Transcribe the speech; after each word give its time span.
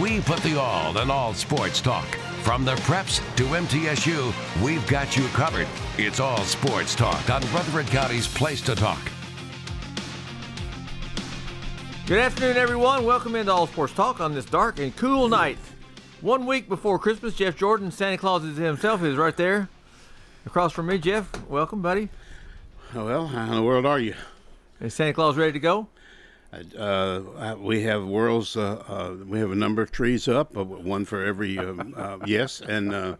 We 0.00 0.20
put 0.20 0.40
the 0.40 0.60
all 0.60 0.98
in 0.98 1.10
all 1.10 1.32
sports 1.32 1.80
talk. 1.80 2.06
From 2.42 2.66
the 2.66 2.74
preps 2.74 3.18
to 3.36 3.44
MTSU, 3.44 4.62
we've 4.62 4.86
got 4.86 5.16
you 5.16 5.26
covered. 5.28 5.66
It's 5.96 6.20
all 6.20 6.42
sports 6.44 6.94
talk 6.94 7.30
on 7.30 7.40
Rutherford 7.52 7.86
County's 7.86 8.28
Place 8.28 8.60
to 8.62 8.74
Talk. 8.74 9.00
Good 12.06 12.18
afternoon, 12.18 12.58
everyone. 12.58 13.06
Welcome 13.06 13.36
into 13.36 13.52
All 13.52 13.66
Sports 13.66 13.94
Talk 13.94 14.20
on 14.20 14.34
this 14.34 14.44
dark 14.44 14.78
and 14.78 14.94
cool 14.96 15.28
night. 15.28 15.58
One 16.20 16.44
week 16.44 16.68
before 16.68 16.98
Christmas, 16.98 17.34
Jeff 17.34 17.56
Jordan, 17.56 17.90
Santa 17.90 18.18
Claus 18.18 18.44
is 18.44 18.58
himself, 18.58 19.02
is 19.02 19.16
right 19.16 19.36
there 19.36 19.70
across 20.44 20.72
from 20.72 20.88
me. 20.88 20.98
Jeff, 20.98 21.30
welcome, 21.48 21.80
buddy. 21.80 22.10
Oh, 22.94 23.06
well, 23.06 23.28
how 23.28 23.44
in 23.46 23.54
the 23.54 23.62
world 23.62 23.86
are 23.86 23.98
you? 23.98 24.14
Is 24.78 24.92
Santa 24.92 25.14
Claus 25.14 25.36
ready 25.38 25.52
to 25.52 25.58
go? 25.58 25.88
Uh, 26.76 27.56
we 27.58 27.82
have 27.82 28.04
worlds. 28.04 28.56
Uh, 28.56 28.82
uh, 28.88 29.24
we 29.26 29.38
have 29.38 29.50
a 29.50 29.56
number 29.56 29.82
of 29.82 29.90
trees 29.90 30.28
up, 30.28 30.56
uh, 30.56 30.64
one 30.64 31.04
for 31.04 31.24
every 31.24 31.58
um, 31.58 31.94
uh, 31.96 32.18
yes, 32.24 32.60
and 32.60 32.94
uh, 32.94 33.16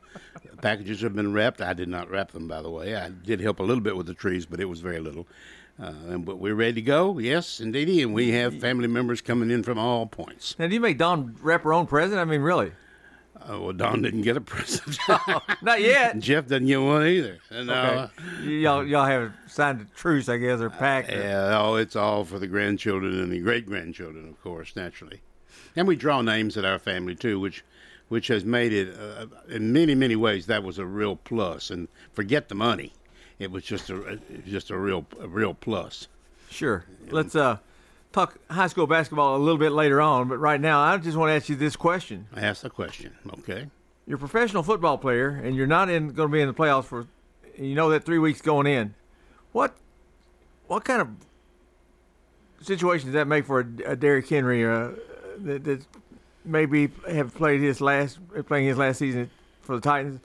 packages 0.63 1.01
have 1.03 1.15
been 1.15 1.33
wrapped. 1.33 1.61
I 1.61 1.73
did 1.73 1.89
not 1.89 2.11
wrap 2.11 2.33
them, 2.33 2.49
by 2.49 2.63
the 2.63 2.71
way. 2.71 2.97
I 2.97 3.11
did 3.11 3.41
help 3.41 3.61
a 3.61 3.63
little 3.63 3.83
bit 3.83 3.97
with 3.97 4.07
the 4.07 4.15
trees, 4.15 4.47
but 4.47 4.61
it 4.61 4.67
was 4.67 4.81
very 4.81 5.01
little. 5.01 5.27
and, 5.79 6.25
but 6.25 6.39
we're 6.39 6.55
ready 6.55 6.75
to 6.75 6.83
go. 6.83 7.19
Yes, 7.19 7.61
indeedy, 7.61 8.03
and 8.03 8.15
we 8.15 8.31
have 8.31 8.59
family 8.61 8.89
members 8.89 9.21
coming 9.21 9.51
in 9.51 9.63
from 9.63 9.79
all 9.79 10.07
points. 10.07 10.57
Now, 10.59 10.67
do 10.67 10.75
you 10.75 10.81
make 10.81 10.99
Don 10.99 11.37
wrap 11.43 11.63
her 11.63 11.73
own 11.73 11.87
present? 11.87 12.19
I 12.21 12.25
mean, 12.25 12.41
really? 12.41 12.73
Uh, 13.43 13.61
well, 13.61 13.73
Don 13.73 14.03
didn't 14.03 14.23
get 14.23 14.37
a 14.37 14.41
present. 14.41 14.99
Not 15.63 15.81
yet. 15.81 16.19
Jeff 16.19 16.47
doesn't 16.47 16.67
get 16.67 16.81
one 16.81 17.07
either. 17.07 17.39
And, 17.51 17.71
okay. 17.71 18.11
y'all, 18.43 18.85
y'all 18.85 19.05
have 19.05 19.33
signed 19.47 19.81
a 19.83 19.85
truce, 19.97 20.29
I 20.29 20.39
guess, 20.39 20.61
or 20.61 20.71
pact. 20.71 21.13
Uh, 21.13 21.17
yeah, 21.17 21.59
oh, 21.61 21.77
it's 21.77 21.97
all 21.97 22.25
for 22.25 22.39
the 22.39 22.47
grandchildren 22.47 23.21
and 23.21 23.31
the 23.31 23.41
great 23.41 23.67
grandchildren, 23.67 24.29
of 24.29 24.43
course, 24.43 24.75
naturally. 24.75 25.21
And 25.77 25.87
we 25.87 25.97
draw 25.97 26.23
names 26.23 26.57
at 26.57 26.65
our 26.65 26.79
family 26.79 27.15
too, 27.15 27.39
which, 27.39 27.65
which 28.09 28.29
has 28.29 28.45
made 28.45 28.73
it, 28.73 28.99
uh, 28.99 29.27
in 29.49 29.73
many, 29.73 29.95
many 29.95 30.17
ways, 30.17 30.47
that 30.47 30.63
was 30.63 30.79
a 30.79 30.87
real 30.87 31.17
plus. 31.17 31.71
And 31.71 31.89
forget 32.13 32.49
the 32.49 32.55
money, 32.55 32.93
it 33.39 33.51
was 33.51 33.65
just 33.65 33.91
a, 33.91 34.19
just 34.47 34.71
a 34.71 34.79
real, 34.79 35.07
a 35.21 35.29
real 35.29 35.55
plus. 35.55 36.09
Sure. 36.51 36.85
Let's 37.11 37.37
uh 37.37 37.59
talk 38.17 38.39
high 38.51 38.67
school 38.67 38.87
basketball 38.87 39.37
a 39.37 39.39
little 39.39 39.59
bit 39.59 39.73
later 39.73 40.01
on, 40.01 40.29
but 40.29 40.39
right 40.39 40.61
now 40.61 40.81
I 40.81 40.97
just 40.97 41.17
want 41.17 41.29
to 41.31 41.35
ask 41.35 41.49
you 41.49 41.57
this 41.57 41.77
question. 41.77 42.27
I 42.35 42.41
ask 42.41 42.63
the 42.63 42.71
question, 42.71 43.15
okay? 43.41 43.67
You're 44.07 44.17
a 44.17 44.19
professional 44.19 44.63
football 44.63 44.97
player, 44.97 45.29
and 45.29 45.55
you're 45.55 45.67
not 45.67 45.91
in 45.91 46.13
going 46.13 46.31
to 46.31 46.33
be 46.33 46.41
in 46.41 46.49
the 46.49 46.55
playoffs 46.55 46.85
for. 46.85 47.07
You 47.59 47.75
know 47.75 47.91
that 47.91 48.05
three 48.05 48.19
weeks 48.19 48.41
going 48.43 48.67
in. 48.67 48.95
What, 49.53 49.75
what 50.67 50.85
kind 50.85 51.01
of 51.01 51.09
situation 52.61 53.07
does 53.07 53.15
that 53.15 53.27
make 53.27 53.47
for 53.47 53.61
a, 53.61 53.93
a 53.93 53.97
Derrick 53.97 54.29
Henry 54.29 54.65
uh, 54.65 54.91
that, 55.39 55.65
that 55.65 55.87
maybe 56.45 56.91
have 57.09 57.35
played 57.35 57.61
his 57.61 57.81
last 57.81 58.19
playing 58.47 58.67
his 58.67 58.77
last 58.77 58.99
season 58.99 59.31
for 59.63 59.77
the 59.77 59.81
Titans? 59.83 60.21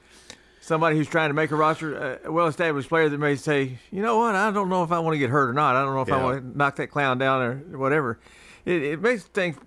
Somebody 0.61 0.95
who's 0.95 1.07
trying 1.07 1.29
to 1.29 1.33
make 1.33 1.51
a 1.51 1.55
roster, 1.55 2.19
uh, 2.23 2.27
a 2.27 2.31
well-established 2.31 2.87
player 2.87 3.09
that 3.09 3.17
may 3.17 3.35
say, 3.35 3.79
you 3.91 4.01
know 4.01 4.19
what, 4.19 4.35
I 4.35 4.51
don't 4.51 4.69
know 4.69 4.83
if 4.83 4.91
I 4.91 4.99
want 4.99 5.15
to 5.15 5.17
get 5.19 5.29
hurt 5.29 5.49
or 5.49 5.53
not. 5.53 5.75
I 5.75 5.83
don't 5.83 5.93
know 5.93 6.01
if 6.01 6.07
yeah. 6.07 6.17
I 6.17 6.23
want 6.23 6.53
to 6.53 6.57
knock 6.57 6.77
that 6.77 6.87
clown 6.87 7.17
down 7.17 7.41
or 7.41 7.77
whatever. 7.77 8.19
It, 8.63 8.83
it 8.83 9.01
makes 9.01 9.23
things 9.23 9.57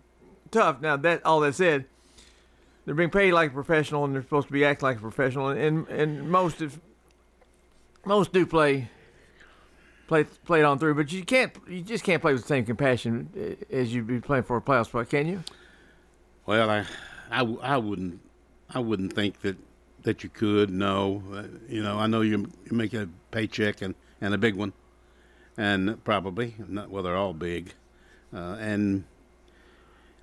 tough. 0.51 0.81
Now 0.81 0.97
that 0.97 1.27
all 1.27 1.41
that 1.41 1.55
said, 1.57 1.85
they're 2.85 2.95
being 2.95 3.11
paid 3.11 3.33
like 3.33 3.51
a 3.51 3.55
professional 3.55 4.05
and 4.05 4.15
they're 4.15 4.23
supposed 4.23 4.47
to 4.47 4.53
be 4.53 4.65
acting 4.65 4.87
like 4.87 4.99
a 4.99 5.01
professional, 5.01 5.49
and 5.49 5.89
and 5.89 6.31
most 6.31 6.63
of 6.63 6.81
most 8.05 8.33
do 8.33 8.47
play 8.47 8.89
play 10.07 10.25
play 10.25 10.61
it 10.61 10.65
on 10.65 10.79
through, 10.79 10.95
but 10.95 11.11
you 11.11 11.25
can't 11.25 11.53
you 11.69 11.81
just 11.81 12.05
can't 12.05 12.23
play 12.23 12.33
with 12.33 12.43
the 12.43 12.49
same 12.49 12.65
compassion 12.65 13.31
uh, 13.37 13.75
as 13.75 13.93
you'd 13.93 14.07
be 14.07 14.21
playing 14.21 14.45
for 14.45 14.57
a 14.57 14.61
playoff 14.61 14.87
spot, 14.87 15.09
can 15.09 15.27
you? 15.27 15.43
Well, 16.47 16.71
I 16.71 16.85
I, 17.31 17.41
I 17.41 17.79
wouldn't 17.79 18.21
I 18.71 18.79
wouldn't 18.79 19.13
think 19.15 19.41
that 19.41 19.57
that 20.05 20.23
you 20.23 20.31
could. 20.31 20.71
No, 20.71 21.23
uh, 21.33 21.43
you 21.69 21.83
know, 21.83 21.99
I 21.99 22.07
know 22.07 22.21
you, 22.21 22.51
you 22.71 22.77
make 22.77 22.95
a 22.95 23.09
paycheck 23.31 23.83
and, 23.83 23.95
and 24.21 24.33
a 24.33 24.39
big 24.39 24.55
one, 24.55 24.73
and 25.57 26.03
probably 26.05 26.55
not. 26.69 26.91
Well, 26.91 27.03
they're 27.03 27.17
all 27.17 27.35
big, 27.35 27.75
uh, 28.33 28.57
and 28.61 29.05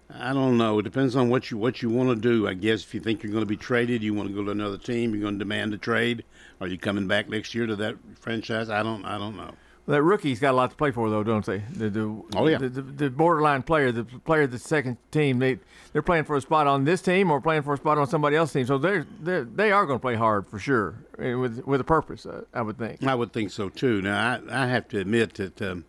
I 0.09 0.33
don't 0.33 0.57
know. 0.57 0.79
It 0.79 0.83
depends 0.83 1.15
on 1.15 1.29
what 1.29 1.51
you 1.51 1.57
what 1.57 1.81
you 1.81 1.89
want 1.89 2.09
to 2.09 2.15
do. 2.15 2.47
I 2.47 2.53
guess 2.53 2.83
if 2.83 2.93
you 2.93 3.01
think 3.01 3.23
you're 3.23 3.31
going 3.31 3.43
to 3.43 3.49
be 3.49 3.57
traded, 3.57 4.01
you 4.01 4.13
want 4.13 4.29
to 4.29 4.35
go 4.35 4.43
to 4.43 4.51
another 4.51 4.77
team. 4.77 5.11
You're 5.11 5.21
going 5.21 5.35
to 5.35 5.39
demand 5.39 5.73
a 5.73 5.77
trade. 5.77 6.23
Are 6.59 6.67
you 6.67 6.77
coming 6.77 7.07
back 7.07 7.29
next 7.29 7.53
year 7.53 7.65
to 7.67 7.75
that 7.77 7.97
franchise? 8.19 8.69
I 8.69 8.81
don't. 8.83 9.05
I 9.05 9.17
don't 9.17 9.35
know 9.35 9.53
that 9.91 10.03
rookie's 10.03 10.39
got 10.39 10.51
a 10.51 10.57
lot 10.57 10.71
to 10.71 10.75
play 10.75 10.91
for, 10.91 11.09
though, 11.09 11.23
don't 11.23 11.45
they? 11.45 11.59
The, 11.59 11.89
the, 11.89 12.23
oh 12.35 12.47
yeah. 12.47 12.57
The, 12.57 12.69
the, 12.69 13.09
borderline 13.09 13.63
player, 13.63 13.91
the 13.91 14.03
player 14.03 14.43
of 14.43 14.51
the 14.51 14.59
second 14.59 14.97
team, 15.11 15.39
they 15.39 15.59
they're 15.93 16.01
playing 16.01 16.23
for 16.23 16.35
a 16.35 16.41
spot 16.41 16.67
on 16.67 16.85
this 16.85 17.01
team 17.01 17.29
or 17.31 17.39
playing 17.41 17.63
for 17.63 17.73
a 17.73 17.77
spot 17.77 17.97
on 17.97 18.07
somebody 18.07 18.35
else's 18.35 18.53
team. 18.53 18.65
So 18.65 18.77
they're, 18.77 19.05
they're 19.19 19.43
they 19.43 19.71
are 19.71 19.85
going 19.85 19.99
to 19.99 20.01
play 20.01 20.15
hard 20.15 20.47
for 20.47 20.59
sure, 20.59 20.95
eh, 21.19 21.33
with 21.33 21.65
with 21.65 21.81
a 21.81 21.85
purpose. 21.85 22.25
Uh, 22.25 22.43
I 22.53 22.61
would 22.61 22.77
think. 22.77 23.03
I 23.03 23.15
would 23.15 23.33
think 23.33 23.51
so 23.51 23.69
too. 23.69 24.01
Now 24.01 24.39
I 24.49 24.63
I 24.63 24.67
have 24.67 24.87
to 24.89 24.99
admit 24.99 25.35
that. 25.35 25.61
Um, 25.61 25.85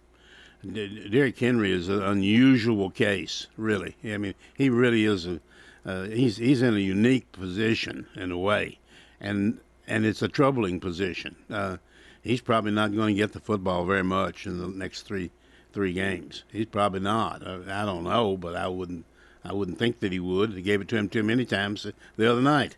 Derrick 0.65 1.41
Henry 1.41 1.73
is 1.73 1.89
an 1.89 2.05
unusual 2.05 2.89
case, 2.89 3.49
really. 3.57 3.97
I 4.05 4.17
mean, 4.17 4.35
he 4.55 4.71
really 4.71 5.05
is 5.05 5.27
a 5.27 5.41
uh, 5.85 6.05
he's 6.05 6.37
he's 6.37 6.63
in 6.63 6.75
a 6.75 6.81
unique 6.81 7.33
position 7.33 8.07
in 8.15 8.31
a 8.31 8.39
way, 8.39 8.79
and 9.21 9.59
and 9.89 10.07
it's 10.07 10.23
a 10.23 10.29
troubling 10.29 10.79
position. 10.79 11.35
Uh, 11.51 11.79
he's 12.23 12.41
probably 12.41 12.73
not 12.73 12.95
going 12.95 13.15
to 13.15 13.21
get 13.21 13.33
the 13.33 13.41
football 13.41 13.85
very 13.85 14.05
much 14.05 14.47
in 14.47 14.59
the 14.59 14.69
next 14.69 15.03
three 15.03 15.31
three 15.73 15.93
games. 15.93 16.45
He's 16.53 16.67
probably 16.67 17.01
not. 17.01 17.47
I, 17.47 17.83
I 17.83 17.85
don't 17.85 18.05
know, 18.05 18.37
but 18.37 18.57
I 18.57 18.69
wouldn't 18.69 19.05
I 19.45 19.53
wouldn't 19.53 19.79
think 19.79 20.01
that 20.01 20.13
he 20.13 20.21
would. 20.21 20.55
They 20.55 20.63
gave 20.63 20.81
it 20.81 20.89
to 20.89 20.97
him 20.97 21.09
too 21.09 21.23
many 21.23 21.45
times 21.45 21.87
the 22.17 22.31
other 22.31 22.43
night, 22.43 22.77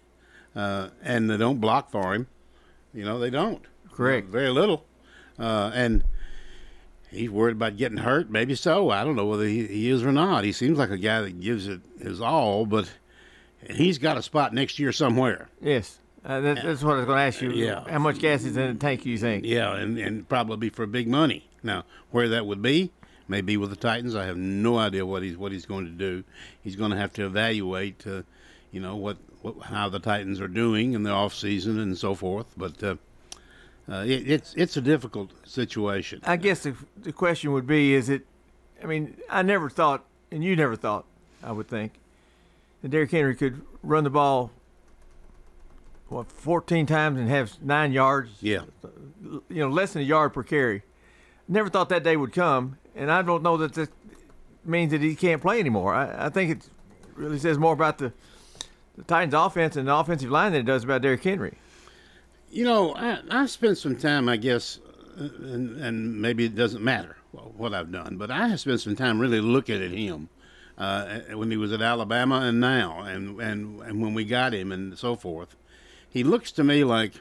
uh, 0.57 0.89
and 1.03 1.29
they 1.31 1.37
don't 1.37 1.61
block 1.61 1.91
for 1.91 2.15
him. 2.15 2.27
You 2.93 3.05
know 3.05 3.19
they 3.19 3.31
don't. 3.31 3.63
Correct. 3.93 4.29
very 4.29 4.51
little, 4.51 4.85
uh, 5.39 5.71
and 5.73 6.03
he's 7.11 7.31
worried 7.31 7.57
about 7.57 7.77
getting 7.77 7.99
hurt. 7.99 8.31
Maybe 8.31 8.55
so. 8.55 8.91
I 8.91 9.05
don't 9.05 9.15
know 9.17 9.27
whether 9.27 9.47
he, 9.47 9.67
he 9.67 9.91
is 9.91 10.03
or 10.03 10.11
not. 10.13 10.45
He 10.45 10.53
seems 10.53 10.79
like 10.79 10.91
a 10.91 10.99
guy 10.99 11.21
that 11.21 11.41
gives 11.41 11.69
it 11.69 11.81
his 12.01 12.21
all, 12.21 12.67
but 12.67 12.91
he's 13.71 13.99
got 13.99 14.17
a 14.17 14.23
spot 14.23 14.53
next 14.53 14.79
year 14.79 14.93
somewhere. 14.93 15.49
Yes. 15.61 15.99
Uh, 16.25 16.41
that, 16.41 16.63
that's 16.63 16.83
what 16.83 16.95
I 16.95 16.97
was 16.99 17.07
going 17.07 17.19
to 17.19 17.23
ask 17.23 17.43
you. 17.43 17.51
Yeah. 17.51 17.85
How 17.89 17.99
much 17.99 18.19
gas 18.19 18.45
is 18.45 18.57
in 18.57 18.73
the 18.73 18.79
tank, 18.79 19.05
you 19.05 19.19
think? 19.19 19.45
Yeah, 19.45 19.75
and, 19.75 19.99
and 19.99 20.29
probably 20.29 20.71
for 20.71 20.87
big 20.87 21.07
money. 21.07 21.49
Now, 21.63 21.85
where 22.11 22.29
that 22.31 22.47
would 22.47 22.63
be, 22.63 22.93
maybe 23.29 23.57
with 23.57 23.71
the 23.71 23.77
Titans, 23.77 24.15
I 24.15 24.25
have 24.25 24.37
no 24.37 24.79
idea 24.79 25.05
what 25.05 25.23
he's 25.23 25.37
what 25.37 25.53
he's 25.53 25.67
going 25.67 25.85
to 25.85 25.91
do. 25.91 26.25
He's 26.63 26.77
going 26.77 26.93
to 26.93 26.97
have 26.97 27.13
to 27.15 27.27
evaluate, 27.27 28.07
uh, 28.07 28.23
you 28.73 28.81
know, 28.81 28.97
what, 28.97 29.19
what 29.43 29.63
how 29.65 29.89
the 29.89 29.99
Titans 29.99 30.41
are 30.41 30.49
doing 30.49 30.95
in 30.95 31.03
the 31.03 31.11
off 31.11 31.35
season 31.35 31.79
and 31.79 31.97
so 31.97 32.15
forth. 32.15 32.47
But 32.57 32.83
uh, 32.83 32.97
uh, 33.91 34.05
it, 34.07 34.31
it's 34.31 34.55
it's 34.57 34.77
a 34.77 34.81
difficult 34.81 35.31
situation. 35.47 36.21
I 36.25 36.37
guess 36.37 36.63
the, 36.63 36.75
the 36.97 37.13
question 37.13 37.53
would 37.53 37.67
be: 37.67 37.95
Is 37.95 38.09
it? 38.09 38.27
I 38.83 38.87
mean, 38.87 39.19
I 39.29 39.43
never 39.43 39.69
thought, 39.69 40.05
and 40.31 40.43
you 40.43 40.57
never 40.57 40.77
thought, 40.77 41.05
I 41.43 41.53
would 41.53 41.69
think, 41.69 41.93
that 42.83 42.91
Derrick 42.91 43.11
Henry 43.11 43.35
could 43.35 43.63
run 43.83 44.05
the 44.05 44.11
ball 44.11 44.51
what 46.15 46.31
14 46.31 46.87
times 46.87 47.19
and 47.19 47.29
have 47.29 47.61
nine 47.61 47.93
yards. 47.93 48.31
Yeah. 48.41 48.63
You 49.23 49.43
know, 49.49 49.69
less 49.69 49.93
than 49.93 50.03
a 50.03 50.05
yard 50.05 50.33
per 50.33 50.43
carry. 50.43 50.83
Never 51.49 51.69
thought 51.69 51.89
that 51.89 52.05
day 52.05 52.17
would 52.17 52.33
come, 52.33 52.79
and 52.95 53.11
I 53.11 53.21
don't 53.21 53.43
know 53.43 53.57
that 53.59 53.75
this 53.75 53.89
means 54.65 54.93
that 54.93 55.03
he 55.03 55.15
can't 55.15 55.43
play 55.43 55.59
anymore. 55.61 55.93
I, 55.93 56.27
I 56.27 56.29
think 56.31 56.51
it 56.53 56.69
really 57.17 57.39
says 57.39 57.59
more 57.59 57.73
about 57.73 57.99
the, 57.99 58.13
the 58.97 59.03
Titans' 59.05 59.35
offense 59.35 59.77
and 59.77 59.89
the 59.89 59.95
offensive 59.95 60.31
line 60.31 60.53
than 60.53 60.63
it 60.63 60.67
does 60.67 60.85
about 60.85 61.03
Derrick 61.03 61.23
Henry. 61.23 61.59
You 62.51 62.65
know, 62.65 62.95
I, 62.95 63.19
I 63.31 63.47
spent 63.47 63.77
some 63.77 63.97
time, 63.97 64.29
I 64.29 64.37
guess, 64.37 64.79
and, 65.17 65.81
and 65.81 66.21
maybe 66.23 66.45
it 66.45 66.55
doesn't 66.55 66.83
matter 66.83 67.17
what 67.33 67.75
I've 67.75 67.91
done, 67.91 68.17
but 68.17 68.31
I 68.31 68.47
have 68.49 68.61
spent 68.61 68.81
some 68.81 68.95
time 68.95 69.19
really 69.19 69.41
looking 69.41 69.83
at 69.83 69.91
him 69.91 70.29
uh, 70.79 71.19
when 71.33 71.51
he 71.51 71.57
was 71.57 71.73
at 71.73 71.83
Alabama 71.83 72.43
and 72.43 72.61
now, 72.61 73.01
and, 73.01 73.41
and, 73.41 73.81
and 73.83 74.01
when 74.01 74.15
we 74.15 74.25
got 74.25 74.55
him 74.55 74.71
and 74.71 74.97
so 74.97 75.17
forth. 75.17 75.57
He 76.15 76.23
looks 76.23 76.53
to 76.53 76.63
me 76.63 76.85
like 76.85 77.15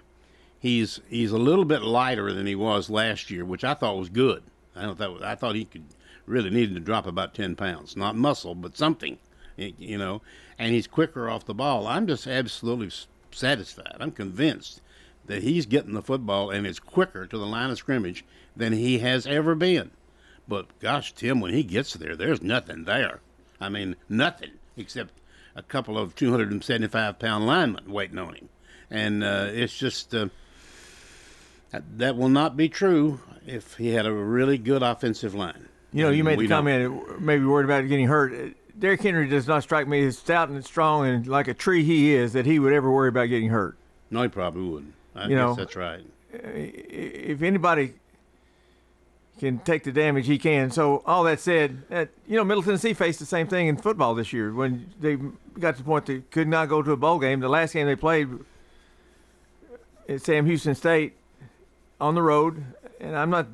he's 0.59 1.01
he's 1.09 1.31
a 1.31 1.37
little 1.39 1.65
bit 1.65 1.81
lighter 1.81 2.31
than 2.31 2.45
he 2.45 2.53
was 2.53 2.91
last 2.91 3.31
year, 3.31 3.43
which 3.43 3.63
I 3.63 3.73
thought 3.73 3.97
was 3.97 4.09
good. 4.09 4.43
I 4.75 4.83
don't 4.83 4.99
thought 4.99 5.23
I 5.23 5.33
thought 5.33 5.55
he 5.55 5.65
could 5.65 5.85
really 6.27 6.51
needed 6.51 6.75
to 6.75 6.79
drop 6.79 7.07
about 7.07 7.33
ten 7.33 7.55
pounds, 7.55 7.97
not 7.97 8.15
muscle, 8.15 8.53
but 8.53 8.77
something, 8.77 9.17
you 9.57 9.97
know. 9.97 10.21
And 10.59 10.75
he's 10.75 10.85
quicker 10.85 11.27
off 11.27 11.45
the 11.45 11.55
ball. 11.55 11.87
I'm 11.87 12.05
just 12.05 12.27
absolutely 12.27 12.91
satisfied. 13.31 13.97
I'm 13.99 14.11
convinced 14.11 14.79
that 15.25 15.41
he's 15.41 15.65
getting 15.65 15.93
the 15.93 16.03
football 16.03 16.51
and 16.51 16.67
is 16.67 16.79
quicker 16.79 17.25
to 17.25 17.37
the 17.37 17.47
line 17.47 17.71
of 17.71 17.79
scrimmage 17.79 18.23
than 18.55 18.73
he 18.73 18.99
has 18.99 19.25
ever 19.25 19.55
been. 19.55 19.89
But 20.47 20.67
gosh, 20.79 21.13
Tim, 21.13 21.41
when 21.41 21.51
he 21.53 21.63
gets 21.63 21.93
there, 21.93 22.15
there's 22.15 22.43
nothing 22.43 22.83
there. 22.83 23.21
I 23.59 23.69
mean, 23.69 23.95
nothing 24.07 24.51
except 24.77 25.15
a 25.55 25.63
couple 25.63 25.97
of 25.97 26.13
275 26.13 27.17
pound 27.17 27.47
linemen 27.47 27.91
waiting 27.91 28.19
on 28.19 28.35
him. 28.35 28.49
And 28.93 29.23
uh, 29.23 29.47
it's 29.51 29.75
just 29.75 30.13
uh, 30.13 30.27
that 31.97 32.15
will 32.15 32.29
not 32.29 32.55
be 32.55 32.69
true 32.69 33.19
if 33.45 33.75
he 33.75 33.89
had 33.89 34.05
a 34.05 34.13
really 34.13 34.59
good 34.59 34.83
offensive 34.83 35.33
line. 35.33 35.67
You 35.91 36.03
know, 36.03 36.11
you 36.11 36.23
made 36.23 36.39
the 36.39 36.47
comment, 36.47 37.19
maybe 37.19 37.43
worried 37.43 37.65
about 37.65 37.87
getting 37.87 38.07
hurt. 38.07 38.55
Derrick 38.77 39.01
Henry 39.01 39.27
does 39.27 39.47
not 39.47 39.63
strike 39.63 39.87
me 39.87 40.05
as 40.05 40.17
stout 40.17 40.49
and 40.49 40.63
strong 40.63 41.07
and 41.07 41.27
like 41.27 41.47
a 41.47 41.53
tree 41.53 41.83
he 41.83 42.13
is 42.13 42.33
that 42.33 42.45
he 42.45 42.59
would 42.59 42.73
ever 42.73 42.89
worry 42.89 43.09
about 43.09 43.25
getting 43.25 43.49
hurt. 43.49 43.77
No, 44.09 44.21
he 44.21 44.27
probably 44.27 44.63
wouldn't. 44.63 44.93
I 45.15 45.27
you 45.27 45.35
know, 45.35 45.55
that's 45.55 45.75
right. 45.75 46.03
If 46.31 47.41
anybody 47.41 47.93
can 49.39 49.59
take 49.59 49.83
the 49.83 49.91
damage, 49.91 50.25
he 50.27 50.37
can. 50.37 50.71
So 50.71 51.03
all 51.05 51.23
that 51.23 51.39
said, 51.39 51.87
that, 51.89 52.09
you 52.27 52.37
know, 52.37 52.43
Middle 52.43 52.63
Tennessee 52.63 52.93
faced 52.93 53.19
the 53.19 53.25
same 53.25 53.47
thing 53.47 53.67
in 53.67 53.77
football 53.77 54.15
this 54.15 54.33
year 54.33 54.53
when 54.53 54.91
they 54.99 55.17
got 55.59 55.75
to 55.75 55.77
the 55.79 55.83
point 55.83 56.05
they 56.05 56.19
could 56.31 56.47
not 56.47 56.69
go 56.69 56.81
to 56.81 56.91
a 56.91 56.97
bowl 56.97 57.19
game. 57.19 57.39
The 57.39 57.49
last 57.49 57.73
game 57.73 57.85
they 57.85 57.95
played 57.95 58.29
at 60.09 60.21
Sam 60.21 60.45
Houston 60.45 60.75
State 60.75 61.13
on 61.99 62.15
the 62.15 62.21
road, 62.21 62.63
and 62.99 63.15
I'm 63.15 63.29
not 63.29 63.47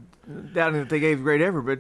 doubting 0.54 0.80
that 0.80 0.90
they 0.90 1.00
gave 1.00 1.20
a 1.20 1.24
great 1.24 1.42
effort, 1.42 1.62
but 1.62 1.80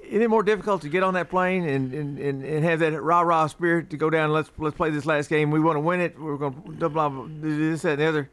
isn't 0.00 0.22
it 0.22 0.28
more 0.28 0.42
difficult 0.42 0.82
to 0.82 0.88
get 0.88 1.02
on 1.02 1.14
that 1.14 1.30
plane 1.30 1.66
and, 1.66 1.92
and, 1.92 2.18
and, 2.18 2.44
and 2.44 2.64
have 2.64 2.80
that 2.80 3.00
rah 3.00 3.20
rah 3.20 3.46
spirit 3.46 3.90
to 3.90 3.96
go 3.96 4.10
down? 4.10 4.32
Let's 4.32 4.50
let's 4.58 4.76
play 4.76 4.90
this 4.90 5.06
last 5.06 5.28
game. 5.28 5.50
We 5.50 5.60
want 5.60 5.76
to 5.76 5.80
win 5.80 6.00
it. 6.00 6.18
We're 6.18 6.36
going 6.36 6.54
to 6.54 6.88
blah 6.88 7.08
blah 7.08 7.26
this 7.40 7.82
that 7.82 7.92
and 7.92 8.00
the 8.00 8.06
other. 8.06 8.30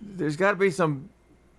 There's 0.00 0.36
got 0.36 0.52
to 0.52 0.56
be 0.56 0.70
some 0.70 1.10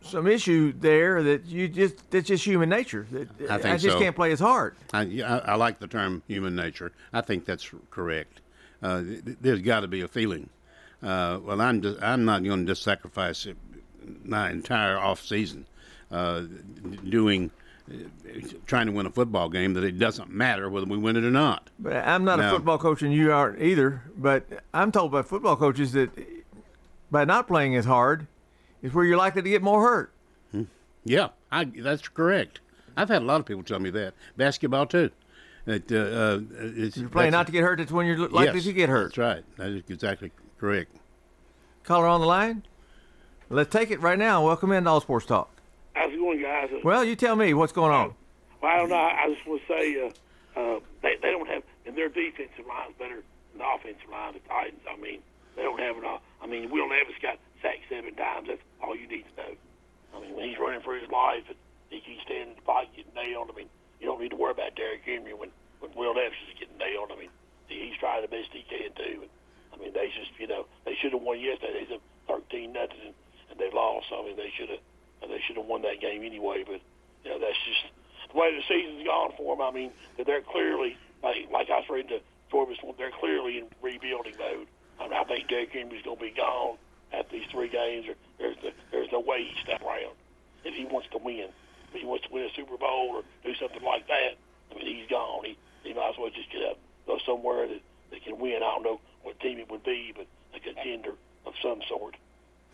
some 0.02 0.28
issue 0.28 0.74
there 0.80 1.22
that 1.22 1.46
you 1.46 1.68
just 1.68 2.10
that's 2.10 2.28
just 2.28 2.44
human 2.44 2.70
nature. 2.70 3.06
That 3.12 3.30
I, 3.50 3.58
think 3.58 3.76
I 3.76 3.78
just 3.78 3.94
so. 3.94 4.00
can't 4.00 4.16
play 4.16 4.32
as 4.32 4.40
hard. 4.40 4.76
I, 4.94 5.02
I, 5.02 5.38
I, 5.38 5.56
like 5.56 5.80
the 5.80 5.88
term 5.88 6.24
human 6.28 6.56
nature. 6.56 6.92
I 7.14 7.22
think 7.22 7.46
that's 7.46 7.70
correct. 7.92 8.42
Uh, 8.82 9.04
there's 9.42 9.62
got 9.62 9.82
to 9.82 9.88
be 9.88 10.02
a 10.02 10.08
feeling. 10.08 10.50
Uh, 11.02 11.40
well, 11.44 11.62
I'm 11.62 11.82
just, 11.82 12.02
I'm 12.02 12.26
not 12.26 12.44
going 12.44 12.66
to 12.66 12.72
just 12.72 12.84
sacrifice 12.84 13.48
my 14.24 14.52
entire 14.52 14.98
off 14.98 15.26
season 15.26 15.66
uh, 16.12 16.44
doing 17.08 17.52
trying 18.66 18.86
to 18.86 18.92
win 18.92 19.06
a 19.06 19.12
football 19.12 19.50
game 19.50 19.74
that 19.74 19.84
it 19.84 20.00
doesn't 20.00 20.30
matter 20.30 20.70
whether 20.70 20.86
we 20.86 20.98
win 20.98 21.16
it 21.18 21.24
or 21.24 21.32
not. 21.32 21.70
But 21.80 21.96
I'm 21.96 22.24
not 22.24 22.40
now, 22.40 22.48
a 22.48 22.52
football 22.52 22.78
coach, 22.78 23.02
and 23.02 23.14
you 23.14 23.32
aren't 23.34 23.62
either. 23.62 24.04
But 24.16 24.46
I'm 24.74 24.92
told 24.92 25.12
by 25.12 25.24
football 25.24 25.56
coaches 25.56 25.92
that 25.94 26.10
by 27.10 27.26
not 27.26 27.48
playing 27.48 27.76
as 27.76 27.86
hard 27.86 28.28
is 28.82 28.94
where 28.94 29.06
you're 29.06 29.18
likely 29.18 29.42
to 29.42 29.50
get 29.50 29.62
more 29.62 29.82
hurt. 29.82 30.14
Hmm. 30.52 30.64
Yeah, 31.04 31.30
I, 31.52 31.66
that's 31.66 32.08
correct. 32.08 32.62
I've 32.96 33.10
had 33.10 33.22
a 33.22 33.26
lot 33.26 33.40
of 33.40 33.46
people 33.46 33.64
tell 33.64 33.80
me 33.80 33.90
that. 33.92 34.14
Basketball 34.38 34.86
too. 34.86 35.12
That 35.66 35.92
uh, 35.92 35.96
uh, 35.96 36.90
you're 36.96 37.10
playing 37.10 37.32
not 37.32 37.46
to 37.46 37.52
get 37.52 37.62
hurt. 37.62 37.78
That's 37.78 37.92
when 37.92 38.08
you're 38.08 38.18
likely 38.30 38.56
yes, 38.56 38.64
to 38.66 38.74
get 38.74 38.90
hurt. 38.90 39.16
That's 39.16 39.18
right. 39.18 39.44
That 39.58 39.70
is 39.70 39.84
exactly 39.90 40.32
correct. 40.62 40.96
Caller 41.84 42.06
on 42.06 42.22
the 42.22 42.28
line. 42.28 42.62
Let's 43.50 43.74
take 43.74 43.90
it 43.90 44.00
right 44.00 44.18
now. 44.18 44.46
Welcome 44.46 44.72
in 44.72 44.84
to 44.84 44.92
All 44.92 45.02
Sports 45.02 45.26
Talk. 45.26 45.50
How's 45.94 46.14
it 46.14 46.18
going, 46.18 46.40
guys? 46.40 46.70
Well, 46.84 47.04
you 47.04 47.16
tell 47.16 47.36
me 47.36 47.54
what's 47.56 47.74
going 47.74 47.92
on. 47.92 48.14
Well, 48.62 48.72
I 48.72 48.78
don't 48.78 48.90
know. 48.90 48.96
I 48.96 49.26
just 49.34 49.46
want 49.48 49.60
to 49.66 49.68
say 49.68 49.84
uh, 49.98 50.60
uh, 50.60 50.80
they 51.02 51.18
they 51.20 51.32
don't 51.32 51.50
have 51.50 51.64
and 51.88 51.98
their 51.98 52.10
defensive 52.10 52.64
line's 52.70 52.94
better 53.00 53.26
than 53.52 53.58
the 53.58 53.66
offensive 53.66 54.08
line. 54.10 54.34
The 54.38 54.40
Titans. 54.48 54.86
I 54.86 55.02
mean, 55.02 55.20
they 55.58 55.64
don't 55.64 55.80
have 55.80 55.98
it 55.98 56.06
all. 56.06 56.22
I 56.40 56.46
mean, 56.46 56.70
Will 56.70 56.88
Levis 56.88 57.18
got 57.22 57.40
sacked 57.62 57.90
seven 57.90 58.14
times. 58.14 58.48
That's 58.48 58.62
all 58.86 58.96
you 58.96 59.10
need 59.10 59.26
to 59.34 59.42
know. 59.42 59.54
I 60.14 60.22
mean, 60.22 60.36
when 60.38 60.48
he's 60.48 60.60
running 60.62 60.86
for 60.86 60.94
his 60.94 61.10
life 61.10 61.44
and 61.50 61.58
he 61.90 62.06
keeps 62.06 62.22
standing 62.22 62.54
in 62.54 62.56
the 62.56 62.62
pocket 62.62 62.94
getting 62.96 63.18
nailed. 63.18 63.50
I 63.52 63.58
mean, 63.58 63.70
you 64.00 64.06
don't 64.06 64.22
need 64.22 64.30
to 64.30 64.38
worry 64.38 64.54
about 64.54 64.78
Derrick 64.78 65.02
Henry 65.04 65.34
when 65.34 65.50
when 65.82 65.90
Will 65.98 66.14
Levis 66.14 66.38
is 66.54 66.54
getting 66.62 66.78
nailed. 66.78 67.10
I 67.10 67.18
mean, 67.18 67.34
he's 67.66 67.98
trying 67.98 68.22
the 68.22 68.30
best 68.30 68.54
he 68.54 68.62
can 68.70 68.94
too. 68.94 69.26
And, 69.26 69.32
I 69.82 69.86
mean, 69.86 69.94
they 69.94 70.08
just 70.14 70.32
you 70.38 70.48
know 70.48 70.66
they 70.86 70.96
should 71.02 71.14
have 71.14 71.22
won 71.22 71.40
yesterday. 71.40 71.86
They 71.90 72.00
thirteen 72.28 72.74
nothing 72.74 73.18
and 73.50 73.60
they 73.60 73.70
lost. 73.74 74.08
I 74.14 74.24
mean, 74.24 74.38
they 74.38 74.54
should 74.56 74.70
have 74.70 74.80
they 75.22 75.42
should 75.48 75.58
have 75.58 75.66
won 75.66 75.82
that 75.82 76.00
game 76.00 76.24
anyway. 76.24 76.64
But 76.66 76.82
you 77.26 77.32
know, 77.32 77.40
that's 77.40 77.58
just 77.66 77.90
the 78.32 78.38
way 78.38 78.54
the 78.56 78.64
season's 78.70 79.06
gone 79.06 79.34
for 79.38 79.56
them. 79.56 79.66
I 79.66 79.72
mean, 79.72 79.92
they're 80.26 80.42
clearly 80.42 80.98
like 81.24 81.50
like 81.52 81.70
I 81.70 81.82
was 81.82 81.90
reading 81.90 82.20
to 82.20 82.22
Forbes, 82.50 82.78
they're 82.98 83.12
clearly 83.12 83.58
in 83.58 83.66
rebuilding 83.82 84.36
mode. 84.38 84.68
I, 85.00 85.08
mean, 85.08 85.18
I 85.18 85.24
think 85.24 85.48
Derrick 85.48 85.72
Henry's 85.72 86.04
going 86.04 86.18
to 86.18 86.24
be 86.24 86.32
gone 86.32 86.78
after 87.14 87.32
these 87.32 87.48
three 87.50 87.70
games. 87.70 88.08
Or 88.08 88.16
there's 88.38 88.58
the, 88.62 88.72
there's 88.92 89.12
no 89.12 89.22
way 89.22 89.48
he 89.48 89.56
step 89.64 89.82
around 89.82 90.14
if 90.64 90.76
he 90.76 90.86
wants 90.86 91.08
to 91.12 91.18
win. 91.18 91.48
If 91.94 92.02
he 92.02 92.06
wants 92.06 92.28
to 92.28 92.34
win 92.34 92.44
a 92.44 92.54
Super 92.54 92.78
Bowl 92.78 93.16
or 93.16 93.24
do 93.44 93.56
something 93.56 93.84
like 93.84 94.08
that, 94.08 94.38
I 94.72 94.76
mean, 94.76 94.86
he's 94.86 95.10
gone. 95.10 95.44
He 95.46 95.58
he 95.84 95.94
might 95.94 96.12
as 96.12 96.16
well 96.20 96.30
just 96.30 96.52
get 96.52 96.62
up, 96.64 96.78
go 97.08 97.18
somewhere 97.26 97.68
that 97.68 97.82
that 98.12 98.24
can 98.24 98.38
win. 98.38 98.58
I 98.58 98.76
don't 98.76 98.84
know 98.84 99.00
team 99.42 99.60
it 99.60 99.70
would 99.70 99.84
be, 99.84 100.14
but 100.16 100.28
a 100.56 100.60
contender 100.60 101.14
of 101.46 101.54
some 101.62 101.82
sort. 101.88 102.16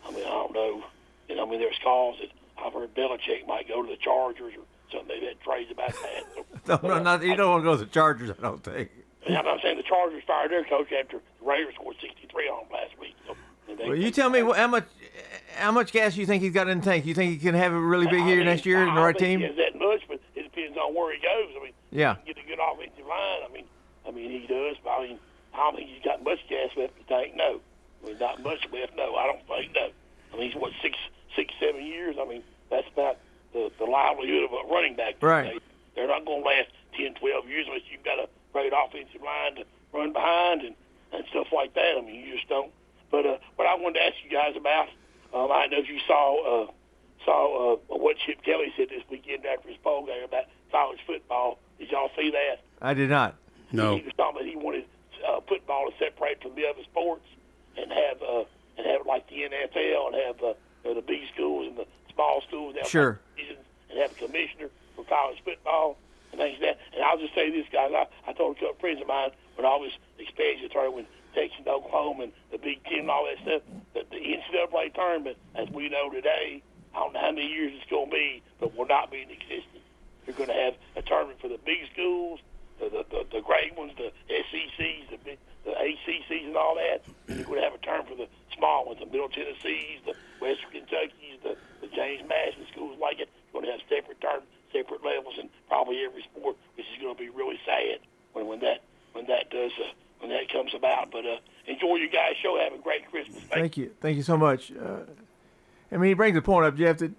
I 0.06 0.10
mean, 0.10 0.24
I 0.24 0.30
don't 0.30 0.52
know. 0.52 0.84
And 1.28 1.40
I 1.40 1.44
mean, 1.44 1.60
there's 1.60 1.78
calls 1.82 2.16
that 2.20 2.30
I've 2.64 2.72
heard 2.72 2.94
Belichick 2.94 3.46
might 3.46 3.68
go 3.68 3.82
to 3.82 3.88
the 3.88 3.96
Chargers 3.96 4.54
or 4.56 4.64
something. 4.90 5.08
They've 5.08 5.28
had 5.28 5.40
trades 5.40 5.70
about 5.70 5.92
that. 5.92 6.82
no, 6.82 6.88
no, 6.88 7.02
not, 7.02 7.22
you 7.22 7.36
don't 7.36 7.50
want 7.50 7.62
to 7.62 7.64
go 7.64 7.76
to 7.76 7.84
the 7.84 7.90
Chargers, 7.90 8.30
I 8.30 8.42
don't 8.42 8.62
think. 8.62 8.90
I'm 9.28 9.58
saying 9.60 9.76
the 9.76 9.82
Chargers 9.82 10.22
fired 10.26 10.50
their 10.50 10.64
coach 10.64 10.90
after 10.92 11.18
the 11.18 11.46
Raiders 11.46 11.74
scored 11.74 11.96
63 12.00 12.48
on 12.48 12.64
them 12.64 12.72
last 12.72 12.98
week. 12.98 13.14
So, 13.26 13.36
well, 13.86 13.94
you 13.94 14.10
tell 14.10 14.30
me 14.30 14.40
how 14.40 14.66
much 14.66 14.86
how 15.56 15.72
much 15.72 15.92
gas 15.92 16.16
you 16.16 16.24
think 16.24 16.42
he's 16.42 16.52
got 16.52 16.68
in 16.68 16.80
the 16.80 16.84
tank. 16.84 17.04
You 17.04 17.14
think 17.14 17.32
he 17.32 17.38
can 17.38 17.54
have 17.54 17.72
a 17.72 17.80
really 17.80 18.06
big 18.06 18.22
I 18.22 18.28
year 18.28 18.36
mean, 18.36 18.46
next 18.46 18.64
year 18.64 18.86
in 18.86 18.94
the 18.94 19.00
right 19.00 19.16
team? 19.16 19.40
He 19.40 19.46
has 19.46 19.56
that 19.56 19.78
much, 19.78 20.02
but 20.08 20.20
it 20.34 20.42
depends 20.44 20.78
on 20.78 20.94
where 20.94 21.12
he 21.14 21.20
goes. 21.20 21.52
I 21.58 21.64
mean, 21.64 21.72
yeah, 21.90 22.16
get 22.26 22.38
a 22.38 22.48
good 22.48 22.58
offensive 22.58 23.06
line. 23.06 23.40
I 23.44 23.52
mean, 23.52 23.64
I 24.06 24.10
mean 24.10 24.30
he 24.30 24.46
does. 24.46 24.76
But 24.82 24.90
I 24.90 25.08
mean, 25.08 25.18
I 25.52 25.58
don't 25.58 25.76
think 25.76 25.90
he's 25.90 26.02
got 26.58 26.74
much 26.74 26.76
gas 26.76 26.76
left 26.76 26.98
in 26.98 27.04
the 27.06 27.14
tank. 27.14 27.36
No, 27.36 27.60
I 28.02 28.06
mean 28.06 28.18
not 28.18 28.42
much 28.42 28.66
left. 28.72 28.96
No, 28.96 29.14
I 29.14 29.26
don't 29.26 29.46
think 29.46 29.74
no. 29.74 29.90
I 30.32 30.36
mean 30.36 30.50
he's 30.50 30.60
what 30.60 30.72
six 30.82 30.96
six 31.36 31.54
seven 31.60 31.84
years. 31.84 32.16
I 32.20 32.24
mean 32.24 32.42
that's 32.70 32.88
not 32.96 33.18
the 33.52 33.70
the 33.78 33.84
livelihood 33.84 34.44
of 34.44 34.52
a 34.52 34.72
running 34.72 34.96
back. 34.96 35.16
Right. 35.20 35.62
They're 35.94 36.06
not 36.08 36.24
going 36.24 36.42
to 36.44 36.48
last 36.48 36.70
10, 36.96 37.14
12 37.14 37.48
years 37.48 37.66
unless 37.66 37.82
you've 37.90 38.04
got 38.04 38.20
a 38.20 38.28
great 38.52 38.72
offensive 38.72 39.20
line 39.20 39.56
to 39.56 39.64
run 39.92 40.12
behind 40.12 40.62
and 40.62 40.74
and 41.10 41.24
stuff 41.30 41.48
like 41.52 41.74
that. 41.74 41.96
I 41.98 42.00
mean, 42.02 42.14
you 42.14 42.34
just 42.36 42.48
don't. 42.48 42.70
But 43.10 43.26
uh, 43.26 43.38
what 43.56 43.66
I 43.66 43.74
wanted 43.74 43.98
to 43.98 44.04
ask 44.04 44.14
you 44.22 44.30
guys 44.30 44.54
about, 44.56 44.88
um, 45.34 45.50
I 45.50 45.66
know 45.66 45.78
if 45.78 45.88
you 45.88 45.98
saw 46.06 46.66
uh, 46.66 46.70
saw 47.24 47.74
uh, 47.74 47.76
what 47.88 48.16
Chip 48.18 48.42
Kelly 48.42 48.72
said 48.76 48.90
this 48.90 49.02
weekend 49.10 49.46
after 49.46 49.68
his 49.68 49.78
bowl 49.78 50.06
game 50.06 50.24
about 50.24 50.44
college 50.70 51.00
football. 51.06 51.58
Did 51.78 51.90
y'all 51.90 52.10
see 52.16 52.30
that? 52.30 52.60
I 52.82 52.94
did 52.94 53.10
not. 53.10 53.36
No. 53.72 53.96
He 53.96 54.02
was 54.02 54.12
talking 54.16 54.40
about 54.40 54.48
he 54.48 54.56
wanted 54.56 54.84
uh, 55.26 55.40
football 55.48 55.90
to 55.90 55.96
separate 55.98 56.42
from 56.42 56.54
the 56.54 56.66
other 56.66 56.82
sports 56.84 57.26
and 57.76 57.90
have 57.90 58.22
uh, 58.22 58.44
and 58.76 58.86
have 58.86 59.06
like 59.06 59.28
the 59.28 59.42
NFL 59.42 60.06
and 60.08 60.16
have 60.26 60.42
uh, 60.42 60.94
the 60.94 61.02
B 61.02 61.26
schools 61.34 61.68
and 61.68 61.76
the 61.76 61.86
small 62.14 62.42
schools. 62.46 62.74
Have 62.74 62.76
sure. 62.88 63.20
And 63.38 63.98
have 63.98 64.12
a 64.12 64.14
commissioner 64.14 64.70
for 64.96 65.04
college 65.04 65.42
football 65.44 65.98
and 66.32 66.40
things 66.40 66.58
like 66.60 66.76
that. 66.76 66.78
And 66.94 67.04
I'll 67.04 67.18
just 67.18 67.34
say 67.34 67.50
this, 67.50 67.66
guys. 67.72 67.92
I, 67.94 68.06
I 68.28 68.32
told 68.32 68.56
a 68.56 68.60
couple 68.60 68.76
friends 68.80 69.00
of 69.00 69.08
mine 69.08 69.30
when 69.56 69.66
all 69.66 69.82
this 69.82 69.92
expansion 70.18 70.68
started, 70.70 70.92
when 70.92 71.06
Texas 71.34 71.58
and 71.58 71.68
Oklahoma 71.68 72.24
and 72.24 72.32
the 72.50 72.58
Big 72.58 72.82
Ten 72.84 73.00
and 73.00 73.10
all 73.10 73.26
that 73.26 73.42
stuff, 73.42 73.62
that 73.94 74.10
the 74.10 74.16
NCAA 74.16 74.94
tournament, 74.94 75.36
as 75.54 75.68
we 75.70 75.88
know 75.88 76.10
today, 76.10 76.62
I 76.94 76.98
don't 76.98 77.12
know 77.12 77.20
how 77.20 77.32
many 77.32 77.46
years 77.46 77.72
it's 77.76 77.90
going 77.90 78.10
to 78.10 78.16
be, 78.16 78.42
but 78.60 78.76
will 78.76 78.86
not 78.86 79.10
be 79.10 79.22
in 79.22 79.30
existence. 79.30 79.84
You're 80.26 80.36
going 80.36 80.48
to 80.48 80.54
have 80.54 80.74
a 80.96 81.02
tournament 81.02 81.40
for 81.40 81.48
the 81.48 81.58
big 81.64 81.86
schools, 81.92 82.40
the 82.80 82.88
the, 82.88 83.04
the, 83.10 83.26
the 83.38 83.40
great 83.40 83.76
ones, 83.76 83.92
the 83.96 84.12
SECs, 84.28 85.10
the 85.10 85.18
the 85.64 85.72
ACCs, 85.72 86.46
and 86.46 86.56
all 86.56 86.74
that. 86.76 87.04
You're 87.28 87.44
going 87.44 87.60
to 87.60 87.64
have 87.64 87.74
a 87.74 87.78
tournament 87.78 88.08
for 88.08 88.16
the 88.16 88.28
small 88.56 88.86
ones, 88.86 89.00
the 89.00 89.06
Middle 89.06 89.28
Tennessees, 89.28 90.00
the 90.06 90.14
Western 90.40 90.70
Kentuckies, 90.70 91.38
the, 91.42 91.56
the 91.80 91.88
James 91.94 92.26
Madison 92.28 92.66
schools 92.72 92.98
like 93.00 93.20
it. 93.20 93.28
You're 93.52 93.62
going 93.62 93.66
to 93.66 93.78
have 93.78 93.88
separate 93.88 94.20
tournaments, 94.20 94.52
separate 94.72 95.04
levels, 95.04 95.38
in 95.38 95.48
probably 95.68 96.04
every 96.04 96.22
sport, 96.22 96.56
which 96.76 96.86
is 96.86 97.02
going 97.02 97.14
to 97.14 97.20
be 97.20 97.30
really 97.30 97.60
sad 97.64 98.00
when 98.32 98.46
when 98.46 98.60
that 98.60 98.82
when 99.12 99.26
that 99.26 99.50
does. 99.50 99.72
Uh, 99.78 99.92
when 100.20 100.30
that 100.30 100.50
comes 100.50 100.74
about, 100.74 101.07
but 101.18 101.28
uh, 101.28 101.36
enjoy 101.66 101.96
your 101.96 102.08
guys' 102.08 102.36
show. 102.40 102.58
Have 102.62 102.78
a 102.78 102.82
great 102.82 103.10
Christmas. 103.10 103.38
Thank, 103.38 103.52
Thank 103.52 103.76
you. 103.76 103.90
Thank 104.00 104.16
you 104.16 104.22
so 104.22 104.36
much. 104.36 104.72
Uh, 104.72 105.00
I 105.90 105.96
mean, 105.96 106.08
he 106.08 106.14
brings 106.14 106.34
the 106.34 106.42
point 106.42 106.66
up, 106.66 106.76
Jeff, 106.76 106.98
that 106.98 107.12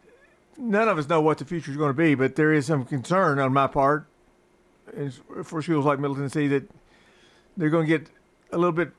none 0.58 0.88
of 0.88 0.98
us 0.98 1.10
know 1.10 1.22
what 1.22 1.38
the 1.38 1.46
future 1.46 1.72
is 1.72 1.78
going 1.78 1.90
to 1.90 1.98
be, 1.98 2.16
but 2.16 2.36
there 2.36 2.54
is 2.54 2.66
some 2.66 2.86
concern 2.86 3.40
on 3.40 3.52
my 3.52 3.68
part 3.68 4.06
for 5.44 5.62
schools 5.62 5.86
like 5.86 6.00
Middle 6.00 6.16
Tennessee 6.16 6.48
that 6.48 6.70
they're 7.58 7.70
going 7.70 7.88
to 7.88 7.98
get 7.98 8.10
a 8.52 8.58
little 8.58 8.72
bit 8.72 8.92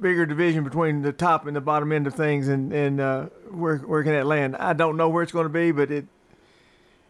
bigger 0.00 0.26
division 0.26 0.64
between 0.64 1.02
the 1.02 1.12
top 1.12 1.46
and 1.46 1.56
the 1.56 1.60
bottom 1.60 1.92
end 1.92 2.06
of 2.06 2.14
things, 2.14 2.48
and 2.48 2.72
and 2.72 3.00
uh, 3.00 3.26
where 3.50 3.78
where 3.78 4.02
can 4.02 4.12
that 4.12 4.26
land? 4.26 4.56
I 4.56 4.72
don't 4.72 4.96
know 4.96 5.08
where 5.08 5.22
it's 5.22 5.32
going 5.32 5.46
to 5.46 5.52
be, 5.52 5.72
but 5.72 5.90
it 5.90 6.06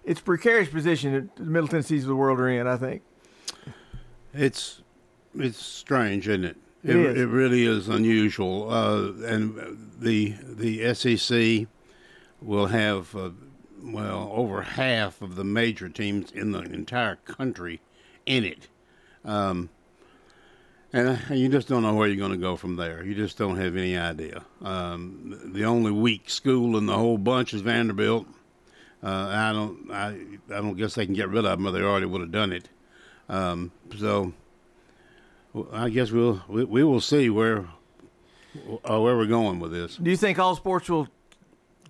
it's 0.05 0.21
precarious 0.21 0.69
position 0.69 1.13
that 1.13 1.37
the 1.37 1.45
Middle 1.51 1.69
Tennessees 1.69 2.05
of 2.05 2.09
the 2.09 2.17
world 2.17 2.39
are 2.41 2.49
in. 2.49 2.67
I 2.67 2.77
think 2.77 3.03
it's 4.33 4.81
it's 5.35 5.59
strange, 5.59 6.29
isn't 6.29 6.45
it? 6.45 6.57
It, 6.85 6.97
it, 6.97 7.19
it 7.19 7.27
really 7.29 7.65
is 7.65 7.89
unusual, 7.89 8.71
uh, 8.71 9.13
and 9.25 9.91
the 9.99 10.35
the 10.43 10.95
SEC 10.95 11.69
will 12.41 12.67
have 12.67 13.15
uh, 13.15 13.31
well 13.83 14.31
over 14.33 14.63
half 14.63 15.23
of 15.23 15.37
the 15.37 15.45
major 15.45 15.89
teams 15.89 16.33
in 16.33 16.53
the 16.53 16.61
entire 16.61 17.17
country 17.17 17.81
in 18.27 18.45
it. 18.45 18.69
Um, 19.25 19.71
and 20.93 21.19
you 21.31 21.49
just 21.49 21.69
don't 21.69 21.83
know 21.83 21.95
where 21.95 22.07
you're 22.07 22.17
going 22.17 22.33
to 22.33 22.37
go 22.37 22.57
from 22.57 22.77
there. 22.77 23.03
You 23.03 23.15
just 23.15 23.39
don't 23.39 23.57
have 23.57 23.77
any 23.77 23.97
idea. 23.97 24.45
Um, 24.61 25.41
the 25.55 25.65
only 25.65 25.91
weak 25.91 26.29
school 26.29 26.77
in 26.77 26.87
the 26.87 26.97
whole 26.97 27.17
bunch 27.17 27.55
is 27.55 27.63
Vanderbilt. 27.63 28.27
Uh, 29.03 29.29
I 29.31 29.53
don't, 29.53 29.91
I, 29.91 30.09
I 30.55 30.61
don't 30.61 30.77
guess 30.77 30.95
they 30.95 31.07
can 31.07 31.15
get 31.15 31.29
rid 31.29 31.45
of 31.45 31.59
them, 31.59 31.67
or 31.67 31.71
they 31.71 31.81
already 31.81 32.07
would 32.07 32.21
have 32.21 32.31
done 32.31 32.53
it. 32.53 32.69
Um, 33.29 33.73
so, 33.99 34.33
I 35.73 35.91
guess 35.91 36.11
we'll 36.11 36.43
we, 36.49 36.65
we 36.65 36.85
will 36.85 37.01
see 37.01 37.29
where 37.31 37.67
uh, 38.89 39.01
where 39.01 39.17
we're 39.17 39.27
going 39.27 39.61
with 39.61 39.73
this. 39.73 39.97
Do 39.97 40.11
you 40.11 40.17
think 40.17 40.39
all 40.39 40.57
sports 40.57 40.89
will 40.89 41.09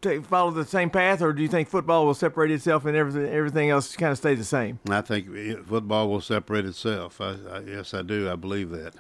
take, 0.01 0.25
follow 0.25 0.51
the 0.51 0.65
same 0.65 0.91
path, 0.91 1.23
or 1.23 1.33
do 1.33 1.43
you 1.43 1.49
think 1.49 1.69
football 1.69 2.05
will 2.07 2.15
separate 2.15 2.51
itself 2.51 2.85
and 2.85 2.97
everything 2.97 3.33
everything 3.33 3.71
else 3.71 3.95
kind 3.97 4.13
of 4.13 4.19
stay 4.19 4.35
the 4.35 4.45
same? 4.45 4.81
I 4.91 5.01
think 5.01 5.29
football 5.67 6.09
will 6.09 6.21
separate 6.21 6.67
itself. 6.67 7.21
I, 7.21 7.37
I 7.51 7.61
yes, 7.61 7.95
I 7.95 8.03
do. 8.03 8.29
I 8.31 8.37
believe 8.37 8.71
that. 8.71 8.95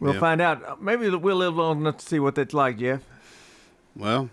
We'll 0.00 0.14
Yeah. 0.14 0.20
find 0.20 0.40
out. 0.40 0.82
Maybe 0.82 1.08
we'll 1.10 1.36
live 1.36 1.56
long 1.56 1.80
enough 1.80 1.98
to 1.98 2.06
see 2.06 2.18
what 2.18 2.34
that's 2.34 2.52
like, 2.54 2.78
Jeff. 2.78 3.02
Well, 3.94 4.28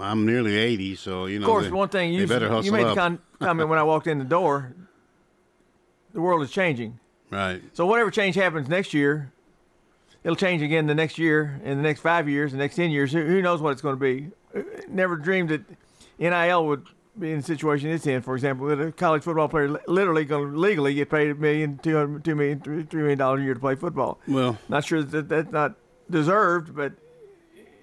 I'm 0.00 0.24
nearly 0.26 0.56
eighty, 0.56 0.94
so 0.96 1.26
you 1.26 1.38
know. 1.40 1.46
Of 1.46 1.50
course, 1.50 1.64
they, 1.66 1.70
one 1.72 1.88
thing 1.88 2.12
you 2.12 2.26
they 2.26 2.34
better 2.34 2.48
hustle 2.48 2.64
you 2.66 2.72
made 2.72 2.84
up. 2.86 2.94
the 2.94 3.00
con- 3.00 3.18
comment 3.40 3.68
when 3.68 3.78
I 3.78 3.82
walked 3.82 4.06
in 4.06 4.18
the 4.18 4.24
door. 4.24 4.74
The 6.12 6.20
world 6.20 6.42
is 6.42 6.50
changing. 6.50 6.98
Right. 7.30 7.62
So 7.74 7.86
whatever 7.86 8.10
change 8.10 8.34
happens 8.34 8.68
next 8.68 8.92
year, 8.94 9.32
it'll 10.24 10.36
change 10.36 10.62
again 10.62 10.86
the 10.86 10.94
next 10.94 11.18
year, 11.18 11.60
in 11.64 11.76
the 11.76 11.82
next 11.82 12.00
five 12.00 12.28
years, 12.28 12.52
the 12.52 12.58
next 12.58 12.76
ten 12.76 12.90
years. 12.90 13.12
Who, 13.12 13.24
who 13.24 13.42
knows 13.42 13.60
what 13.62 13.70
it's 13.72 13.82
going 13.82 13.96
to 13.96 14.00
be? 14.00 14.30
Never 14.88 15.16
dreamed 15.16 15.50
that 15.50 15.62
NIL 16.18 16.66
would 16.66 16.86
be 17.18 17.32
in 17.32 17.38
the 17.38 17.42
situation 17.44 17.90
it's 17.90 18.06
in. 18.06 18.22
For 18.22 18.34
example, 18.34 18.66
that 18.68 18.80
a 18.80 18.92
college 18.92 19.22
football 19.22 19.48
player 19.48 19.68
literally 19.86 20.24
going 20.24 20.52
to 20.52 20.58
legally 20.58 20.94
get 20.94 21.10
paid 21.10 21.30
a 21.30 21.34
million, 21.34 21.78
two 21.78 21.96
hundred, 21.96 22.24
two 22.24 22.34
million, 22.34 22.60
three 22.60 23.00
million 23.00 23.18
dollars 23.18 23.40
a 23.40 23.44
year 23.44 23.54
to 23.54 23.60
play 23.60 23.74
football. 23.74 24.18
Well, 24.28 24.58
Not 24.68 24.84
sure 24.84 25.02
that 25.02 25.28
that's 25.28 25.52
not 25.52 25.74
deserved, 26.10 26.74
but 26.74 26.92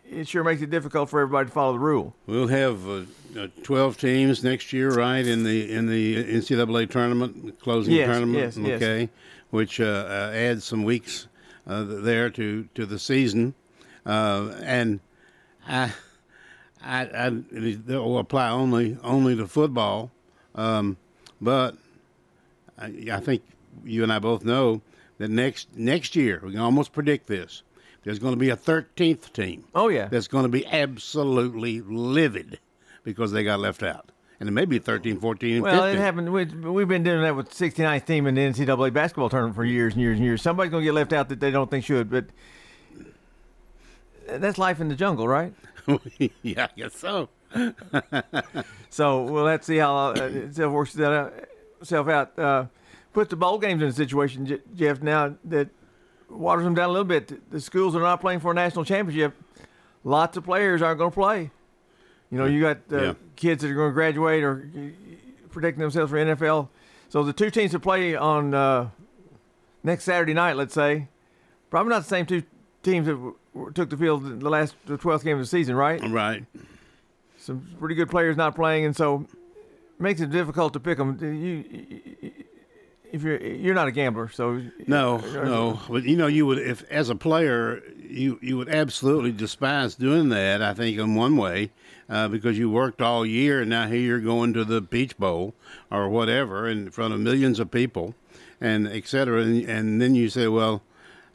it 0.10 0.27
sure 0.27 0.44
makes 0.44 0.62
it 0.62 0.70
difficult 0.70 1.10
for 1.10 1.20
everybody 1.20 1.48
to 1.48 1.51
follow 1.54 1.74
the 1.74 1.80
rule. 1.80 2.16
we'll 2.27 2.48
have 2.48 2.88
uh, 2.88 3.01
uh, 3.38 3.48
twelve 3.63 3.98
teams 3.98 4.44
next 4.44 4.72
year, 4.74 4.89
right? 4.92 5.25
In 5.25 5.44
the 5.44 5.72
in 5.72 5.88
the 5.88 6.24
NCAA 6.24 6.89
tournament, 6.89 7.60
closing 7.62 7.94
Yes, 7.94 8.08
tournament. 8.08 8.38
yes, 8.38 8.58
yes. 8.58 9.10
Which 9.50 9.80
uh, 9.80 10.06
uh, 10.08 10.32
adds 10.34 10.63
some 10.66 10.84
weeks 10.84 11.27
uh, 11.66 11.84
there 11.84 12.30
to 12.32 12.68
to 12.75 12.86
the 12.86 13.00
season, 13.00 13.54
uh, 14.06 14.54
and 14.62 15.00
I, 15.68 15.94
I, 16.84 17.01
I 17.01 17.27
it 17.51 17.88
will 17.88 18.20
apply 18.20 18.50
only 18.50 18.98
only 19.04 19.36
to 19.36 19.48
football, 19.48 20.12
um, 20.56 20.98
but 21.42 21.75
I, 22.77 23.08
I 23.12 23.20
think 23.20 23.44
you 23.84 24.04
and 24.04 24.12
I 24.12 24.20
both 24.20 24.44
know 24.44 24.82
that 25.18 25.30
next 25.30 25.75
next 25.75 26.16
year 26.16 26.42
we 26.44 26.51
can 26.51 26.60
almost 26.60 26.94
predict 26.94 27.27
this. 27.27 27.63
There's 28.04 28.20
going 28.20 28.34
to 28.34 28.39
be 28.39 28.51
a 28.51 28.56
13th 28.56 29.34
team 29.34 29.66
Oh 29.75 29.89
yeah, 29.89 30.08
that's 30.08 30.27
going 30.27 30.44
to 30.44 30.50
be 30.50 30.66
absolutely 30.66 31.82
livid 31.82 32.60
because 33.04 33.32
they 33.32 33.44
got 33.44 33.60
left 33.60 33.84
out. 33.84 34.12
And 34.39 34.48
it 34.48 34.51
may 34.51 34.65
be 34.65 34.77
13, 34.77 35.20
14, 35.20 35.53
and 35.56 35.63
Well, 35.63 35.82
15. 35.84 35.96
it 35.98 36.00
happened. 36.00 36.32
We, 36.32 36.46
we've 36.46 36.88
been 36.88 37.03
doing 37.03 37.22
that 37.24 37.36
with 37.36 37.50
69th 37.50 38.06
team 38.06 38.27
in 38.27 38.36
the 38.36 38.41
NCAA 38.41 38.94
basketball 38.94 39.29
tournament 39.29 39.56
for 39.56 39.65
years 39.65 39.94
and 39.94 40.01
years 40.01 40.17
and 40.17 40.25
years. 40.25 40.41
Somebody's 40.44 40.70
going 40.70 40.82
to 40.82 40.86
get 40.86 40.94
left 40.94 41.12
out 41.12 41.29
that 41.29 41.39
they 41.39 41.50
don't 41.50 41.72
think 41.72 41.86
should, 41.86 42.10
but 42.12 42.25
that's 44.27 44.58
life 44.58 44.79
in 44.79 44.89
the 44.89 44.96
jungle, 44.96 45.27
right? 45.27 45.53
yeah, 46.44 46.67
I 46.67 46.70
guess 46.75 46.96
so. 46.96 47.29
So 48.89 49.24
we'll 49.24 49.48
have 49.48 49.60
to 49.62 49.65
see 49.65 49.77
how 49.77 49.96
uh, 49.96 50.13
itself 50.13 50.74
works 50.74 50.94
that 50.94 51.12
out, 51.12 51.34
itself 51.82 52.08
out. 52.08 52.39
Uh, 52.39 52.65
put 53.13 53.29
the 53.29 53.36
bowl 53.36 53.60
games 53.60 53.82
in 53.82 53.89
a 53.89 53.94
situation, 53.94 54.60
Jeff, 54.75 55.01
now 55.01 55.36
that 55.46 55.70
waters 56.29 56.63
them 56.63 56.74
down 56.74 56.89
a 56.89 56.91
little 56.91 57.06
bit. 57.06 57.51
The 57.51 57.62
schools 57.62 57.96
are 57.96 58.01
not 58.01 58.22
playing 58.22 58.39
for 58.39 58.51
a 58.51 58.56
national 58.56 58.86
championship, 58.86 59.34
lots 60.03 60.38
of 60.38 60.46
players 60.46 60.82
aren't 60.82 61.00
going 61.00 61.12
to 61.12 61.15
play. 61.15 61.51
You 62.31 62.38
know, 62.38 62.46
you 62.46 62.62
got 62.62 62.77
uh, 62.91 63.01
Yeah. 63.01 63.13
kids 63.36 63.62
that 63.63 63.72
are 63.72 63.75
going 63.75 63.89
to 63.91 63.93
graduate 63.93 64.43
or 64.43 64.69
uh, 64.75 64.79
protecting 65.50 65.81
themselves 65.81 66.12
for 66.12 66.17
NFL. 66.17 66.69
So 67.10 67.24
the 67.24 67.34
two 67.34 67.50
teams 67.50 67.72
that 67.72 67.79
play 67.79 68.15
on 68.15 68.53
uh, 68.53 68.89
next 69.84 70.03
Saturday 70.03 70.34
night, 70.34 70.57
let's 70.57 70.74
say, 70.74 71.07
probably 71.69 71.89
not 71.91 72.00
the 72.03 72.10
same 72.10 72.25
two 72.25 72.43
teams 72.84 73.05
that 73.07 73.13
w- 73.13 73.36
w- 73.53 73.72
took 73.74 73.89
the 73.89 73.98
field 73.98 74.25
in 74.25 74.39
the 74.39 74.50
last 74.50 74.75
the 74.86 74.98
12th 74.98 75.24
game 75.24 75.34
of 75.38 75.39
the 75.43 75.48
season, 75.48 75.75
right? 75.75 76.01
Right. 76.10 76.46
some 77.38 77.65
pretty 77.79 77.96
good 77.96 78.10
players 78.10 78.36
not 78.36 78.55
playing, 78.55 78.84
and 78.86 78.96
so 78.96 79.25
it 79.31 80.01
makes 80.01 80.19
it 80.19 80.29
difficult 80.31 80.74
to 80.74 80.79
pick 80.81 80.98
them. 80.98 81.17
You, 81.22 82.34
if 83.13 83.24
you're 83.24 83.39
you're 83.41 83.74
not 83.74 83.88
a 83.88 83.91
gambler, 83.91 84.27
so 84.27 84.62
No, 84.86 85.17
no. 85.17 85.79
But, 85.89 86.03
you 86.03 86.17
know, 86.17 86.27
you 86.27 86.46
would, 86.46 86.60
if 86.60 86.84
as 86.91 87.10
a 87.10 87.15
player, 87.15 87.81
you, 87.98 88.38
you 88.41 88.57
would 88.57 88.67
absolutely 88.69 89.31
despise 89.31 89.96
doing 89.96 90.27
that, 90.29 90.62
I 90.62 90.74
think, 90.74 90.98
in 90.98 91.15
one 91.15 91.38
way, 91.38 91.72
uh, 92.10 92.28
because 92.28 92.58
you 92.58 92.70
worked 92.70 93.02
all 93.02 93.26
year 93.26 93.62
and 93.62 93.70
now 93.70 93.88
here 93.88 94.00
you're 94.00 94.20
going 94.20 94.54
to 94.54 94.64
the 94.64 94.82
Peach 94.82 95.18
Bowl 95.18 95.54
or 95.92 96.10
whatever 96.10 96.68
in 96.68 96.90
front 96.92 97.14
of 97.14 97.20
millions 97.20 97.60
of 97.60 97.72
people 97.72 98.16
and 98.62 98.88
et 98.88 99.08
cetera. 99.08 99.42
And, 99.42 99.70
and 99.70 100.02
then 100.02 100.16
you 100.16 100.30
say, 100.30 100.48
well, 100.48 100.82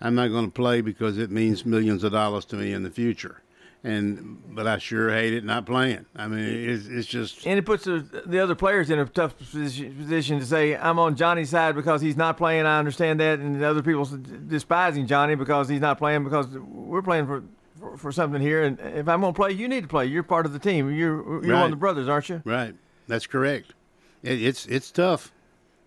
I'm 0.01 0.15
not 0.15 0.29
going 0.29 0.47
to 0.47 0.53
play 0.53 0.81
because 0.81 1.19
it 1.19 1.31
means 1.31 1.65
millions 1.65 2.03
of 2.05 2.13
dollars 2.13 2.45
to 2.47 2.57
me 2.57 2.73
in 2.73 2.83
the 2.83 2.91
future. 2.91 3.43
And 3.85 4.41
but 4.55 4.69
I 4.69 4.79
sure 4.79 5.11
hate 5.11 5.35
it 5.35 5.45
not 5.45 5.67
playing. 5.67 6.07
I 6.15 6.29
mean, 6.29 6.45
it's, 6.45 6.87
it's 6.87 7.09
just 7.09 7.45
and 7.45 7.59
it 7.59 7.67
puts 7.67 7.83
the, 7.83 8.23
the 8.27 8.39
other 8.39 8.55
players 8.55 8.91
in 8.91 9.01
a 9.01 9.05
tough 9.07 9.37
position, 9.37 9.97
position 9.97 10.39
to 10.39 10.47
say, 10.47 10.77
"I'm 10.77 11.01
on 11.01 11.17
Johnny's 11.17 11.51
side 11.51 11.75
because 11.75 12.01
he's 12.01 12.17
not 12.17 12.37
playing." 12.37 12.65
I 12.65 12.79
understand 12.79 13.19
that, 13.19 13.41
and 13.41 13.61
the 13.61 13.69
other 13.69 13.83
people 13.83 14.05
despising 14.47 15.09
Johnny 15.09 15.35
because 15.35 15.69
he's 15.69 15.81
not 15.81 15.99
playing 15.99 16.23
because 16.23 16.47
we're 16.47 17.03
playing 17.03 17.27
for. 17.27 17.43
For, 17.93 17.99
for 17.99 18.13
something 18.13 18.41
here, 18.41 18.63
and 18.63 18.79
if 18.81 19.09
I'm 19.09 19.21
gonna 19.21 19.33
play, 19.33 19.53
you 19.53 19.69
need 19.69 19.83
to 19.83 19.89
play. 19.89 20.07
You're 20.07 20.23
part 20.23 20.47
of 20.47 20.53
the 20.53 20.59
team. 20.59 20.91
You're 20.93 21.45
you're 21.45 21.55
one 21.55 21.65
of 21.65 21.71
the 21.71 21.77
brothers, 21.77 22.09
aren't 22.09 22.29
you? 22.29 22.43
right. 22.45 22.75
That's 23.09 23.27
correct. 23.27 23.75
It, 24.23 24.43
it's 24.43 24.67
it's 24.67 24.91
tough. 24.91 25.33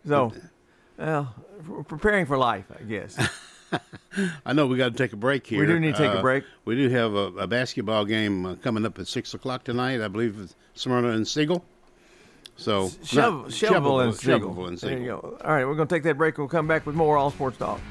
So, 0.08 0.32
well, 0.98 1.34
we're 1.68 1.84
preparing 1.84 2.26
for 2.26 2.38
life, 2.38 2.66
I 2.80 2.84
guess. 2.84 3.18
I 4.46 4.54
know 4.54 4.68
we 4.68 4.78
got 4.78 4.92
to 4.92 4.98
take 4.98 5.14
a 5.14 5.18
break 5.18 5.48
here. 5.48 5.60
We 5.60 5.66
do 5.66 5.80
need 5.80 5.96
to 5.96 6.02
take 6.02 6.12
a 6.14 6.20
Uh, 6.20 6.22
break. 6.22 6.44
We 6.66 6.76
do 6.76 6.90
have 6.90 7.14
a, 7.14 7.26
a 7.40 7.48
basketball 7.48 8.06
game 8.06 8.46
uh, 8.46 8.56
coming 8.56 8.86
up 8.86 9.00
at 9.00 9.08
six 9.08 9.34
o'clock 9.34 9.64
tonight. 9.64 10.02
I 10.02 10.08
believe 10.08 10.40
it's 10.40 10.56
Smyrna 10.76 11.10
and 11.10 11.28
Siegel. 11.28 11.66
So 12.58 12.90
Shovel, 13.04 13.42
not- 13.44 13.54
Shovel 13.54 14.00
and 14.02 14.16
Siegel. 14.16 14.40
Shovel 14.50 14.68
and 14.68 14.78
There 14.78 14.98
you 15.00 15.06
go. 15.08 15.38
All 15.44 15.54
right, 15.54 15.66
we're 15.66 15.76
going 15.76 15.88
to 15.88 15.96
take 15.96 16.04
that 16.04 16.18
break. 16.18 16.38
We'll 16.38 16.48
come 16.48 16.68
back 16.68 16.86
with 16.86 16.96
more 16.96 17.18
All 17.18 17.32
Sports 17.32 17.58
Talk. 17.58 17.82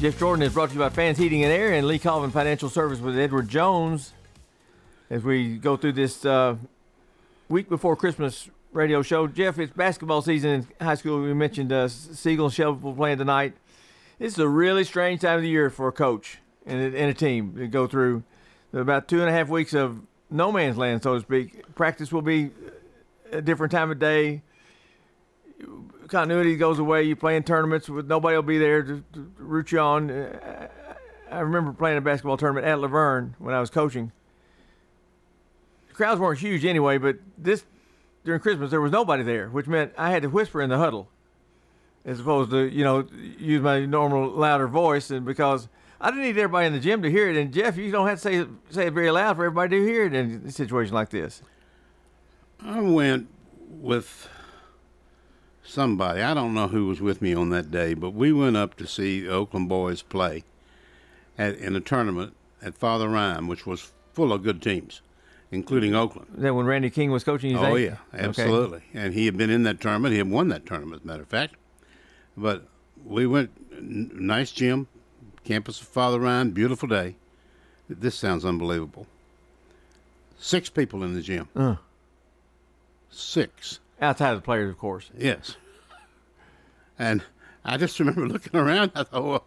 Jeff 0.00 0.18
Jordan 0.18 0.46
is 0.46 0.54
brought 0.54 0.70
to 0.70 0.76
you 0.76 0.80
by 0.80 0.88
Fans 0.88 1.18
Heating 1.18 1.44
and 1.44 1.52
Air 1.52 1.74
and 1.74 1.86
Lee 1.86 1.98
Colvin 1.98 2.30
Financial 2.30 2.70
Service 2.70 3.00
with 3.00 3.18
Edward 3.18 3.50
Jones. 3.50 4.14
As 5.10 5.22
we 5.22 5.58
go 5.58 5.76
through 5.76 5.92
this 5.92 6.24
uh, 6.24 6.56
week 7.50 7.68
before 7.68 7.96
Christmas 7.96 8.48
radio 8.72 9.02
show, 9.02 9.26
Jeff, 9.26 9.58
it's 9.58 9.74
basketball 9.74 10.22
season 10.22 10.50
in 10.50 10.66
high 10.80 10.94
school. 10.94 11.20
We 11.20 11.34
mentioned 11.34 11.70
uh, 11.70 11.88
Siegel 11.88 12.46
and 12.46 12.54
Shelbyville 12.54 12.94
playing 12.94 13.18
tonight. 13.18 13.52
This 14.22 14.34
is 14.34 14.38
a 14.38 14.48
really 14.48 14.84
strange 14.84 15.22
time 15.22 15.38
of 15.38 15.42
the 15.42 15.48
year 15.48 15.68
for 15.68 15.88
a 15.88 15.92
coach 15.92 16.38
and 16.64 16.80
a, 16.80 16.96
and 16.96 17.10
a 17.10 17.12
team 17.12 17.56
to 17.56 17.66
go 17.66 17.88
through. 17.88 18.22
About 18.72 19.08
two 19.08 19.18
and 19.18 19.28
a 19.28 19.32
half 19.32 19.48
weeks 19.48 19.74
of 19.74 19.98
no 20.30 20.52
man's 20.52 20.76
land, 20.76 21.02
so 21.02 21.14
to 21.14 21.20
speak. 21.20 21.74
Practice 21.74 22.12
will 22.12 22.22
be 22.22 22.52
a 23.32 23.42
different 23.42 23.72
time 23.72 23.90
of 23.90 23.98
day. 23.98 24.42
Continuity 26.06 26.54
goes 26.54 26.78
away. 26.78 27.02
You 27.02 27.16
play 27.16 27.34
in 27.34 27.42
tournaments 27.42 27.88
with 27.88 28.06
nobody 28.06 28.36
will 28.36 28.44
be 28.44 28.58
there 28.58 28.84
to, 28.84 29.02
to 29.12 29.32
root 29.38 29.72
you 29.72 29.80
on. 29.80 30.08
I 31.28 31.40
remember 31.40 31.72
playing 31.72 31.98
a 31.98 32.00
basketball 32.00 32.36
tournament 32.36 32.64
at 32.64 32.78
La 32.78 32.86
Vergne 32.86 33.34
when 33.40 33.56
I 33.56 33.58
was 33.58 33.70
coaching. 33.70 34.12
The 35.88 35.94
crowds 35.94 36.20
weren't 36.20 36.38
huge 36.38 36.64
anyway, 36.64 36.96
but 36.96 37.16
this 37.36 37.64
during 38.24 38.40
Christmas 38.40 38.70
there 38.70 38.80
was 38.80 38.92
nobody 38.92 39.24
there, 39.24 39.48
which 39.48 39.66
meant 39.66 39.92
I 39.98 40.10
had 40.10 40.22
to 40.22 40.28
whisper 40.28 40.62
in 40.62 40.70
the 40.70 40.78
huddle 40.78 41.08
as 42.04 42.20
opposed 42.20 42.50
to 42.50 42.68
you 42.68 42.84
know 42.84 43.06
use 43.38 43.62
my 43.62 43.84
normal 43.84 44.30
louder 44.30 44.68
voice, 44.68 45.10
and 45.10 45.24
because 45.24 45.68
I 46.00 46.10
didn't 46.10 46.24
need 46.24 46.38
everybody 46.38 46.66
in 46.66 46.72
the 46.72 46.80
gym 46.80 47.02
to 47.02 47.10
hear 47.10 47.30
it. 47.30 47.36
And 47.36 47.52
Jeff, 47.52 47.76
you 47.76 47.90
don't 47.92 48.08
have 48.08 48.20
to 48.20 48.22
say 48.22 48.46
say 48.70 48.86
it 48.86 48.92
very 48.92 49.10
loud 49.10 49.36
for 49.36 49.44
everybody 49.44 49.78
to 49.78 49.86
hear 49.86 50.04
it 50.04 50.14
in 50.14 50.42
a 50.46 50.50
situation 50.50 50.94
like 50.94 51.10
this. 51.10 51.42
I 52.60 52.80
went 52.80 53.28
with 53.68 54.28
somebody. 55.62 56.22
I 56.22 56.34
don't 56.34 56.54
know 56.54 56.68
who 56.68 56.86
was 56.86 57.00
with 57.00 57.22
me 57.22 57.34
on 57.34 57.50
that 57.50 57.70
day, 57.70 57.94
but 57.94 58.10
we 58.10 58.32
went 58.32 58.56
up 58.56 58.76
to 58.76 58.86
see 58.86 59.20
the 59.20 59.30
Oakland 59.30 59.68
boys 59.68 60.02
play 60.02 60.44
at, 61.38 61.56
in 61.56 61.76
a 61.76 61.80
tournament 61.80 62.34
at 62.60 62.74
Father 62.76 63.08
Ryan 63.08 63.46
which 63.46 63.66
was 63.66 63.92
full 64.12 64.32
of 64.32 64.42
good 64.42 64.60
teams, 64.60 65.02
including 65.50 65.94
Oakland. 65.94 66.28
Is 66.36 66.42
that 66.42 66.54
when 66.54 66.66
Randy 66.66 66.90
King 66.90 67.10
was 67.10 67.24
coaching 67.24 67.52
you? 67.52 67.58
Oh 67.58 67.74
think? 67.74 67.90
yeah, 67.90 67.96
absolutely. 68.12 68.78
Okay. 68.78 68.98
And 68.98 69.14
he 69.14 69.26
had 69.26 69.36
been 69.36 69.50
in 69.50 69.62
that 69.64 69.80
tournament. 69.80 70.12
He 70.12 70.18
had 70.18 70.30
won 70.30 70.48
that 70.48 70.66
tournament, 70.66 71.02
as 71.02 71.04
a 71.04 71.06
matter 71.06 71.22
of 71.22 71.28
fact. 71.28 71.54
But 72.36 72.66
we 73.04 73.26
went, 73.26 73.50
nice 73.80 74.52
gym, 74.52 74.88
campus 75.44 75.80
of 75.80 75.88
Father 75.88 76.20
Ryan, 76.20 76.50
beautiful 76.50 76.88
day. 76.88 77.16
This 77.88 78.14
sounds 78.14 78.44
unbelievable. 78.44 79.06
Six 80.38 80.70
people 80.70 81.02
in 81.04 81.14
the 81.14 81.20
gym. 81.20 81.48
Uh. 81.54 81.76
Six. 83.10 83.80
Outside 84.00 84.30
of 84.30 84.38
the 84.38 84.44
players, 84.44 84.70
of 84.70 84.78
course. 84.78 85.10
Yes. 85.16 85.56
And 86.98 87.22
I 87.64 87.76
just 87.76 87.98
remember 88.00 88.26
looking 88.28 88.58
around. 88.58 88.92
I 88.94 89.04
thought, 89.04 89.24
well, 89.24 89.44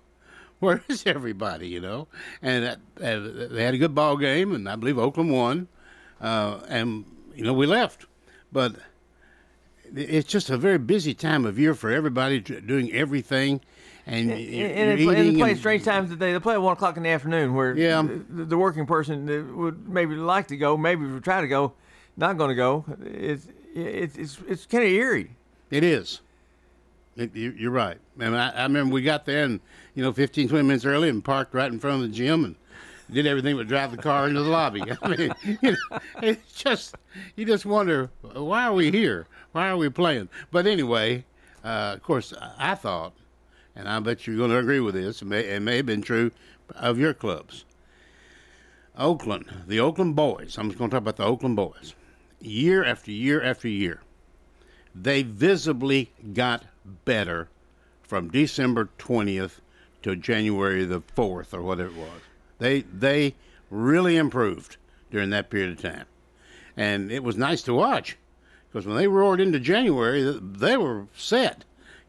where 0.59 0.83
is 0.87 1.05
everybody? 1.05 1.67
You 1.67 1.81
know, 1.81 2.07
and 2.41 2.65
uh, 2.65 2.77
they 2.97 3.63
had 3.63 3.73
a 3.73 3.77
good 3.77 3.95
ball 3.95 4.17
game, 4.17 4.53
and 4.53 4.69
I 4.69 4.75
believe 4.75 4.97
Oakland 4.97 5.31
won. 5.31 5.67
Uh, 6.21 6.59
and 6.69 7.05
you 7.35 7.43
know, 7.43 7.53
we 7.53 7.65
left, 7.65 8.05
but 8.51 8.75
it's 9.93 10.27
just 10.27 10.49
a 10.49 10.57
very 10.57 10.77
busy 10.77 11.13
time 11.13 11.45
of 11.45 11.59
year 11.59 11.73
for 11.73 11.91
everybody 11.91 12.39
doing 12.39 12.91
everything. 12.93 13.61
And, 14.07 14.29
and, 14.29 14.39
and, 14.39 14.99
and 14.99 15.09
they 15.09 15.35
play 15.35 15.55
strange 15.55 15.83
times 15.83 16.11
today. 16.11 16.31
They 16.31 16.39
play 16.39 16.53
at 16.53 16.61
one 16.61 16.73
o'clock 16.73 16.95
in 16.95 17.03
the 17.03 17.09
afternoon, 17.09 17.55
where 17.55 17.75
yeah. 17.75 18.03
the, 18.03 18.45
the 18.45 18.57
working 18.57 18.85
person 18.85 19.57
would 19.57 19.89
maybe 19.89 20.15
like 20.15 20.47
to 20.49 20.57
go, 20.57 20.77
maybe 20.77 21.05
would 21.05 21.23
try 21.23 21.41
to 21.41 21.47
go, 21.47 21.73
not 22.15 22.37
going 22.37 22.49
to 22.49 22.55
go. 22.55 22.85
It's 23.03 23.47
it's 23.73 24.15
it's, 24.15 24.37
it's 24.47 24.65
kind 24.67 24.83
of 24.83 24.89
eerie. 24.91 25.31
It 25.71 25.83
is. 25.83 26.21
It, 27.17 27.35
you're 27.35 27.71
right. 27.71 27.97
And 28.19 28.37
I, 28.37 28.49
I 28.49 28.63
remember 28.63 28.93
we 28.93 29.01
got 29.01 29.25
there 29.25 29.43
and 29.43 29.59
you 29.95 30.03
know 30.03 30.13
15, 30.13 30.49
20 30.49 30.63
minutes 30.63 30.85
early 30.85 31.09
and 31.09 31.23
parked 31.23 31.53
right 31.53 31.71
in 31.71 31.79
front 31.79 32.03
of 32.03 32.09
the 32.09 32.15
gym 32.15 32.45
and 32.45 32.55
did 33.11 33.27
everything 33.27 33.55
but 33.55 33.67
drive 33.67 33.91
the 33.91 33.97
car 33.97 34.27
into 34.27 34.41
the 34.41 34.49
lobby. 34.49 34.83
I 35.01 35.07
mean, 35.07 35.33
you 35.43 35.71
know, 35.71 35.99
it's 36.21 36.53
just 36.53 36.95
you 37.35 37.45
just 37.45 37.65
wonder 37.65 38.09
why 38.21 38.63
are 38.63 38.73
we 38.73 38.91
here? 38.91 39.27
Why 39.51 39.69
are 39.69 39.77
we 39.77 39.89
playing? 39.89 40.29
But 40.51 40.67
anyway, 40.67 41.25
uh, 41.63 41.93
of 41.95 42.03
course, 42.03 42.33
I 42.57 42.75
thought, 42.75 43.13
and 43.75 43.87
I 43.87 43.99
bet 43.99 44.27
you're 44.27 44.37
going 44.37 44.51
to 44.51 44.57
agree 44.57 44.79
with 44.79 44.95
this. 44.95 45.21
It 45.21 45.25
may, 45.25 45.41
it 45.41 45.61
may 45.61 45.77
have 45.77 45.85
been 45.85 46.01
true 46.01 46.31
of 46.75 46.99
your 46.99 47.13
clubs. 47.13 47.65
Oakland, 48.97 49.63
the 49.67 49.79
Oakland 49.79 50.15
boys. 50.15 50.57
I'm 50.57 50.69
just 50.69 50.77
going 50.77 50.89
to 50.89 50.95
talk 50.95 51.01
about 51.01 51.17
the 51.17 51.25
Oakland 51.25 51.55
boys. 51.55 51.93
Year 52.39 52.83
after 52.83 53.11
year 53.11 53.41
after 53.41 53.67
year, 53.67 54.01
they 54.93 55.23
visibly 55.23 56.11
got 56.33 56.63
better 57.03 57.49
from 58.03 58.29
December 58.29 58.89
20th 58.97 59.59
to 60.03 60.15
January 60.15 60.85
the 60.85 61.01
4th 61.01 61.53
or 61.53 61.61
whatever 61.61 61.89
it 61.89 61.97
was. 61.97 62.21
They 62.59 62.81
they 62.81 63.35
really 63.69 64.17
improved 64.17 64.77
during 65.11 65.29
that 65.31 65.49
period 65.49 65.71
of 65.71 65.81
time, 65.81 66.05
and 66.77 67.11
it 67.11 67.23
was 67.23 67.37
nice 67.37 67.61
to 67.63 67.73
watch 67.73 68.17
because 68.75 68.85
when 68.85 68.97
they 68.97 69.07
roared 69.07 69.39
into 69.39 69.59
January, 69.59 70.37
they 70.41 70.75
were 70.75 71.07
set. 71.15 71.63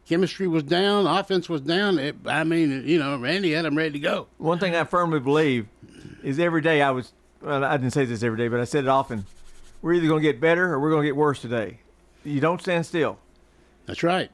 Chemistry 0.06 0.46
was 0.46 0.62
down, 0.62 1.06
offense 1.06 1.48
was 1.48 1.60
down. 1.60 1.98
It, 1.98 2.16
I 2.26 2.44
mean, 2.44 2.86
you 2.86 2.98
know, 2.98 3.16
Randy 3.18 3.52
had 3.52 3.64
them 3.64 3.76
ready 3.76 3.92
to 3.92 3.98
go. 3.98 4.28
One 4.38 4.58
thing 4.58 4.74
I 4.74 4.84
firmly 4.84 5.20
believe 5.20 5.66
is 6.22 6.38
every 6.38 6.60
day 6.60 6.82
I 6.82 6.90
was, 6.90 7.12
well, 7.40 7.64
I 7.64 7.76
didn't 7.76 7.92
say 7.92 8.04
this 8.04 8.22
every 8.22 8.38
day, 8.38 8.48
but 8.48 8.60
I 8.60 8.64
said 8.64 8.84
it 8.84 8.88
often. 8.88 9.26
We're 9.82 9.94
either 9.94 10.08
going 10.08 10.22
to 10.22 10.28
get 10.28 10.40
better 10.40 10.72
or 10.72 10.80
we're 10.80 10.90
going 10.90 11.02
to 11.02 11.08
get 11.08 11.16
worse 11.16 11.40
today. 11.40 11.78
You 12.24 12.40
don't 12.40 12.60
stand 12.60 12.86
still. 12.86 13.18
That's 13.86 14.02
right. 14.02 14.30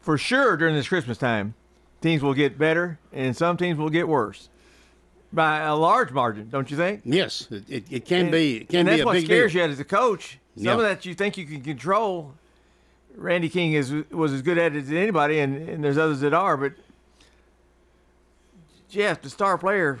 For 0.00 0.18
sure, 0.18 0.56
during 0.56 0.74
this 0.74 0.88
Christmas 0.88 1.18
time, 1.18 1.54
teams 2.00 2.22
will 2.22 2.34
get 2.34 2.58
better 2.58 2.98
and 3.12 3.36
some 3.36 3.56
teams 3.56 3.78
will 3.78 3.90
get 3.90 4.08
worse 4.08 4.48
by 5.34 5.58
a 5.60 5.74
large 5.74 6.12
margin, 6.12 6.48
don't 6.48 6.70
you 6.70 6.76
think? 6.76 7.02
Yes, 7.04 7.48
it, 7.50 7.64
it, 7.68 7.84
it 7.90 8.04
can 8.04 8.22
and, 8.22 8.30
be. 8.30 8.56
It 8.58 8.68
can 8.68 8.80
and 8.80 8.86
be 8.86 8.90
that's 8.92 9.02
a 9.02 9.06
what 9.06 9.12
big 9.14 9.24
scares 9.24 9.52
deal. 9.52 9.66
you 9.66 9.72
as 9.72 9.80
a 9.80 9.84
coach. 9.84 10.38
Some 10.56 10.64
Yeah. 10.64 10.72
of 10.74 10.80
that 10.80 11.04
you 11.04 11.14
think 11.14 11.36
you 11.36 11.44
can 11.46 11.60
control. 11.62 12.34
Randy 13.16 13.48
King 13.48 13.72
is 13.72 13.92
was 14.10 14.32
as 14.32 14.42
good 14.42 14.58
at 14.58 14.74
it 14.74 14.84
as 14.84 14.92
anybody, 14.92 15.38
and, 15.40 15.68
and 15.68 15.84
there's 15.84 15.98
others 15.98 16.20
that 16.20 16.34
are. 16.34 16.56
But 16.56 16.72
Jeff, 18.88 19.22
the 19.22 19.30
star 19.30 19.58
player, 19.58 19.98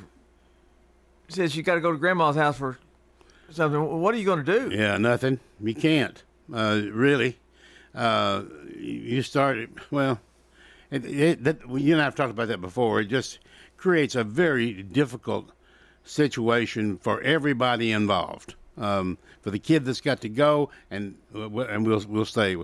says 1.28 1.56
you 1.56 1.62
got 1.62 1.74
to 1.74 1.80
go 1.80 1.92
to 1.92 1.98
grandma's 1.98 2.36
house 2.36 2.56
for 2.58 2.78
something. 3.50 4.00
What 4.00 4.14
are 4.14 4.18
you 4.18 4.24
going 4.24 4.44
to 4.44 4.68
do? 4.68 4.74
Yeah, 4.74 4.96
nothing. 4.98 5.40
You 5.60 5.74
can't 5.74 6.22
uh, 6.52 6.80
really. 6.92 7.38
Uh, 7.94 8.42
you 8.76 9.22
start 9.22 9.68
well. 9.90 10.20
It, 10.94 11.04
it, 11.06 11.44
that, 11.44 11.66
well, 11.66 11.78
you 11.78 11.92
and 11.92 12.00
I 12.00 12.04
have 12.04 12.14
talked 12.14 12.30
about 12.30 12.48
that 12.48 12.60
before. 12.60 13.00
It 13.00 13.06
just 13.06 13.38
creates 13.76 14.14
a 14.14 14.22
very 14.24 14.82
difficult 14.82 15.50
situation 16.04 16.98
for 16.98 17.20
everybody 17.22 17.90
involved. 17.92 18.54
Um, 18.76 19.18
for 19.42 19.50
the 19.50 19.58
kid 19.58 19.84
that's 19.84 20.00
got 20.00 20.20
to 20.22 20.28
go, 20.28 20.70
and 20.90 21.14
uh, 21.34 21.48
and 21.60 21.86
we'll 21.86 22.02
we'll 22.08 22.24
say 22.24 22.56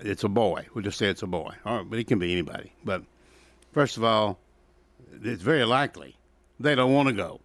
it's 0.00 0.22
a 0.24 0.28
boy. 0.28 0.66
We'll 0.74 0.84
just 0.84 0.98
say 0.98 1.08
it's 1.08 1.22
a 1.22 1.26
boy, 1.26 1.54
All 1.64 1.78
right, 1.78 1.88
but 1.88 1.98
it 1.98 2.06
can 2.06 2.18
be 2.18 2.32
anybody. 2.32 2.72
But 2.84 3.02
first 3.72 3.96
of 3.96 4.04
all, 4.04 4.38
it's 5.22 5.42
very 5.42 5.64
likely 5.64 6.16
they 6.60 6.74
don't 6.74 6.92
want 6.92 7.08
to 7.08 7.14
go. 7.14 7.40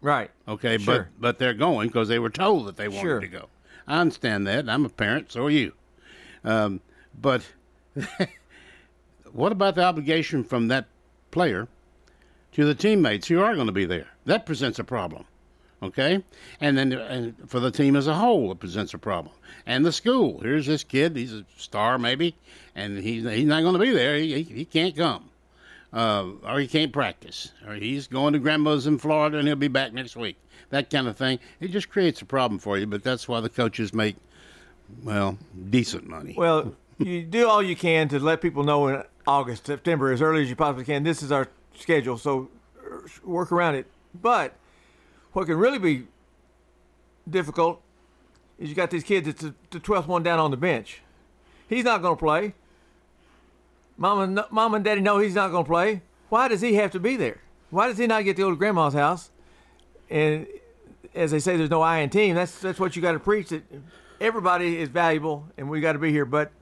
Right. 0.00 0.30
Okay, 0.48 0.78
Sure. 0.78 1.08
but 1.14 1.20
but 1.20 1.38
they're 1.38 1.54
going 1.54 1.88
because 1.88 2.08
they 2.08 2.18
were 2.18 2.30
told 2.30 2.66
that 2.66 2.76
they 2.76 2.88
wanted 2.88 3.02
Sure. 3.02 3.20
to 3.20 3.28
go. 3.28 3.48
I 3.86 4.00
understand 4.00 4.46
that. 4.48 4.68
I'm 4.68 4.84
a 4.84 4.88
parent, 4.88 5.30
so 5.30 5.44
are 5.46 5.50
you. 5.50 5.72
Um, 6.42 6.80
but 7.20 7.42
what 9.36 9.52
about 9.52 9.74
the 9.74 9.84
obligation 9.84 10.44
from 10.44 10.68
that 10.68 10.86
player 11.30 11.68
to 12.52 12.64
the 12.64 12.74
teammates 12.74 13.28
who 13.28 13.40
are 13.40 13.54
going 13.54 13.66
to 13.66 13.72
be 13.72 13.84
there? 13.84 14.08
That 14.24 14.46
presents 14.46 14.78
a 14.78 14.84
problem. 14.84 15.24
Okay, 15.82 16.24
and 16.58 16.78
then 16.78 16.92
and 16.92 17.34
for 17.50 17.60
the 17.60 17.70
team 17.70 17.96
as 17.96 18.06
a 18.06 18.14
whole, 18.14 18.50
it 18.50 18.58
presents 18.58 18.94
a 18.94 18.98
problem. 18.98 19.34
And 19.66 19.84
the 19.84 19.92
school. 19.92 20.40
Here's 20.40 20.66
this 20.66 20.82
kid. 20.82 21.14
He's 21.16 21.34
a 21.34 21.44
star, 21.58 21.98
maybe, 21.98 22.34
and 22.74 22.98
he's 22.98 23.24
he's 23.24 23.44
not 23.44 23.60
going 23.60 23.74
to 23.74 23.78
be 23.78 23.90
there. 23.90 24.16
He, 24.16 24.42
he, 24.42 24.64
can't 24.64 24.96
come 24.96 25.28
uh, 25.92 26.26
or 26.44 26.60
he 26.60 26.66
can't 26.66 26.92
practice, 26.92 27.52
or 27.66 27.74
he's 27.74 28.06
going 28.06 28.34
to 28.34 28.38
grandma's 28.38 28.86
in 28.86 28.98
Florida 28.98 29.38
and 29.38 29.48
he'll 29.48 29.56
be 29.56 29.68
back 29.68 29.92
next 29.92 30.16
week. 30.16 30.36
That 30.70 30.90
kind 30.90 31.08
of 31.08 31.16
thing. 31.16 31.38
It 31.60 31.68
just 31.70 31.88
creates 31.88 32.20
a 32.20 32.26
problem 32.26 32.58
for 32.58 32.76
you, 32.76 32.86
but 32.86 33.02
that's 33.02 33.26
why 33.26 33.40
the 33.40 33.48
coaches 33.48 33.94
make, 33.94 34.16
well, 35.02 35.38
decent 35.70 36.06
money. 36.06 36.34
Well, 36.36 36.74
you 36.98 37.22
do 37.22 37.48
all 37.48 37.62
you 37.62 37.76
can 37.76 38.08
to 38.08 38.18
let 38.18 38.42
people 38.42 38.64
know 38.64 39.04
August, 39.26 39.66
September, 39.66 40.12
as 40.12 40.22
early 40.22 40.42
as 40.42 40.48
you 40.48 40.56
possibly 40.56 40.84
can. 40.84 41.02
This 41.02 41.22
is 41.22 41.32
our 41.32 41.48
schedule, 41.76 42.16
so 42.16 42.48
uh, 42.80 42.98
work 43.24 43.50
around 43.52 43.74
it. 43.74 43.86
But 44.20 44.54
what 45.32 45.46
can 45.46 45.56
really 45.56 45.78
be 45.78 46.06
difficult 47.28 47.82
is 48.58 48.68
you 48.68 48.74
got 48.74 48.90
these 48.90 49.04
kids 49.04 49.26
that's 49.26 49.42
the- 49.42 49.54
the 49.70 49.80
twelfth 49.80 50.08
one 50.08 50.22
down 50.22 50.38
on 50.38 50.50
the 50.50 50.56
bench. 50.56 51.02
He's 51.68 51.84
not 51.84 52.00
going 52.02 52.16
to 52.16 52.20
play. 52.20 52.54
Mom 53.98 54.20
and 54.20 54.44
mom 54.50 54.74
and 54.74 54.84
daddy 54.84 55.00
know 55.00 55.18
he's 55.18 55.34
not 55.34 55.50
going 55.50 55.64
to 55.64 55.68
play. 55.68 56.02
Why 56.28 56.48
does 56.48 56.60
he 56.60 56.74
have 56.74 56.90
to 56.92 57.00
be 57.00 57.16
there? 57.16 57.40
Why 57.70 57.88
does 57.88 57.98
he 57.98 58.06
not 58.06 58.24
get 58.24 58.36
to 58.36 58.42
go 58.42 58.50
to 58.50 58.56
grandma's 58.56 58.94
house? 58.94 59.30
And 60.08 60.46
as 61.14 61.30
they 61.30 61.40
say, 61.40 61.56
there's 61.56 61.70
no 61.70 61.82
I 61.82 61.98
in 61.98 62.10
team. 62.10 62.34
That's 62.36 62.58
that's 62.58 62.78
what 62.78 62.94
you 62.94 63.02
got 63.02 63.12
to 63.12 63.18
preach. 63.18 63.48
That 63.48 63.62
everybody 64.20 64.78
is 64.78 64.88
valuable, 64.88 65.48
and 65.56 65.68
we 65.68 65.80
got 65.80 65.92
to 65.94 65.98
be 65.98 66.10
here. 66.12 66.24
But 66.24 66.52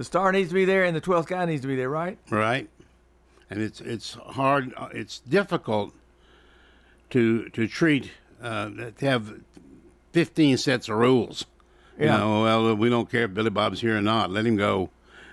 the 0.00 0.04
star 0.04 0.32
needs 0.32 0.48
to 0.48 0.54
be 0.54 0.64
there, 0.64 0.84
and 0.84 0.96
the 0.96 1.00
twelfth 1.02 1.28
guy 1.28 1.44
needs 1.44 1.60
to 1.60 1.68
be 1.68 1.76
there, 1.76 1.90
right? 1.90 2.16
right? 2.30 2.70
And 3.50 3.60
it's 3.60 3.82
it's 3.82 4.14
hard. 4.14 4.72
It's 4.94 5.18
difficult 5.18 5.92
to 7.10 7.50
to 7.50 7.68
treat 7.68 8.10
uh, 8.42 8.70
to 8.70 8.94
have 9.00 9.40
fifteen 10.10 10.56
sets 10.56 10.88
of 10.88 10.96
rules. 10.96 11.44
Yeah. 11.98 12.14
You 12.14 12.18
know, 12.18 12.42
well, 12.44 12.74
we 12.76 12.88
don't 12.88 13.10
care 13.10 13.24
if 13.24 13.34
Billy 13.34 13.50
Bob's 13.50 13.82
here 13.82 13.98
or 13.98 14.00
not. 14.00 14.30
Let 14.30 14.46
him 14.46 14.56
go. 14.56 14.88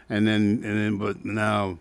And 0.10 0.28
then 0.28 0.62
and 0.66 0.78
then, 0.78 0.98
but 0.98 1.24
now, 1.24 1.80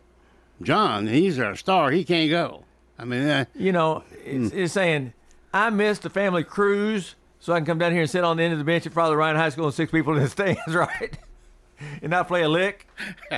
John, 0.63 1.09
he's 1.09 1.41
our 1.41 1.57
star. 1.57 1.91
He 1.91 2.05
can't 2.05 2.31
go. 2.31 2.63
I 3.01 3.05
mean, 3.05 3.27
uh, 3.27 3.47
You 3.57 3.73
know, 3.73 4.05
it's, 4.25 4.55
it's 4.55 4.75
saying 4.75 5.13
I 5.53 5.71
missed 5.71 6.03
the 6.03 6.11
family 6.11 6.45
cruise, 6.45 7.17
so 7.41 7.53
I 7.53 7.59
can 7.59 7.67
come 7.67 7.79
down 7.79 7.91
here 7.91 8.03
and 8.03 8.11
sit 8.11 8.23
on 8.23 8.37
the 8.37 8.45
end 8.45 8.53
of 8.53 8.61
the 8.61 8.65
bench 8.65 8.87
at 8.87 8.93
Father 8.93 9.17
Ryan 9.17 9.35
High 9.35 9.49
School 9.49 9.65
and 9.65 9.75
six 9.75 9.91
people 9.91 10.17
in 10.17 10.23
the 10.23 10.29
stands, 10.29 10.61
right? 10.69 11.19
and 12.03 12.11
not 12.11 12.29
play 12.29 12.43
a 12.43 12.49
lick. 12.49 12.87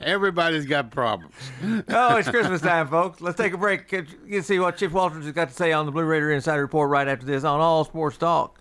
everybody's 0.00 0.66
got 0.66 0.90
problems. 0.90 1.34
Oh, 1.88 2.16
it's 2.16 2.28
Christmas 2.28 2.60
time, 2.60 2.88
folks. 2.88 3.20
Let's 3.20 3.36
take 3.36 3.52
a 3.52 3.58
break. 3.58 3.90
You 3.92 4.04
to 4.28 4.42
see 4.42 4.58
what 4.58 4.76
Chip 4.76 4.92
Walters 4.92 5.24
has 5.24 5.32
got 5.32 5.48
to 5.48 5.54
say 5.54 5.72
on 5.72 5.86
the 5.86 5.92
Blue 5.92 6.04
Raider 6.04 6.30
Insider 6.30 6.62
Report 6.62 6.88
right 6.88 7.08
after 7.08 7.26
this 7.26 7.44
on 7.44 7.60
All 7.60 7.84
Sports 7.84 8.16
Talk. 8.16 8.60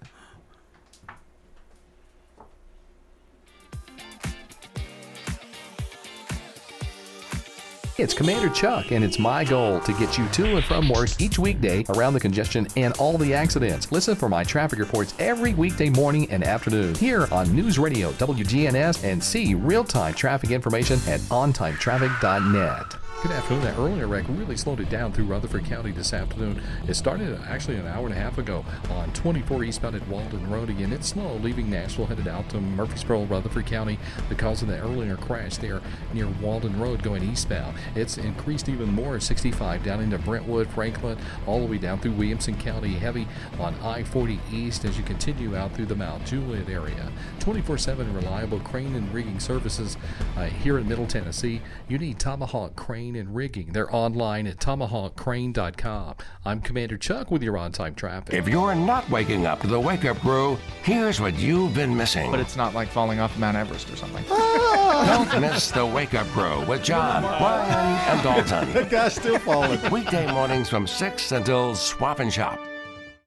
It's 8.00 8.14
Commander 8.14 8.48
Chuck, 8.48 8.94
and 8.94 9.04
it's 9.04 9.20
my 9.20 9.44
goal 9.44 9.82
to 9.82 9.92
get 9.92 10.18
you 10.18 10.26
to 10.30 10.56
and 10.56 10.64
from 10.64 10.88
work 10.88 11.10
each 11.20 11.38
weekday 11.38 11.84
around 11.90 12.14
the 12.14 12.20
congestion 12.22 12.66
and 12.78 12.96
all 12.98 13.18
the 13.18 13.34
accidents. 13.34 13.92
Listen 13.92 14.16
for 14.16 14.30
my 14.30 14.42
traffic 14.42 14.80
reports 14.80 15.14
every 15.20 15.54
weekday 15.54 15.90
morning 15.90 16.32
and 16.32 16.42
afternoon 16.42 16.96
here 16.96 17.28
on 17.30 17.54
News 17.54 17.78
Radio 17.78 18.14
WGNS 18.14 19.04
and 19.04 19.22
see 19.22 19.54
real 19.54 19.84
time 19.84 20.14
traffic 20.14 20.52
information 20.52 20.98
at 21.08 21.20
ontimetraffic.net. 21.28 23.09
Good 23.22 23.34
afternoon. 23.34 23.64
That 23.66 23.78
earlier 23.78 24.08
wreck 24.08 24.24
really 24.30 24.56
slowed 24.56 24.80
it 24.80 24.90
down 24.90 25.12
through 25.12 25.26
Rutherford 25.26 25.66
County 25.66 25.92
this 25.92 26.14
afternoon. 26.14 26.62
It 26.88 26.94
started 26.94 27.38
actually 27.50 27.76
an 27.76 27.86
hour 27.86 28.06
and 28.06 28.14
a 28.14 28.18
half 28.18 28.38
ago 28.38 28.64
on 28.92 29.12
24 29.12 29.66
eastbound 29.66 29.96
at 29.98 30.08
Waldron 30.08 30.50
Road. 30.50 30.70
Again, 30.70 30.94
it's 30.94 31.10
slow 31.10 31.34
leaving 31.36 31.70
Nashville 31.70 32.06
headed 32.06 32.30
out 32.30 32.48
to 32.52 32.62
Murfreesboro, 32.62 33.26
Rutherford 33.26 33.66
County 33.66 34.00
because 34.30 34.62
of 34.62 34.70
the 34.70 34.80
earlier 34.80 35.18
crash 35.18 35.58
there 35.58 35.82
near 36.14 36.28
Waldron 36.42 36.80
Road 36.80 37.04
going 37.04 37.22
eastbound. 37.30 37.78
It's 37.94 38.18
increased 38.18 38.70
even 38.70 38.94
more 38.94 39.18
at 39.18 39.24
65 39.24 39.84
down 39.84 40.00
into 40.00 40.18
Brentwood, 40.18 40.70
Franklin, 40.70 41.18
all 41.46 41.60
the 41.60 41.70
way 41.70 41.78
down 41.78 42.00
through 42.00 42.14
Williamson 42.14 42.56
County. 42.56 42.94
Heavy 42.94 43.28
on 43.60 43.76
I 43.84 44.04
40 44.04 44.40
east 44.50 44.86
as 44.86 44.98
you 44.98 45.04
continue 45.04 45.58
out 45.58 45.74
through 45.74 45.88
the 45.88 45.96
Mount 45.96 46.26
Juliet 46.26 46.70
area. 46.70 47.12
24 47.42 47.80
7 47.80 48.14
reliable 48.14 48.62
crane 48.62 48.96
and 48.96 49.14
rigging 49.14 49.42
services 49.42 49.98
uh, 50.38 50.46
here 50.46 50.78
in 50.80 50.88
Middle 50.88 51.06
Tennessee. 51.08 51.62
You 51.90 51.98
need 51.98 52.18
Tomahawk 52.18 52.78
Crane 52.78 53.09
and 53.16 53.36
Rigging. 53.36 53.72
They're 53.74 53.94
online 53.94 54.48
at 54.48 54.58
tomahawkcrane.com. 54.58 56.16
I'm 56.46 56.62
Commander 56.62 56.98
Chuck 56.98 57.32
with 57.32 57.44
your 57.44 57.58
on 57.58 57.72
time 57.72 57.96
traffic. 57.96 58.34
If 58.34 58.48
you're 58.48 58.76
not 58.76 59.10
waking 59.10 59.46
up 59.46 59.62
to 59.62 59.68
the 59.68 59.80
wake 59.80 60.06
up 60.06 60.18
crew, 60.20 60.58
here's 60.84 61.20
what 61.20 61.38
you've 61.38 61.74
been 61.74 61.96
missing. 61.96 62.32
But 62.32 62.40
it's 62.40 62.56
not 62.56 62.74
like 62.74 62.90
falling 62.90 63.20
off 63.20 63.38
Mount 63.38 63.58
Everest 63.58 63.90
or 63.92 63.96
something. 63.96 64.24
Ah. 64.30 65.28
Don't 65.30 65.42
miss 65.42 65.72
the 65.72 65.86
wake 65.86 66.14
up 66.14 66.28
crew 66.28 66.66
with 66.66 66.84
John, 66.84 67.22
Brian, 67.22 67.72
and 68.10 68.24
Dalton. 68.24 68.74
That 68.74 68.90
guy's 68.90 69.16
still 69.16 69.40
falling. 69.40 69.80
Weekday 69.92 70.32
mornings 70.32 70.70
from 70.70 70.88
6 70.88 71.32
until 71.32 71.76
swap 71.76 72.20
and 72.20 72.32
shop. 72.34 72.60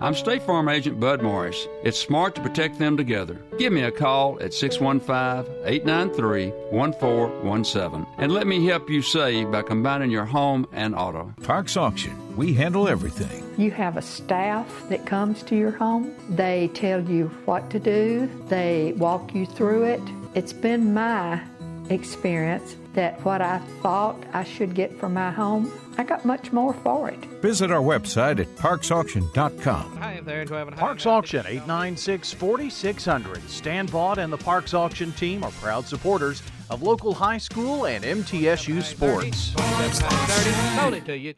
I'm 0.00 0.14
State 0.14 0.44
Farm 0.44 0.68
Agent 0.68 1.00
Bud 1.00 1.22
Morris. 1.22 1.66
It's 1.82 1.98
smart 1.98 2.36
to 2.36 2.40
protect 2.40 2.78
them 2.78 2.96
together. 2.96 3.36
Give 3.58 3.72
me 3.72 3.82
a 3.82 3.90
call 3.90 4.40
at 4.40 4.54
615 4.54 5.66
893 5.66 6.50
1417 6.70 8.06
and 8.16 8.30
let 8.30 8.46
me 8.46 8.64
help 8.64 8.88
you 8.88 9.02
save 9.02 9.50
by 9.50 9.62
combining 9.62 10.12
your 10.12 10.24
home 10.24 10.68
and 10.72 10.94
auto. 10.94 11.34
Parks 11.42 11.76
Auction. 11.76 12.14
We 12.36 12.54
handle 12.54 12.86
everything. 12.86 13.42
You 13.56 13.72
have 13.72 13.96
a 13.96 14.02
staff 14.02 14.88
that 14.88 15.04
comes 15.04 15.42
to 15.42 15.56
your 15.56 15.72
home. 15.72 16.14
They 16.30 16.70
tell 16.74 17.02
you 17.02 17.26
what 17.44 17.68
to 17.70 17.80
do, 17.80 18.30
they 18.46 18.94
walk 18.98 19.34
you 19.34 19.46
through 19.46 19.82
it. 19.82 20.02
It's 20.36 20.52
been 20.52 20.94
my 20.94 21.42
experience 21.90 22.76
that 22.94 23.24
what 23.24 23.42
I 23.42 23.58
thought 23.82 24.22
I 24.32 24.44
should 24.44 24.74
get 24.74 24.96
for 25.00 25.08
my 25.08 25.32
home, 25.32 25.72
I 25.98 26.04
got 26.04 26.24
much 26.24 26.52
more 26.52 26.72
for 26.72 27.08
it. 27.08 27.18
Visit 27.42 27.72
our 27.72 27.82
website 27.82 28.38
at 28.38 28.46
parksauction.com. 28.54 29.96
Hi 29.96 30.20
there, 30.24 30.44
do 30.44 30.54
I 30.54 30.58
have 30.60 30.68
a 30.68 30.72
Parks 30.72 31.06
Auction, 31.06 31.40
896 31.44 32.32
4600. 32.34 33.50
Stan 33.50 33.88
Vaught 33.88 34.18
and 34.18 34.32
the 34.32 34.38
Parks 34.38 34.74
Auction 34.74 35.10
team 35.12 35.42
are 35.42 35.50
proud 35.60 35.86
supporters 35.86 36.40
of 36.70 36.82
local 36.82 37.12
high 37.12 37.38
school 37.38 37.86
and 37.86 38.04
MTSU 38.04 38.80
sports. 38.82 39.56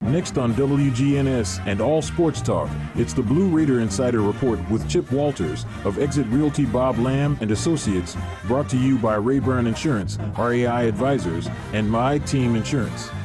Next 0.03 0.37
on 0.37 0.53
WGNS 0.55 1.67
and 1.67 1.81
All 1.81 2.03
Sports 2.03 2.43
Talk, 2.43 2.69
it's 2.97 3.15
the 3.15 3.23
Blue 3.23 3.49
Raider 3.49 3.81
Insider 3.81 4.21
Report 4.21 4.59
with 4.69 4.87
Chip 4.91 5.11
Walters 5.11 5.65
of 5.85 5.99
Exit 5.99 6.27
Realty 6.27 6.67
Bob 6.67 6.99
Lamb 6.99 7.39
and 7.41 7.51
Associates, 7.51 8.15
brought 8.45 8.69
to 8.69 8.77
you 8.77 8.99
by 8.99 9.15
Rayburn 9.15 9.67
Insurance, 9.67 10.19
RAI 10.37 10.87
Advisors, 10.87 11.49
and 11.73 11.91
My 11.91 12.19
Team 12.19 12.57
Insurance. 12.57 13.11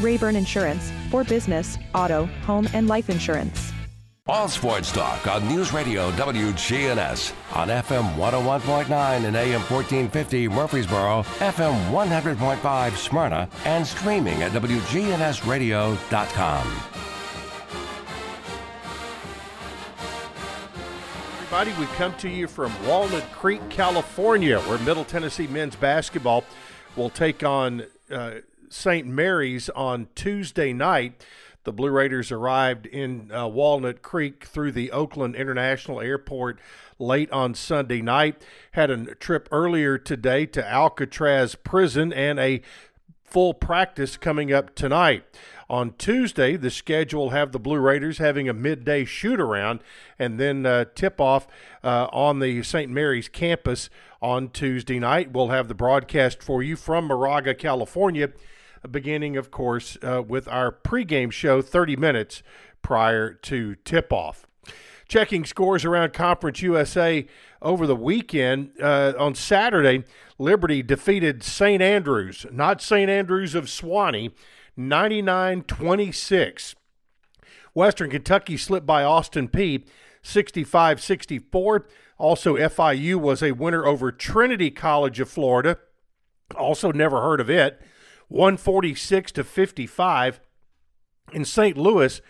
Rayburn 0.00 0.36
Insurance, 0.36 0.92
for 1.10 1.24
business, 1.24 1.78
auto, 1.94 2.26
home, 2.46 2.68
and 2.74 2.86
life 2.88 3.10
insurance. 3.10 3.72
All 4.28 4.48
Sports 4.48 4.92
Talk 4.92 5.26
on 5.26 5.48
News 5.48 5.72
Radio 5.72 6.12
WGNS 6.12 7.32
on 7.56 7.66
FM 7.66 8.14
101.9 8.14 9.24
and 9.24 9.36
AM 9.36 9.60
1450 9.62 10.46
Murfreesboro, 10.46 11.24
FM 11.40 11.90
100.5 11.90 12.96
Smyrna, 12.96 13.48
and 13.64 13.84
streaming 13.84 14.40
at 14.44 14.52
WGNSradio.com. 14.52 16.92
Everybody, 21.52 21.80
we 21.80 21.86
come 21.96 22.14
to 22.18 22.28
you 22.28 22.46
from 22.46 22.72
Walnut 22.86 23.24
Creek, 23.32 23.68
California, 23.68 24.60
where 24.60 24.78
Middle 24.78 25.04
Tennessee 25.04 25.48
men's 25.48 25.74
basketball 25.74 26.44
will 26.94 27.10
take 27.10 27.42
on 27.42 27.82
uh, 28.10 28.34
St. 28.72 29.06
Mary's 29.06 29.68
on 29.70 30.08
Tuesday 30.14 30.72
night. 30.72 31.24
The 31.64 31.72
Blue 31.72 31.90
Raiders 31.90 32.32
arrived 32.32 32.86
in 32.86 33.30
uh, 33.30 33.46
Walnut 33.46 34.02
Creek 34.02 34.46
through 34.46 34.72
the 34.72 34.90
Oakland 34.90 35.36
International 35.36 36.00
Airport 36.00 36.58
late 36.98 37.30
on 37.30 37.54
Sunday 37.54 38.00
night. 38.00 38.42
Had 38.72 38.90
a 38.90 39.14
trip 39.14 39.46
earlier 39.52 39.98
today 39.98 40.46
to 40.46 40.66
Alcatraz 40.66 41.54
Prison 41.54 42.12
and 42.12 42.40
a 42.40 42.62
full 43.22 43.52
practice 43.52 44.16
coming 44.16 44.52
up 44.52 44.74
tonight. 44.74 45.24
On 45.68 45.92
Tuesday, 45.98 46.56
the 46.56 46.70
schedule 46.70 47.30
have 47.30 47.52
the 47.52 47.60
Blue 47.60 47.78
Raiders 47.78 48.18
having 48.18 48.48
a 48.48 48.54
midday 48.54 49.04
shoot 49.04 49.38
around 49.38 49.80
and 50.18 50.40
then 50.40 50.66
uh, 50.66 50.86
tip 50.94 51.20
off 51.20 51.46
uh, 51.84 52.08
on 52.10 52.40
the 52.40 52.62
St. 52.62 52.90
Mary's 52.90 53.28
campus 53.28 53.90
on 54.20 54.48
Tuesday 54.48 54.98
night. 54.98 55.30
We'll 55.32 55.48
have 55.48 55.68
the 55.68 55.74
broadcast 55.74 56.42
for 56.42 56.62
you 56.62 56.76
from 56.76 57.06
Moraga, 57.06 57.54
California 57.54 58.30
beginning, 58.88 59.36
of 59.36 59.50
course, 59.50 59.96
uh, 60.02 60.22
with 60.22 60.48
our 60.48 60.72
pregame 60.72 61.32
show 61.32 61.62
30 61.62 61.96
minutes 61.96 62.42
prior 62.82 63.32
to 63.32 63.76
tip 63.84 64.12
off. 64.12 64.46
Checking 65.08 65.44
scores 65.44 65.84
around 65.84 66.12
Conference 66.12 66.62
USA 66.62 67.26
over 67.60 67.86
the 67.86 67.96
weekend. 67.96 68.72
Uh, 68.80 69.12
on 69.18 69.34
Saturday, 69.34 70.04
Liberty 70.38 70.82
defeated 70.82 71.42
St. 71.42 71.82
Andrews, 71.82 72.46
not 72.50 72.80
St. 72.80 73.10
Andrews 73.10 73.54
of 73.54 73.66
Sewanee, 73.66 74.32
99 74.76 75.62
26. 75.64 76.74
Western 77.74 78.10
Kentucky 78.10 78.56
slipped 78.56 78.86
by 78.86 79.02
Austin 79.02 79.48
Peay 79.48 79.84
65 80.22 81.00
64. 81.00 81.86
Also, 82.18 82.56
FIU 82.56 83.16
was 83.16 83.42
a 83.42 83.52
winner 83.52 83.84
over 83.84 84.12
Trinity 84.12 84.70
College 84.70 85.20
of 85.20 85.28
Florida. 85.28 85.78
Also, 86.56 86.92
never 86.92 87.20
heard 87.20 87.40
of 87.40 87.50
it. 87.50 87.80
146 88.32 89.30
to 89.32 89.44
55. 89.44 90.40
In 91.32 91.44
St. 91.44 91.76
Louis, 91.76 92.22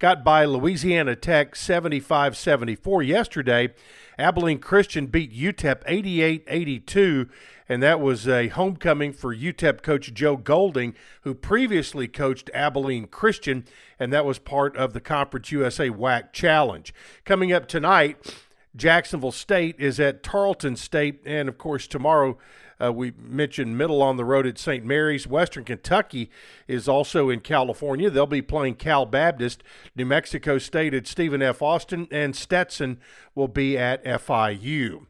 got 0.00 0.24
by 0.24 0.44
Louisiana 0.44 1.14
Tech 1.14 1.54
75 1.54 2.36
74 2.36 3.02
yesterday. 3.04 3.72
Abilene 4.18 4.58
Christian 4.58 5.06
beat 5.06 5.32
UTEP 5.32 5.82
88 5.86 6.44
82, 6.48 7.28
and 7.68 7.82
that 7.84 8.00
was 8.00 8.26
a 8.26 8.48
homecoming 8.48 9.12
for 9.12 9.34
UTEP 9.34 9.82
coach 9.82 10.12
Joe 10.12 10.36
Golding, 10.36 10.94
who 11.22 11.34
previously 11.34 12.08
coached 12.08 12.50
Abilene 12.52 13.06
Christian, 13.06 13.64
and 13.98 14.12
that 14.12 14.24
was 14.24 14.40
part 14.40 14.76
of 14.76 14.92
the 14.92 15.00
Conference 15.00 15.52
USA 15.52 15.88
WAC 15.88 16.32
Challenge. 16.32 16.92
Coming 17.24 17.52
up 17.52 17.68
tonight, 17.68 18.34
Jacksonville 18.74 19.32
State 19.32 19.76
is 19.78 20.00
at 20.00 20.24
Tarleton 20.24 20.74
State, 20.74 21.20
and 21.24 21.48
of 21.48 21.58
course, 21.58 21.86
tomorrow 21.86 22.38
uh, 22.82 22.92
we 22.92 23.12
mentioned 23.18 23.78
middle 23.78 24.02
on 24.02 24.16
the 24.16 24.24
road 24.24 24.46
at 24.46 24.58
St. 24.58 24.84
Mary's. 24.84 25.26
Western 25.26 25.64
Kentucky 25.64 26.30
is 26.66 26.88
also 26.88 27.30
in 27.30 27.40
California. 27.40 28.10
They'll 28.10 28.26
be 28.26 28.42
playing 28.42 28.76
Cal 28.76 29.06
Baptist. 29.06 29.62
New 29.94 30.06
Mexico 30.06 30.58
State 30.58 30.94
at 30.94 31.06
Stephen 31.06 31.42
F. 31.42 31.62
Austin, 31.62 32.08
and 32.10 32.34
Stetson 32.34 32.98
will 33.34 33.48
be 33.48 33.78
at 33.78 34.04
FIU. 34.04 35.06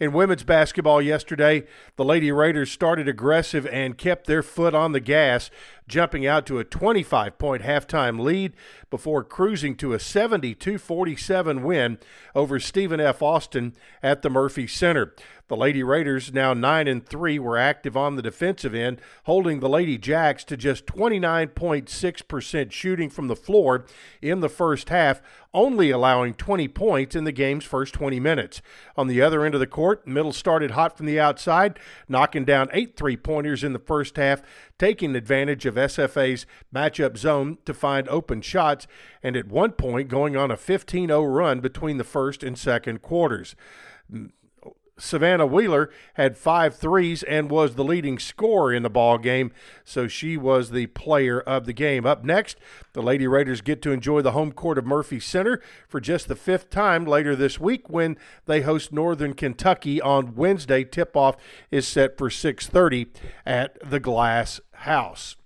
In 0.00 0.14
women's 0.14 0.44
basketball 0.44 1.02
yesterday, 1.02 1.66
the 1.96 2.06
Lady 2.06 2.32
Raiders 2.32 2.70
started 2.72 3.06
aggressive 3.06 3.66
and 3.66 3.98
kept 3.98 4.26
their 4.26 4.42
foot 4.42 4.74
on 4.74 4.92
the 4.92 5.00
gas, 5.00 5.50
jumping 5.90 6.26
out 6.26 6.46
to 6.46 6.58
a 6.58 6.64
25 6.64 7.36
point 7.36 7.62
halftime 7.62 8.20
lead 8.20 8.54
before 8.88 9.22
cruising 9.22 9.76
to 9.76 9.92
a 9.92 10.00
72 10.00 10.78
47 10.78 11.62
win 11.62 11.98
over 12.34 12.58
Stephen 12.58 13.00
F. 13.00 13.20
Austin 13.20 13.74
at 14.02 14.22
the 14.22 14.30
Murphy 14.30 14.66
Center. 14.66 15.14
The 15.50 15.56
Lady 15.56 15.82
Raiders, 15.82 16.32
now 16.32 16.54
9 16.54 16.86
and 16.86 17.04
3, 17.04 17.40
were 17.40 17.58
active 17.58 17.96
on 17.96 18.14
the 18.14 18.22
defensive 18.22 18.72
end, 18.72 19.00
holding 19.24 19.58
the 19.58 19.68
Lady 19.68 19.98
Jacks 19.98 20.44
to 20.44 20.56
just 20.56 20.86
29.6% 20.86 22.70
shooting 22.70 23.10
from 23.10 23.26
the 23.26 23.34
floor 23.34 23.84
in 24.22 24.38
the 24.38 24.48
first 24.48 24.90
half, 24.90 25.20
only 25.52 25.90
allowing 25.90 26.34
20 26.34 26.68
points 26.68 27.16
in 27.16 27.24
the 27.24 27.32
game's 27.32 27.64
first 27.64 27.94
20 27.94 28.20
minutes. 28.20 28.62
On 28.96 29.08
the 29.08 29.20
other 29.20 29.44
end 29.44 29.54
of 29.54 29.60
the 29.60 29.66
court, 29.66 30.06
Middle 30.06 30.32
started 30.32 30.70
hot 30.70 30.96
from 30.96 31.06
the 31.06 31.18
outside, 31.18 31.80
knocking 32.08 32.44
down 32.44 32.68
eight 32.72 32.96
three 32.96 33.16
pointers 33.16 33.64
in 33.64 33.72
the 33.72 33.80
first 33.80 34.14
half, 34.18 34.42
taking 34.80 35.14
advantage 35.14 35.66
of 35.66 35.74
SFA's 35.74 36.46
matchup 36.74 37.18
zone 37.18 37.58
to 37.66 37.74
find 37.74 38.08
open 38.08 38.40
shots, 38.40 38.86
and 39.22 39.36
at 39.36 39.46
one 39.46 39.72
point 39.72 40.08
going 40.08 40.38
on 40.38 40.50
a 40.50 40.56
15 40.56 41.08
0 41.08 41.22
run 41.22 41.60
between 41.60 41.98
the 41.98 42.04
first 42.04 42.42
and 42.42 42.58
second 42.58 43.02
quarters. 43.02 43.54
Savannah 45.00 45.46
Wheeler 45.46 45.90
had 46.14 46.36
five 46.36 46.76
threes 46.76 47.22
and 47.22 47.50
was 47.50 47.74
the 47.74 47.84
leading 47.84 48.18
scorer 48.18 48.72
in 48.72 48.82
the 48.82 48.90
ball 48.90 49.18
game, 49.18 49.50
so 49.84 50.06
she 50.06 50.36
was 50.36 50.70
the 50.70 50.86
player 50.88 51.40
of 51.40 51.66
the 51.66 51.72
game. 51.72 52.06
Up 52.06 52.24
next, 52.24 52.58
the 52.92 53.02
Lady 53.02 53.26
Raiders 53.26 53.60
get 53.60 53.82
to 53.82 53.92
enjoy 53.92 54.20
the 54.20 54.32
home 54.32 54.52
court 54.52 54.78
of 54.78 54.86
Murphy 54.86 55.20
Center 55.20 55.60
for 55.88 56.00
just 56.00 56.28
the 56.28 56.36
fifth 56.36 56.70
time 56.70 57.04
later 57.04 57.34
this 57.34 57.58
week 57.58 57.88
when 57.88 58.16
they 58.46 58.60
host 58.60 58.92
Northern 58.92 59.34
Kentucky 59.34 60.00
on 60.00 60.34
Wednesday. 60.34 60.84
Tip-off 60.84 61.36
is 61.70 61.88
set 61.88 62.18
for 62.18 62.30
6:30 62.30 63.08
at 63.46 63.78
the 63.88 64.00
Glass 64.00 64.60
House. 64.80 65.36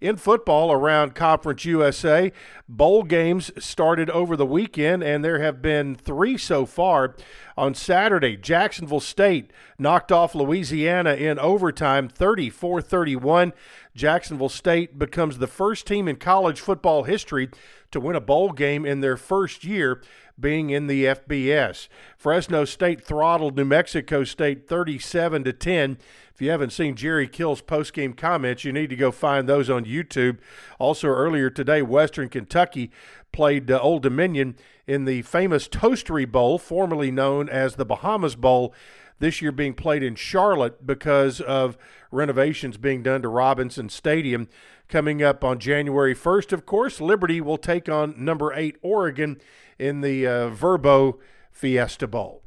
In 0.00 0.16
football 0.16 0.70
around 0.70 1.16
Conference 1.16 1.64
USA, 1.64 2.30
bowl 2.68 3.02
games 3.02 3.50
started 3.58 4.08
over 4.10 4.36
the 4.36 4.46
weekend, 4.46 5.02
and 5.02 5.24
there 5.24 5.40
have 5.40 5.60
been 5.60 5.96
three 5.96 6.38
so 6.38 6.66
far. 6.66 7.16
On 7.56 7.74
Saturday, 7.74 8.36
Jacksonville 8.36 9.00
State 9.00 9.52
knocked 9.76 10.12
off 10.12 10.36
Louisiana 10.36 11.14
in 11.14 11.40
overtime 11.40 12.08
34 12.08 12.80
31. 12.80 13.52
Jacksonville 13.96 14.48
State 14.48 15.00
becomes 15.00 15.38
the 15.38 15.48
first 15.48 15.84
team 15.84 16.06
in 16.06 16.14
college 16.14 16.60
football 16.60 17.02
history 17.02 17.48
to 17.90 17.98
win 17.98 18.14
a 18.14 18.20
bowl 18.20 18.52
game 18.52 18.86
in 18.86 19.00
their 19.00 19.16
first 19.16 19.64
year 19.64 20.00
being 20.38 20.70
in 20.70 20.86
the 20.86 21.04
FBS. 21.04 21.88
Fresno 22.16 22.64
State 22.64 23.02
throttled 23.02 23.56
New 23.56 23.64
Mexico 23.64 24.24
State 24.24 24.68
37 24.68 25.44
to 25.44 25.52
10 25.52 25.98
if 26.38 26.42
you 26.42 26.52
haven't 26.52 26.70
seen 26.70 26.94
Jerry 26.94 27.26
Kill's 27.26 27.60
post-game 27.60 28.12
comments, 28.12 28.62
you 28.62 28.72
need 28.72 28.90
to 28.90 28.94
go 28.96 29.10
find 29.10 29.48
those 29.48 29.68
on 29.68 29.84
YouTube. 29.84 30.38
Also, 30.78 31.08
earlier 31.08 31.50
today, 31.50 31.82
Western 31.82 32.28
Kentucky 32.28 32.92
played 33.32 33.68
uh, 33.72 33.80
Old 33.80 34.04
Dominion 34.04 34.54
in 34.86 35.04
the 35.04 35.22
famous 35.22 35.66
Toastery 35.66 36.30
Bowl, 36.30 36.56
formerly 36.56 37.10
known 37.10 37.48
as 37.48 37.74
the 37.74 37.84
Bahamas 37.84 38.36
Bowl. 38.36 38.72
This 39.18 39.42
year 39.42 39.50
being 39.50 39.74
played 39.74 40.04
in 40.04 40.14
Charlotte 40.14 40.86
because 40.86 41.40
of 41.40 41.76
renovations 42.12 42.76
being 42.76 43.02
done 43.02 43.20
to 43.22 43.28
Robinson 43.28 43.88
Stadium. 43.88 44.48
Coming 44.86 45.20
up 45.20 45.42
on 45.42 45.58
January 45.58 46.14
1st, 46.14 46.52
of 46.52 46.64
course, 46.64 47.00
Liberty 47.00 47.40
will 47.40 47.58
take 47.58 47.88
on 47.88 48.14
number 48.16 48.52
eight 48.54 48.76
Oregon 48.80 49.40
in 49.78 50.00
the 50.00 50.26
uh, 50.26 50.50
Vrbo 50.50 51.18
Fiesta 51.50 52.06
Bowl. 52.06 52.42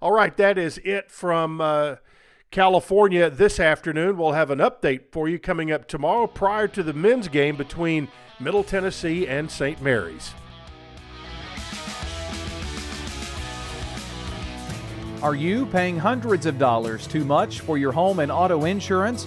All 0.00 0.12
right, 0.12 0.36
that 0.36 0.58
is 0.58 0.78
it 0.78 1.10
from. 1.10 1.60
Uh, 1.60 1.96
California 2.50 3.28
this 3.28 3.58
afternoon. 3.60 4.16
We'll 4.16 4.32
have 4.32 4.50
an 4.50 4.60
update 4.60 5.12
for 5.12 5.28
you 5.28 5.38
coming 5.38 5.70
up 5.72 5.88
tomorrow 5.88 6.26
prior 6.26 6.68
to 6.68 6.82
the 6.82 6.92
men's 6.92 7.28
game 7.28 7.56
between 7.56 8.08
Middle 8.40 8.64
Tennessee 8.64 9.26
and 9.26 9.50
St. 9.50 9.82
Mary's. 9.82 10.32
Are 15.22 15.34
you 15.34 15.66
paying 15.66 15.98
hundreds 15.98 16.46
of 16.46 16.58
dollars 16.58 17.06
too 17.06 17.24
much 17.24 17.60
for 17.60 17.78
your 17.78 17.90
home 17.90 18.20
and 18.20 18.30
auto 18.30 18.64
insurance? 18.64 19.26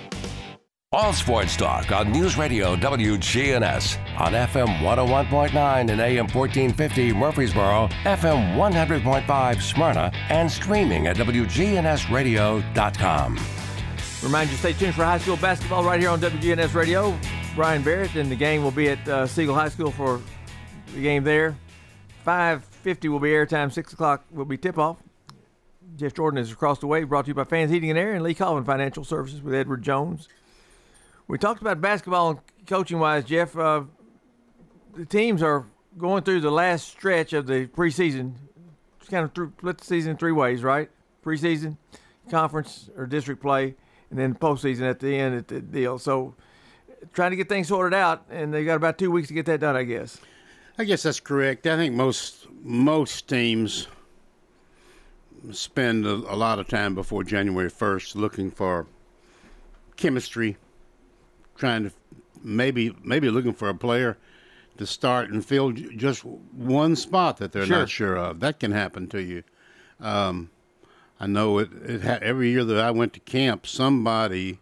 All 0.93 1.13
Sports 1.13 1.55
Talk 1.55 1.89
on 1.93 2.11
News 2.11 2.35
Radio 2.35 2.75
WGNS 2.75 3.97
on 4.19 4.33
FM 4.33 4.79
101.9 4.79 5.89
and 5.89 6.01
AM 6.01 6.27
1450 6.27 7.13
Murfreesboro, 7.13 7.87
FM 8.03 8.57
100.5 8.57 9.61
Smyrna, 9.61 10.11
and 10.27 10.51
streaming 10.51 11.07
at 11.07 11.15
WGNSradio.com. 11.15 13.39
Remind 14.21 14.49
you, 14.49 14.57
stay 14.57 14.73
tuned 14.73 14.93
for 14.93 15.05
high 15.05 15.19
school 15.19 15.37
basketball 15.37 15.85
right 15.85 16.01
here 16.01 16.09
on 16.09 16.19
WGNS 16.19 16.73
Radio. 16.73 17.17
Brian 17.55 17.83
Barrett 17.83 18.13
and 18.15 18.29
the 18.29 18.35
game 18.35 18.61
will 18.61 18.71
be 18.71 18.89
at 18.89 19.07
uh, 19.07 19.25
Siegel 19.25 19.55
High 19.55 19.69
School 19.69 19.91
for 19.91 20.19
the 20.93 21.01
game 21.01 21.23
there. 21.23 21.55
5.50 22.27 23.09
will 23.09 23.21
be 23.21 23.29
airtime, 23.29 23.71
6 23.71 23.93
o'clock 23.93 24.25
will 24.29 24.43
be 24.43 24.57
tip-off. 24.57 24.97
Jeff 25.95 26.13
Jordan 26.13 26.37
is 26.37 26.51
across 26.51 26.79
the 26.79 26.87
way, 26.87 27.05
brought 27.05 27.23
to 27.23 27.29
you 27.29 27.35
by 27.35 27.45
Fans 27.45 27.71
Heating 27.71 27.91
and 27.91 27.97
Air 27.97 28.11
and 28.11 28.25
Lee 28.25 28.33
Colvin 28.33 28.65
Financial 28.65 29.05
Services 29.05 29.41
with 29.41 29.53
Edward 29.53 29.83
Jones. 29.83 30.27
We 31.27 31.37
talked 31.37 31.61
about 31.61 31.81
basketball 31.81 32.43
coaching 32.67 32.99
wise, 32.99 33.23
Jeff. 33.23 33.57
Uh, 33.57 33.83
the 34.95 35.05
teams 35.05 35.41
are 35.41 35.65
going 35.97 36.23
through 36.23 36.41
the 36.41 36.51
last 36.51 36.87
stretch 36.87 37.33
of 37.33 37.47
the 37.47 37.67
preseason. 37.67 38.33
It's 38.99 39.09
kind 39.09 39.23
of 39.23 39.33
through, 39.33 39.53
split 39.57 39.77
the 39.77 39.85
season 39.85 40.17
three 40.17 40.31
ways, 40.31 40.63
right? 40.63 40.89
Preseason, 41.23 41.77
conference 42.29 42.89
or 42.97 43.05
district 43.05 43.41
play, 43.41 43.75
and 44.09 44.19
then 44.19 44.35
postseason 44.35 44.89
at 44.89 44.99
the 44.99 45.15
end 45.15 45.35
of 45.35 45.47
the 45.47 45.61
deal. 45.61 45.97
So 45.99 46.35
trying 47.13 47.31
to 47.31 47.37
get 47.37 47.49
things 47.49 47.67
sorted 47.67 47.93
out, 47.93 48.25
and 48.29 48.53
they 48.53 48.65
got 48.65 48.75
about 48.75 48.97
two 48.97 49.11
weeks 49.11 49.29
to 49.29 49.33
get 49.33 49.45
that 49.47 49.59
done, 49.59 49.75
I 49.75 49.83
guess. 49.83 50.19
I 50.77 50.83
guess 50.83 51.03
that's 51.03 51.19
correct. 51.19 51.67
I 51.67 51.75
think 51.75 51.93
most 51.93 52.47
most 52.63 53.27
teams 53.27 53.87
spend 55.51 56.05
a, 56.05 56.11
a 56.11 56.35
lot 56.35 56.59
of 56.59 56.67
time 56.67 56.95
before 56.95 57.23
January 57.23 57.69
1st 57.69 58.15
looking 58.15 58.51
for 58.51 58.87
chemistry, 59.97 60.57
trying 61.61 61.83
to 61.83 61.91
maybe 62.43 62.93
maybe 63.03 63.29
looking 63.29 63.53
for 63.53 63.69
a 63.69 63.75
player 63.75 64.17
to 64.77 64.85
start 64.87 65.29
and 65.29 65.45
fill 65.45 65.71
just 65.71 66.25
one 66.25 66.95
spot 66.95 67.37
that 67.37 67.51
they're 67.51 67.67
Sure. 67.67 67.77
not 67.79 67.89
sure 67.89 68.15
of. 68.17 68.39
That 68.39 68.59
can 68.59 68.71
happen 68.71 69.07
to 69.09 69.21
you. 69.21 69.43
Um, 69.99 70.49
I 71.19 71.27
know 71.27 71.59
it. 71.59 71.69
it 71.85 72.01
ha- 72.01 72.17
every 72.23 72.49
year 72.49 72.63
that 72.65 72.79
I 72.79 72.89
went 72.89 73.13
to 73.13 73.19
camp, 73.19 73.67
somebody 73.67 74.59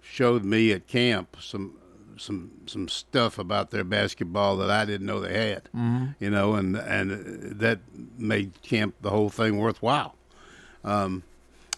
showed 0.00 0.44
me 0.44 0.70
at 0.72 0.86
camp 0.86 1.36
some 1.40 1.72
some 2.16 2.52
some 2.66 2.86
stuff 2.86 3.40
about 3.40 3.72
their 3.72 3.82
basketball 3.82 4.56
that 4.58 4.70
I 4.70 4.84
didn't 4.84 5.06
know 5.08 5.18
they 5.20 5.48
had. 5.50 5.68
Mhm. 5.74 6.14
You 6.20 6.30
know, 6.30 6.54
and 6.54 6.76
and 6.76 7.10
that 7.58 7.80
made 8.16 8.62
camp 8.62 8.94
the 9.02 9.10
whole 9.10 9.30
thing 9.30 9.58
worthwhile. 9.58 10.14
Um, 10.84 11.24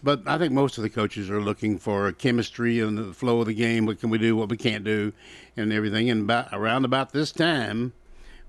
but 0.02 0.22
I 0.26 0.38
think 0.38 0.52
most 0.52 0.78
of 0.78 0.82
the 0.82 0.90
coaches 0.90 1.30
are 1.30 1.40
looking 1.40 1.78
for 1.78 2.11
chemistry 2.12 2.80
and 2.80 2.98
the 2.98 3.12
flow 3.12 3.40
of 3.40 3.46
the 3.46 3.54
game. 3.54 3.87
What 3.87 4.00
can 4.00 4.11
we 4.11 4.18
do? 4.18 4.37
What 4.37 4.48
we 4.48 4.56
can't 4.56 4.85
do, 4.85 5.12
and 5.56 5.72
everything. 5.72 6.11
And 6.11 6.22
about, 6.22 6.48
around 6.52 6.85
about 6.85 7.12
this 7.12 7.32
time, 7.32 7.92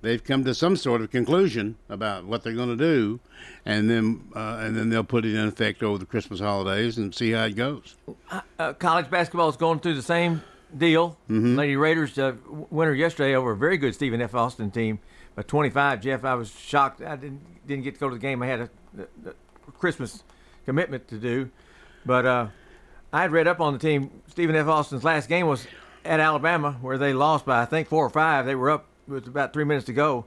they've 0.02 0.24
come 0.24 0.44
to 0.44 0.54
some 0.54 0.76
sort 0.76 1.02
of 1.02 1.12
conclusion 1.12 1.76
about 1.90 2.26
what 2.26 2.44
they're 2.44 2.54
going 2.54 2.70
to 2.70 2.76
do, 2.76 3.20
and 3.66 3.90
then 3.90 4.30
uh, 4.36 4.60
and 4.62 4.76
then 4.76 4.90
they'll 4.90 5.04
put 5.04 5.26
it 5.26 5.34
in 5.34 5.48
effect 5.48 5.84
over 5.84 5.98
the 5.98 6.06
Christmas 6.06 6.40
holidays 6.40 6.98
and 6.98 7.14
see 7.14 7.32
how 7.32 7.46
it 7.46 7.56
goes. 7.56 7.96
Uh, 8.60 8.74
college 8.74 9.10
basketball 9.10 9.50
is 9.50 9.58
going 9.58 9.80
through 9.80 9.96
the 9.96 10.02
same 10.02 10.44
deal. 10.76 11.18
Lady 11.30 11.76
Raiders 11.76 12.18
uh, 12.18 12.34
winner 12.70 12.94
yesterday 12.94 13.36
over 13.36 13.52
a 13.52 13.58
very 13.58 13.78
good 13.78 13.96
Stephen 13.96 14.22
F. 14.22 14.36
Austin 14.36 14.72
team 14.72 15.00
by 15.36 15.44
25. 15.44 16.02
Jeff, 16.02 16.26
I 16.26 16.36
was 16.36 16.52
shocked. 16.52 17.02
I 17.02 17.16
didn't 17.16 17.42
didn't 17.66 17.84
get 17.84 17.96
to 17.96 18.00
go 18.00 18.10
to 18.10 18.16
the 18.16 18.22
game. 18.22 18.42
I 18.42 18.48
had 18.48 18.62
a, 18.62 18.70
a, 18.98 19.30
a 19.30 19.72
Christmas 19.72 20.24
commitment 20.68 21.08
to 21.08 21.18
do, 21.18 21.50
but 22.06 22.26
uh, 22.26 22.48
I 23.12 23.22
had 23.22 23.32
read 23.32 23.48
up 23.48 23.60
on 23.60 23.74
the 23.74 23.80
team. 23.80 24.12
Stephen 24.28 24.56
F. 24.56 24.68
Austin's 24.68 25.04
last 25.04 25.30
game 25.30 25.48
was 25.48 25.66
at 26.06 26.20
Alabama, 26.20 26.74
where 26.82 26.98
they 26.98 27.14
lost 27.14 27.46
by 27.46 27.62
I 27.62 27.66
think 27.66 27.88
four 27.88 28.06
or 28.06 28.10
five. 28.10 28.46
They 28.46 28.54
were 28.54 28.70
up 28.70 28.86
with 29.08 29.28
about 29.28 29.54
three 29.54 29.64
minutes 29.64 29.86
to 29.86 29.94
go, 29.94 30.26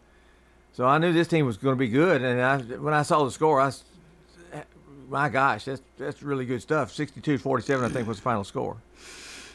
so 0.72 0.86
I 0.86 0.98
knew 0.98 1.12
this 1.12 1.28
team 1.28 1.46
was 1.46 1.58
going 1.58 1.76
to 1.76 1.78
be 1.78 1.88
good. 1.88 2.22
And 2.22 2.40
I, 2.40 2.58
when 2.78 2.94
I 2.94 3.02
saw 3.02 3.22
the 3.24 3.30
score, 3.30 3.60
I 3.60 3.70
my 5.10 5.28
gosh, 5.28 5.66
that's 5.66 5.82
that's 5.98 6.22
really 6.22 6.46
good 6.46 6.62
stuff. 6.62 6.90
62-47, 6.90 7.84
I 7.84 7.88
think 7.88 8.08
was 8.08 8.18
the 8.18 8.22
final 8.22 8.44
score. 8.44 8.78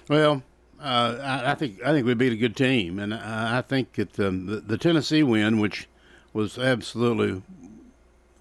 Well, 0.08 0.43
uh, 0.80 1.17
I, 1.21 1.52
I 1.52 1.56
think 1.56 1.82
I 1.84 1.91
think 1.93 2.06
we 2.06 2.13
beat 2.13 2.34
a 2.34 2.38
good 2.38 2.56
team, 2.56 3.00
and 3.00 3.13
I, 3.13 3.60
I 3.60 3.62
think 3.62 3.93
that 3.93 4.19
um, 4.19 4.45
the, 4.45 4.58
the 4.58 4.78
Tennessee 4.78 5.24
win, 5.24 5.60
which 5.60 5.88
was 6.34 6.60
absolutely 6.60 7.41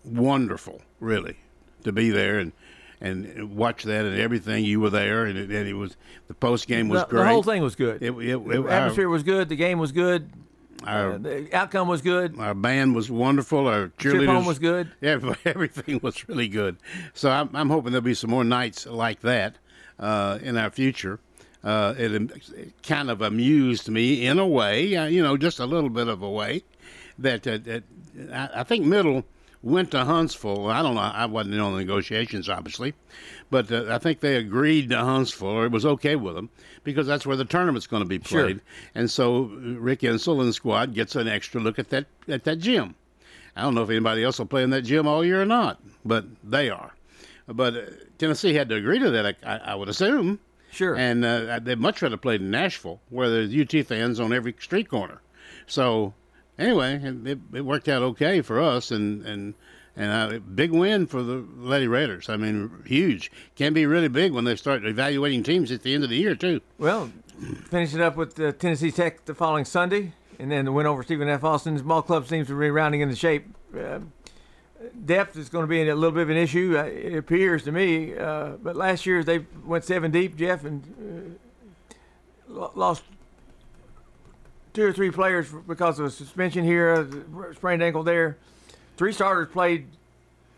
wonderful, 0.04 0.83
really, 1.00 1.37
to 1.85 1.92
be 1.92 2.11
there 2.11 2.38
and 2.38 2.53
and 3.01 3.55
watch 3.57 3.83
that 3.85 4.05
and 4.05 4.18
everything. 4.18 4.64
You 4.64 4.81
were 4.81 4.90
there, 4.90 5.25
and 5.27 5.38
it, 5.38 5.51
and 5.51 5.68
it 5.68 5.75
was 5.75 5.97
the 6.27 6.35
post 6.35 6.66
game 6.66 6.88
was 6.88 7.03
the, 7.03 7.07
great. 7.09 7.23
The 7.25 7.29
whole 7.29 7.42
thing 7.42 7.62
was 7.62 7.77
good. 7.77 8.03
It, 8.03 8.12
it, 8.12 8.49
the 8.49 8.66
atmosphere 8.68 9.09
was 9.09 9.23
good. 9.23 9.49
The 9.49 9.57
game 9.57 9.79
was 9.79 9.92
good. 9.92 10.31
Our, 10.87 11.12
Uh, 11.12 11.18
the 11.18 11.55
outcome 11.55 11.88
was 11.88 12.03
good. 12.03 12.38
Our 12.38 12.55
band 12.55 12.94
was 12.94 13.11
wonderful. 13.11 13.66
Our 13.68 13.88
cheerleaders 13.99 14.47
was 14.47 14.59
good. 14.59 14.90
Yeah, 15.01 15.18
everything 15.44 16.01
was 16.03 16.29
really 16.29 16.49
good. 16.49 16.77
So 17.14 17.31
I'm, 17.31 17.51
I'm 17.55 17.70
hoping 17.70 17.92
there'll 17.92 18.03
be 18.03 18.14
some 18.14 18.31
more 18.31 18.44
nights 18.44 18.87
like 18.87 19.20
that 19.20 19.57
uh, 19.99 20.38
in 20.42 20.57
our 20.57 20.70
future. 20.70 21.20
Uh, 21.62 21.94
it, 21.97 22.12
it 22.12 22.83
kind 22.83 23.11
of 23.11 23.23
amused 23.23 23.88
me 23.88 24.27
in 24.27 24.38
a 24.38 24.47
way, 24.47 24.94
uh, 24.97 25.07
you 25.07 25.23
know, 25.23 25.37
just 25.38 25.59
a 25.59 25.64
little 25.66 25.88
bit 25.88 26.09
of 26.09 26.23
a 26.23 26.29
way. 26.29 26.62
That, 27.18 27.47
uh, 27.47 27.59
that 27.59 27.85
I, 28.33 28.61
I 28.61 28.62
think 28.64 28.85
Middle 28.85 29.25
went 29.64 29.90
to 29.92 30.05
Huntsville. 30.05 30.68
I 30.68 30.83
don't 30.83 30.94
know. 30.94 31.00
I 31.00 31.27
wasn't 31.27 31.55
in 31.55 31.61
on 31.61 31.72
the 31.72 31.79
negotiations, 31.79 32.48
obviously, 32.48 32.94
but 33.50 33.72
uh, 33.72 33.87
I 33.88 33.98
think 33.98 34.20
they 34.20 34.37
agreed 34.37 34.90
to 34.90 34.98
Huntsville, 34.98 35.48
or 35.48 35.64
it 35.66 35.72
was 35.72 35.87
okay 35.87 36.14
with 36.16 36.35
them, 36.35 36.50
because 36.85 37.07
that's 37.07 37.27
where 37.27 37.37
the 37.37 37.44
tournament's 37.44 37.87
going 37.87 38.03
to 38.03 38.09
be 38.09 38.20
Sure. 38.24 38.44
played. 38.44 38.61
And 38.94 39.11
so 39.11 39.44
uh, 39.46 39.81
Rick 39.81 40.00
Insell 40.00 40.40
and 40.42 40.55
squad 40.55 40.94
gets 40.94 41.16
an 41.16 41.27
extra 41.27 41.61
look 41.61 41.79
at 41.79 41.88
that 41.90 42.07
at 42.29 42.44
that 42.44 42.57
gym. 42.61 42.94
I 43.57 43.62
don't 43.62 43.74
know 43.74 43.83
if 43.83 43.90
anybody 43.90 44.22
else 44.22 44.38
will 44.38 44.46
play 44.46 44.62
in 44.62 44.70
that 44.70 44.83
gym 44.83 45.07
all 45.07 45.24
year 45.24 45.40
or 45.40 45.46
not, 45.46 45.81
but 46.05 46.27
they 46.44 46.68
are. 46.70 46.92
But 47.46 47.74
uh, 47.77 47.81
Tennessee 48.18 48.55
had 48.55 48.68
to 48.68 48.74
agree 48.74 48.98
to 48.98 49.11
that, 49.11 49.27
I, 49.27 49.55
I, 49.55 49.57
I 49.59 49.74
would 49.74 49.88
assume. 49.88 50.40
Sure. 50.72 50.96
And 50.96 51.24
uh, 51.24 51.61
they'd 51.61 51.79
much 51.79 52.03
rather 52.03 52.16
play 52.16 52.35
in 52.35 52.50
Nashville, 52.50 53.00
where 53.11 53.31
there's 53.31 53.55
UT 53.55 53.87
fans 53.87 54.18
on 54.18 54.33
every 54.33 54.55
street 54.59 54.88
corner. 54.88 55.20
So 55.68 56.14
anyway, 56.59 57.00
it, 57.02 57.38
it, 57.52 57.61
worked 57.62 57.88
out 57.88 58.02
okay 58.02 58.42
for 58.42 58.61
us, 58.61 58.90
and 58.90 59.24
and 59.24 59.55
and 59.96 60.34
uh, 60.34 60.38
big 60.38 60.72
win 60.72 61.07
for 61.07 61.22
the 61.22 61.44
Lady 61.57 61.86
Raiders. 61.86 62.28
I 62.28 62.36
mean, 62.36 62.82
huge. 62.84 63.30
Can 63.55 63.72
be 63.72 63.86
really 63.86 64.09
big 64.09 64.32
when 64.32 64.44
they 64.44 64.57
start 64.57 64.84
evaluating 64.84 65.42
teams 65.42 65.70
at 65.70 65.82
the 65.82 65.94
end 65.94 66.05
of 66.05 66.11
the 66.11 66.16
year 66.16 66.34
too. 66.34 66.61
Well, 66.78 67.11
finishing 67.68 68.00
up 68.00 68.16
with 68.16 68.38
uh, 68.40 68.52
Tennessee 68.52 68.90
Tech 68.90 69.24
the 69.24 69.34
following 69.34 69.64
Sunday, 69.64 70.12
and 70.38 70.50
then 70.50 70.64
the 70.64 70.72
win 70.72 70.86
over 70.86 71.02
Stephen 71.02 71.28
F. 71.28 71.44
Austin's 71.44 71.82
ball 71.82 72.02
club 72.02 72.26
seems 72.26 72.48
to 72.48 72.59
be 72.59 72.70
rounding 72.70 73.00
into 73.00 73.16
shape. 73.16 73.46
Uh, 73.76 74.00
depth 75.05 75.36
is 75.36 75.48
going 75.48 75.62
to 75.62 75.68
be 75.68 75.88
a 75.88 75.94
little 75.94 76.12
bit 76.12 76.22
of 76.22 76.30
an 76.30 76.36
issue, 76.36 76.76
uh, 76.78 76.84
it 76.84 77.16
appears 77.16 77.64
to 77.64 77.72
me. 77.72 78.16
Uh, 78.16 78.50
but 78.62 78.76
last 78.76 79.07
year 79.07 79.24
they 79.24 79.38
went 79.64 79.84
seven 79.84 80.11
deep, 80.11 80.36
Jeff, 80.36 80.64
and 80.64 81.38
uh, 82.50 82.68
lost 82.74 83.02
two 84.75 84.85
or 84.85 84.93
three 84.93 85.11
players 85.11 85.51
because 85.66 85.99
of 85.99 86.07
a 86.07 86.11
suspension 86.11 86.64
here, 86.64 87.09
sprained 87.55 87.83
ankle 87.83 88.03
there. 88.03 88.37
Three 88.97 89.12
starters 89.12 89.49
played, 89.51 89.87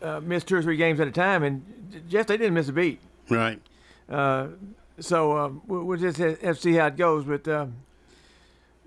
uh, 0.01 0.19
missed 0.19 0.47
two 0.47 0.57
or 0.57 0.61
three 0.61 0.75
games 0.75 0.99
at 0.99 1.07
a 1.07 1.11
time, 1.11 1.43
and 1.43 1.63
Jeff, 2.09 2.27
they 2.27 2.35
didn't 2.35 2.55
miss 2.55 2.67
a 2.67 2.73
beat. 2.73 2.99
Right. 3.29 3.61
Uh, 4.09 4.47
so 4.99 5.37
um, 5.37 5.61
we'll 5.67 5.97
just 5.97 6.17
have 6.17 6.39
to 6.39 6.55
see 6.55 6.73
how 6.73 6.87
it 6.87 6.97
goes. 6.97 7.23
But 7.25 7.47
um, 7.47 7.75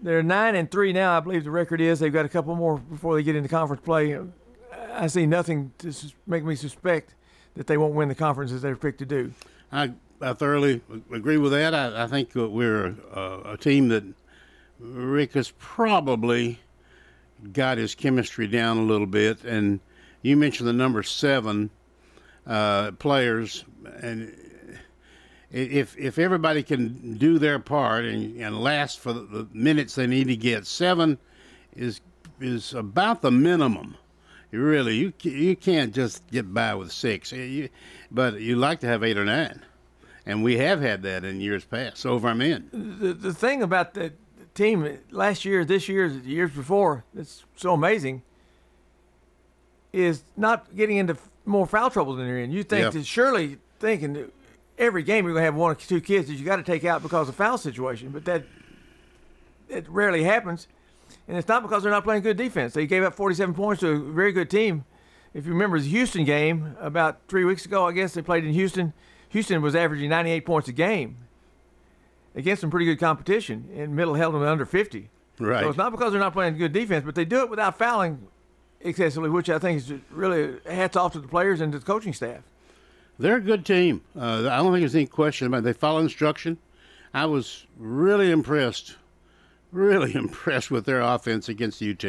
they're 0.03 0.23
nine 0.23 0.57
and 0.57 0.71
three 0.71 0.93
now, 0.93 1.17
I 1.17 1.21
believe 1.21 1.45
the 1.45 1.51
record 1.51 1.81
is. 1.81 2.01
They've 2.01 2.13
got 2.13 2.27
a 2.27 2.29
couple 2.29 2.55
more 2.57 2.79
before 2.79 3.15
they 3.15 3.23
get 3.23 3.37
into 3.37 3.49
conference 3.49 3.83
play. 3.85 4.19
I 4.93 5.07
see 5.07 5.27
nothing 5.27 5.73
to 5.79 5.95
make 6.27 6.45
me 6.45 6.57
suspect 6.57 7.15
that 7.55 7.67
they 7.67 7.77
won't 7.77 7.95
win 7.95 8.09
the 8.09 8.15
conference 8.15 8.51
as 8.53 8.63
they're 8.63 8.77
picked 8.77 8.99
to 8.99 9.07
do. 9.07 9.33
I, 9.73 9.93
I 10.21 10.33
thoroughly 10.33 10.81
agree 11.13 11.37
with 11.37 11.53
that. 11.53 11.75
I, 11.75 12.05
I 12.05 12.07
think 12.07 12.35
we're 12.35 12.97
a, 13.13 13.53
a 13.53 13.57
team 13.57 13.89
that 13.89 14.05
Rick 14.81 15.35
has 15.35 15.53
probably 15.59 16.59
got 17.53 17.79
his 17.79 17.95
chemistry 17.95 18.47
down 18.47 18.79
a 18.79 18.83
little 18.83 19.07
bit. 19.07 19.45
And 19.45 19.81
you 20.23 20.37
mentioned 20.37 20.69
the 20.69 20.73
number 20.73 21.03
seven 21.03 21.71
uh, 22.47 22.93
players, 22.93 23.65
and 24.03 24.35
if 25.51 25.97
if 25.99 26.19
everybody 26.19 26.63
can 26.63 27.17
do 27.17 27.39
their 27.39 27.59
part 27.59 28.05
and, 28.05 28.37
and 28.41 28.61
last 28.61 29.01
for 29.01 29.13
the 29.13 29.47
minutes 29.53 29.95
they 29.95 30.07
need 30.07 30.29
to 30.29 30.37
get, 30.37 30.67
seven 30.67 31.19
is 31.75 32.01
is 32.41 32.75
about 32.75 33.23
the 33.23 33.31
minimum. 33.31 33.97
Really 34.51 34.97
you 34.97 35.13
you 35.23 35.55
can't 35.55 35.95
just 35.95 36.27
get 36.31 36.53
by 36.53 36.75
with 36.75 36.91
six, 36.91 37.31
you, 37.31 37.69
but 38.11 38.41
you 38.41 38.57
like 38.57 38.81
to 38.81 38.87
have 38.89 39.05
eight 39.05 39.17
or 39.17 39.25
nine, 39.25 39.61
and 40.27 40.43
we 40.43 40.57
have 40.59 40.81
had 40.81 41.03
that 41.03 41.25
in 41.25 41.41
years 41.41 41.65
past. 41.65 41.99
So 41.99 42.11
over 42.11 42.29
our 42.29 42.41
in. 42.41 42.69
The 42.73 43.13
the 43.13 43.33
thing 43.33 43.63
about 43.63 43.95
the 43.95 44.13
team 44.61 44.99
last 45.11 45.45
year, 45.45 45.65
this 45.65 45.89
year, 45.89 46.09
the 46.09 46.29
years 46.29 46.51
before, 46.51 47.05
it's 47.17 47.45
so 47.57 47.73
amazing. 47.73 48.23
Is 49.93 50.23
not 50.37 50.77
getting 50.77 50.99
into 50.99 51.17
more 51.47 51.67
foul 51.67 51.91
trouble 51.91 52.15
than 52.15 52.27
they're 52.27 52.39
in. 52.39 52.53
You 52.53 52.63
think 52.63 52.93
that 52.93 53.07
surely 53.07 53.59
thinking 53.81 54.31
every 54.79 55.03
game 55.03 55.25
you're 55.25 55.35
going 55.35 55.43
to 55.43 55.47
have 55.47 55.55
one 55.55 55.73
or 55.73 55.75
two 55.75 56.01
kids 56.01 56.29
that 56.29 56.35
you 56.35 56.45
got 56.45 56.57
to 56.57 56.63
take 56.63 56.85
out 56.85 57.03
because 57.03 57.29
of 57.29 57.35
foul 57.35 57.59
situation, 57.59 58.11
but 58.11 58.25
that 58.27 58.45
it 59.69 59.89
rarely 59.89 60.23
happens, 60.23 60.69
and 61.27 61.37
it's 61.37 61.49
not 61.49 61.63
because 61.63 61.83
they're 61.83 61.91
not 61.91 62.05
playing 62.05 62.23
good 62.23 62.37
defense. 62.37 62.75
They 62.75 62.87
gave 62.87 63.03
up 63.03 63.15
47 63.15 63.55
points 63.55 63.81
to 63.81 63.89
a 63.89 63.99
very 63.99 64.33
good 64.33 64.51
team. 64.51 64.85
If 65.33 65.47
you 65.47 65.53
remember 65.53 65.81
the 65.81 65.89
Houston 65.89 66.25
game 66.25 66.77
about 66.81 67.21
three 67.29 67.45
weeks 67.45 67.65
ago, 67.65 67.87
I 67.87 67.93
guess 67.93 68.15
they 68.15 68.23
played 68.23 68.45
in 68.45 68.53
Houston. 68.53 68.93
Houston 69.31 69.63
was 69.63 69.75
averaging 69.75 70.11
98 70.11 70.45
points 70.45 70.69
a 70.69 70.73
game 70.73 71.17
against 72.35 72.61
some 72.61 72.71
pretty 72.71 72.87
good 72.87 72.99
competition, 72.99 73.69
and 73.75 73.95
Middle 73.95 74.15
held 74.15 74.35
them 74.35 74.43
under 74.43 74.65
50. 74.65 75.11
Right. 75.39 75.63
So 75.63 75.69
it's 75.69 75.79
not 75.79 75.91
because 75.91 76.13
they're 76.13 76.21
not 76.21 76.33
playing 76.33 76.59
good 76.59 76.73
defense, 76.73 77.05
but 77.05 77.15
they 77.15 77.25
do 77.25 77.41
it 77.41 77.51
without 77.51 77.79
fouling 77.79 78.29
excessively, 78.81 79.31
which 79.31 79.49
I 79.49 79.59
think 79.59 79.79
is 79.79 79.93
really 80.11 80.59
hats 80.67 80.97
off 80.97 81.13
to 81.13 81.21
the 81.21 81.29
players 81.29 81.61
and 81.61 81.73
to 81.73 81.79
the 81.79 81.85
coaching 81.85 82.13
staff. 82.13 82.43
They're 83.19 83.37
a 83.37 83.41
good 83.41 83.67
team. 83.67 84.03
Uh, 84.17 84.49
I 84.51 84.57
don't 84.59 84.73
think 84.73 84.81
there's 84.81 84.95
any 84.95 85.07
question 85.07 85.47
about 85.47 85.59
it. 85.59 85.65
They 85.65 85.73
follow 85.73 85.99
instruction. 86.01 86.59
I 87.13 87.27
was 87.27 87.67
really 87.77 88.31
impressed, 88.31 88.97
really 89.73 90.15
impressed 90.15 90.71
with 90.71 90.87
their 90.87 91.01
offense 91.01 91.49
against 91.49 91.83
UT. 91.83 92.05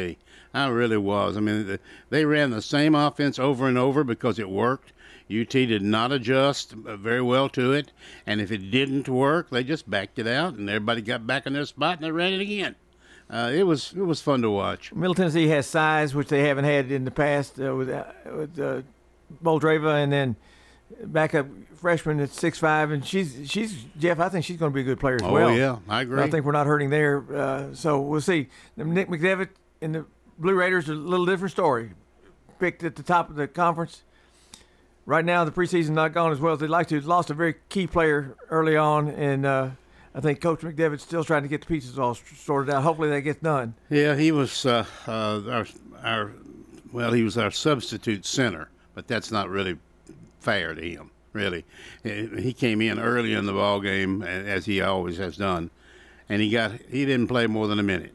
I 0.54 0.68
really 0.68 0.96
was. 0.96 1.36
I 1.36 1.40
mean, 1.40 1.78
they 2.10 2.24
ran 2.24 2.50
the 2.50 2.62
same 2.62 2.94
offense 2.94 3.38
over 3.38 3.68
and 3.68 3.78
over 3.78 4.04
because 4.04 4.38
it 4.38 4.48
worked. 4.48 4.92
UT 5.40 5.50
did 5.50 5.82
not 5.82 6.12
adjust 6.12 6.72
very 6.72 7.22
well 7.22 7.48
to 7.50 7.72
it, 7.72 7.92
and 8.26 8.40
if 8.40 8.50
it 8.50 8.70
didn't 8.70 9.08
work, 9.08 9.50
they 9.50 9.64
just 9.64 9.88
backed 9.88 10.18
it 10.18 10.26
out, 10.26 10.54
and 10.54 10.68
everybody 10.68 11.02
got 11.02 11.26
back 11.26 11.46
in 11.46 11.52
their 11.52 11.64
spot 11.64 11.96
and 11.98 12.04
they 12.04 12.10
ran 12.10 12.32
it 12.32 12.40
again. 12.40 12.76
Uh, 13.30 13.50
it 13.52 13.62
was 13.62 13.94
it 13.96 14.02
was 14.02 14.20
fun 14.20 14.42
to 14.42 14.50
watch. 14.50 14.92
Middle 14.92 15.14
Tennessee 15.14 15.48
has 15.48 15.66
size, 15.66 16.14
which 16.14 16.28
they 16.28 16.46
haven't 16.46 16.64
had 16.64 16.92
in 16.92 17.04
the 17.04 17.10
past 17.10 17.58
uh, 17.58 17.74
with 17.74 17.88
uh, 17.88 18.04
with 18.36 18.58
uh, 18.58 18.82
Boldyreva, 19.42 20.02
and 20.02 20.12
then 20.12 20.36
backup 21.04 21.46
freshman 21.74 22.20
at 22.20 22.30
six 22.30 22.58
five, 22.58 22.90
and 22.90 23.06
she's 23.06 23.50
she's 23.50 23.86
Jeff. 23.98 24.20
I 24.20 24.28
think 24.28 24.44
she's 24.44 24.58
going 24.58 24.70
to 24.70 24.74
be 24.74 24.82
a 24.82 24.84
good 24.84 25.00
player 25.00 25.16
as 25.16 25.22
oh, 25.22 25.32
well. 25.32 25.48
Oh 25.48 25.54
yeah, 25.54 25.78
I 25.88 26.02
agree. 26.02 26.22
I 26.22 26.28
think 26.28 26.44
we're 26.44 26.52
not 26.52 26.66
hurting 26.66 26.90
there, 26.90 27.24
uh, 27.34 27.74
so 27.74 28.00
we'll 28.00 28.20
see. 28.20 28.48
Nick 28.76 29.08
McDevitt 29.08 29.48
and 29.80 29.94
the 29.94 30.06
Blue 30.38 30.54
Raiders 30.54 30.88
are 30.90 30.92
a 30.92 30.96
little 30.96 31.26
different 31.26 31.52
story. 31.52 31.92
Picked 32.58 32.84
at 32.84 32.96
the 32.96 33.02
top 33.02 33.30
of 33.30 33.36
the 33.36 33.48
conference. 33.48 34.02
Right 35.04 35.24
now, 35.24 35.44
the 35.44 35.50
preseason 35.50 35.90
not 35.90 36.12
gone 36.12 36.30
as 36.30 36.38
well 36.38 36.54
as 36.54 36.60
they'd 36.60 36.70
like 36.70 36.86
to. 36.88 37.00
Lost 37.00 37.30
a 37.30 37.34
very 37.34 37.56
key 37.68 37.86
player 37.88 38.36
early 38.50 38.76
on, 38.76 39.08
and 39.08 39.44
uh, 39.44 39.70
I 40.14 40.20
think 40.20 40.40
Coach 40.40 40.60
McDevitt's 40.60 41.02
still 41.02 41.24
trying 41.24 41.42
to 41.42 41.48
get 41.48 41.60
the 41.62 41.66
pieces 41.66 41.98
all 41.98 42.14
sorted 42.14 42.72
out. 42.72 42.82
Hopefully, 42.84 43.08
that 43.10 43.22
gets 43.22 43.40
done. 43.40 43.74
Yeah, 43.90 44.14
he 44.14 44.30
was 44.30 44.64
uh, 44.64 44.84
uh, 45.08 45.42
our 45.50 45.66
our 46.04 46.32
well, 46.92 47.12
he 47.12 47.22
was 47.22 47.36
our 47.36 47.50
substitute 47.50 48.24
center, 48.24 48.68
but 48.94 49.08
that's 49.08 49.32
not 49.32 49.48
really 49.48 49.78
fair 50.40 50.74
to 50.74 50.82
him. 50.82 51.10
Really, 51.32 51.64
he 52.04 52.52
came 52.52 52.82
in 52.82 53.00
early 53.00 53.32
in 53.32 53.46
the 53.46 53.54
ball 53.54 53.80
game 53.80 54.22
as 54.22 54.66
he 54.66 54.82
always 54.82 55.16
has 55.16 55.36
done, 55.36 55.70
and 56.28 56.42
he 56.42 56.50
got 56.50 56.72
he 56.90 57.06
didn't 57.06 57.26
play 57.26 57.46
more 57.46 57.66
than 57.66 57.78
a 57.78 57.82
minute, 57.82 58.14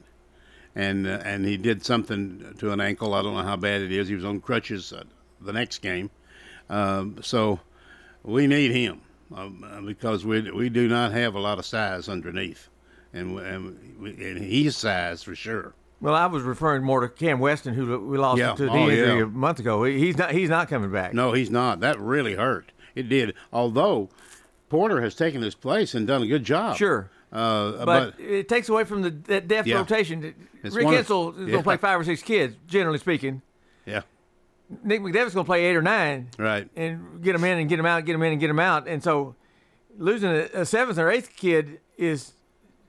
and 0.75 1.07
uh, 1.07 1.19
and 1.25 1.43
he 1.43 1.57
did 1.57 1.83
something 1.83 2.55
to 2.59 2.71
an 2.71 2.79
ankle. 2.79 3.13
I 3.15 3.23
don't 3.23 3.33
know 3.33 3.41
how 3.41 3.55
bad 3.57 3.81
it 3.81 3.91
is. 3.91 4.07
He 4.07 4.15
was 4.15 4.23
on 4.23 4.39
crutches 4.39 4.93
uh, 4.93 5.03
the 5.41 5.51
next 5.51 5.79
game, 5.79 6.11
um, 6.69 7.17
so 7.21 7.59
we 8.23 8.47
need 8.47 8.71
him 8.71 9.01
um, 9.35 9.83
because 9.85 10.25
we 10.25 10.49
we 10.51 10.69
do 10.69 10.87
not 10.87 11.11
have 11.11 11.35
a 11.35 11.39
lot 11.39 11.59
of 11.59 11.65
size 11.65 12.09
underneath, 12.09 12.69
and 13.13 13.37
and, 13.39 13.99
we, 13.99 14.11
and 14.11 14.43
he's 14.43 14.75
size 14.75 15.23
for 15.23 15.35
sure. 15.35 15.73
Well, 15.99 16.13
I 16.13 16.27
was 16.27 16.43
referring 16.43 16.83
more 16.83 17.01
to 17.01 17.09
Cam 17.09 17.39
Weston, 17.39 17.73
who 17.73 17.99
we 18.05 18.17
lost 18.19 18.39
yeah. 18.39 18.53
to 18.53 18.65
the 18.65 18.71
oh, 18.71 18.89
injury 18.89 19.17
yeah. 19.17 19.23
a 19.23 19.25
month 19.25 19.59
ago. 19.59 19.83
He's 19.83 20.17
not. 20.17 20.31
He's 20.31 20.49
not 20.49 20.69
coming 20.69 20.91
back. 20.91 21.13
No, 21.13 21.33
he's 21.33 21.49
not. 21.49 21.79
That 21.79 21.99
really 21.99 22.35
hurt. 22.35 22.71
It 22.93 23.09
did. 23.09 23.33
Although 23.51 24.09
Porter 24.69 25.01
has 25.01 25.15
taken 25.15 25.41
his 25.41 25.55
place 25.55 25.95
and 25.95 26.05
done 26.05 26.21
a 26.23 26.27
good 26.27 26.43
job. 26.43 26.77
Sure. 26.77 27.09
Uh, 27.31 27.85
but, 27.85 28.15
but, 28.15 28.19
it 28.19 28.47
takes 28.47 28.69
away 28.69 28.83
from 28.85 29.01
the 29.01 29.09
that 29.09 29.47
depth 29.47 29.67
Yeah. 29.67 29.77
rotation. 29.77 30.33
It's 30.63 30.75
Rick 30.75 30.87
Insell 30.87 31.31
is 31.31 31.45
going 31.45 31.51
to 31.51 31.63
play 31.63 31.77
five 31.77 31.99
or 31.99 32.03
six 32.03 32.21
kids, 32.21 32.55
generally 32.67 32.99
speaking. 32.99 33.41
Yeah. 33.85 34.01
Nick 34.83 35.01
McDevitt's 35.01 35.33
going 35.33 35.45
to 35.45 35.49
play 35.49 35.65
eight 35.65 35.75
or 35.75 35.81
nine. 35.81 36.29
Right. 36.37 36.69
And 36.75 37.21
get 37.23 37.35
him 37.35 37.43
in 37.43 37.57
and 37.57 37.69
get 37.69 37.79
him 37.79 37.85
out, 37.85 38.05
get 38.05 38.15
him 38.15 38.23
in 38.23 38.33
and 38.33 38.41
get 38.41 38.49
him 38.49 38.59
out. 38.59 38.87
And 38.87 39.01
so 39.03 39.35
losing 39.97 40.29
a, 40.29 40.49
a 40.53 40.65
seventh 40.65 40.97
or 40.97 41.09
eighth 41.09 41.35
kid 41.35 41.79
is 41.97 42.33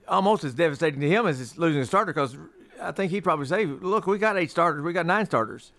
almost 0.07 0.43
as 0.43 0.53
devastating 0.53 0.99
to 1.01 1.09
him 1.09 1.25
as 1.27 1.39
it's 1.39 1.57
losing 1.57 1.81
a 1.81 1.85
starter 1.85 2.13
because 2.13 2.35
I 2.81 2.91
think 2.91 3.11
he'd 3.11 3.23
probably 3.23 3.45
say, 3.45 3.65
look, 3.65 4.07
we 4.07 4.17
got 4.17 4.37
eight 4.37 4.51
starters. 4.51 4.83
We 4.83 4.93
got 4.93 5.05
nine 5.05 5.25
starters. 5.25 5.71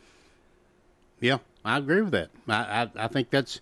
Yeah, 1.20 1.38
I 1.64 1.78
agree 1.78 2.00
with 2.00 2.12
that. 2.12 2.30
I, 2.48 2.82
I, 2.82 3.04
I 3.04 3.08
think 3.08 3.30
that's, 3.30 3.60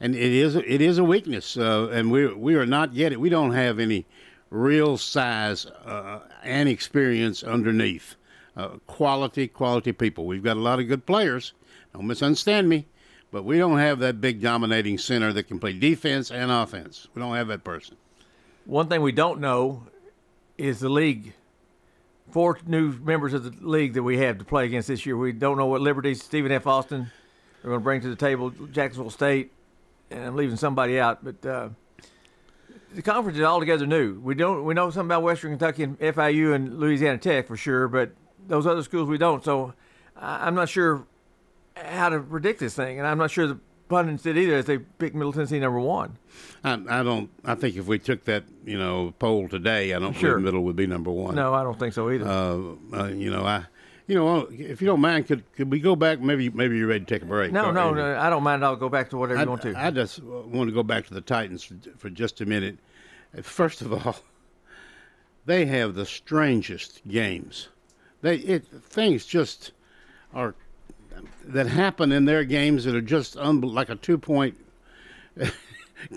and 0.00 0.14
it 0.14 0.32
is 0.32 0.54
it 0.54 0.80
is 0.80 0.98
a 0.98 1.04
weakness, 1.04 1.56
uh, 1.56 1.88
and 1.90 2.12
we 2.12 2.32
we 2.32 2.54
are 2.54 2.66
not 2.66 2.94
yet. 2.94 3.18
We 3.18 3.30
don't 3.30 3.52
have 3.52 3.78
any 3.78 4.06
real 4.50 4.96
size 4.96 5.66
uh, 5.66 6.20
and 6.44 6.68
experience 6.68 7.42
underneath. 7.42 8.14
Uh, 8.56 8.70
quality, 8.86 9.48
quality 9.48 9.92
people. 9.92 10.26
We've 10.26 10.42
got 10.42 10.56
a 10.56 10.60
lot 10.60 10.80
of 10.80 10.88
good 10.88 11.06
players. 11.06 11.52
Don't 11.98 12.06
misunderstand 12.06 12.68
me, 12.68 12.86
but 13.32 13.44
we 13.44 13.58
don't 13.58 13.78
have 13.78 13.98
that 13.98 14.20
big 14.20 14.40
dominating 14.40 14.98
center 14.98 15.32
that 15.32 15.48
can 15.48 15.58
play 15.58 15.72
defense 15.72 16.30
and 16.30 16.48
offense. 16.48 17.08
We 17.12 17.20
don't 17.20 17.34
have 17.34 17.48
that 17.48 17.64
person. 17.64 17.96
One 18.66 18.86
thing 18.86 19.02
we 19.02 19.10
don't 19.10 19.40
know 19.40 19.82
is 20.56 20.78
the 20.78 20.88
league. 20.88 21.32
Four 22.30 22.60
new 22.66 22.92
members 22.92 23.32
of 23.34 23.42
the 23.42 23.68
league 23.68 23.94
that 23.94 24.04
we 24.04 24.18
have 24.18 24.38
to 24.38 24.44
play 24.44 24.64
against 24.64 24.86
this 24.86 25.04
year. 25.04 25.16
We 25.16 25.32
don't 25.32 25.58
know 25.58 25.66
what 25.66 25.80
liberties 25.80 26.22
Stephen 26.22 26.52
F. 26.52 26.68
Austin 26.68 27.10
are 27.64 27.68
going 27.68 27.80
to 27.80 27.82
bring 27.82 28.00
to 28.02 28.08
the 28.08 28.14
table. 28.14 28.50
Jacksonville 28.50 29.10
State, 29.10 29.50
and 30.12 30.22
I'm 30.22 30.36
leaving 30.36 30.56
somebody 30.56 31.00
out, 31.00 31.24
but 31.24 31.44
uh, 31.44 31.70
the 32.94 33.02
conference 33.02 33.38
is 33.38 33.44
altogether 33.44 33.88
new. 33.88 34.20
We 34.20 34.36
don't 34.36 34.64
we 34.64 34.72
know 34.72 34.88
something 34.90 35.08
about 35.08 35.24
Western 35.24 35.50
Kentucky 35.50 35.82
and 35.82 35.98
FIU 35.98 36.54
and 36.54 36.78
Louisiana 36.78 37.18
Tech 37.18 37.48
for 37.48 37.56
sure, 37.56 37.88
but 37.88 38.12
those 38.46 38.68
other 38.68 38.84
schools 38.84 39.08
we 39.08 39.18
don't. 39.18 39.44
So 39.44 39.74
I'm 40.16 40.54
not 40.54 40.68
sure 40.68 41.04
how 41.84 42.08
to 42.08 42.20
predict 42.20 42.60
this 42.60 42.74
thing, 42.74 42.98
and 42.98 43.06
I'm 43.06 43.18
not 43.18 43.30
sure 43.30 43.46
the 43.46 43.58
pundits 43.88 44.22
did 44.22 44.36
either 44.36 44.56
as 44.56 44.66
they 44.66 44.78
picked 44.78 45.14
Middle 45.14 45.32
Tennessee 45.32 45.58
number 45.58 45.80
one. 45.80 46.18
I, 46.62 46.74
I 46.88 47.02
don't. 47.02 47.30
I 47.44 47.54
think 47.54 47.76
if 47.76 47.86
we 47.86 47.98
took 47.98 48.24
that, 48.24 48.44
you 48.64 48.78
know, 48.78 49.14
poll 49.18 49.48
today, 49.48 49.94
I 49.94 49.98
don't 49.98 50.12
Sure. 50.14 50.32
believe 50.32 50.44
Middle 50.44 50.62
would 50.64 50.76
be 50.76 50.86
number 50.86 51.10
one. 51.10 51.34
No, 51.34 51.54
I 51.54 51.62
don't 51.62 51.78
think 51.78 51.94
so 51.94 52.10
either. 52.10 52.26
Uh, 52.26 52.96
uh, 52.96 53.06
you 53.08 53.30
know, 53.30 53.44
I, 53.44 53.64
you 54.06 54.14
know, 54.14 54.48
if 54.50 54.80
you 54.80 54.86
don't 54.86 55.00
mind, 55.00 55.26
could 55.26 55.50
could 55.52 55.70
we 55.70 55.80
go 55.80 55.96
back? 55.96 56.20
Maybe 56.20 56.50
maybe 56.50 56.76
you're 56.78 56.88
ready 56.88 57.04
to 57.04 57.14
take 57.14 57.22
a 57.22 57.26
break. 57.26 57.52
No, 57.52 57.70
no, 57.70 57.92
no, 57.92 58.18
I 58.18 58.30
don't 58.30 58.42
mind. 58.42 58.64
I'll 58.64 58.76
go 58.76 58.88
back 58.88 59.10
to 59.10 59.16
whatever 59.16 59.40
I, 59.40 59.42
you 59.44 59.48
want 59.50 59.62
to. 59.62 59.74
I 59.78 59.90
just 59.90 60.22
want 60.22 60.68
to 60.68 60.74
go 60.74 60.82
back 60.82 61.06
to 61.06 61.14
the 61.14 61.20
Titans 61.20 61.62
for, 61.64 61.76
for 61.96 62.10
just 62.10 62.40
a 62.40 62.46
minute. 62.46 62.78
First 63.42 63.82
of 63.82 63.92
all, 63.92 64.16
they 65.46 65.66
have 65.66 65.94
the 65.94 66.06
strangest 66.06 67.02
games. 67.08 67.68
They 68.20 68.36
it 68.36 68.66
things 68.66 69.24
just 69.24 69.72
are 70.34 70.54
that 71.44 71.66
happen 71.66 72.12
in 72.12 72.24
their 72.24 72.44
games 72.44 72.84
that 72.84 72.94
are 72.94 73.00
just 73.00 73.36
unbel- 73.36 73.72
like 73.72 73.88
a 73.88 73.96
two 73.96 74.18
point 74.18 74.56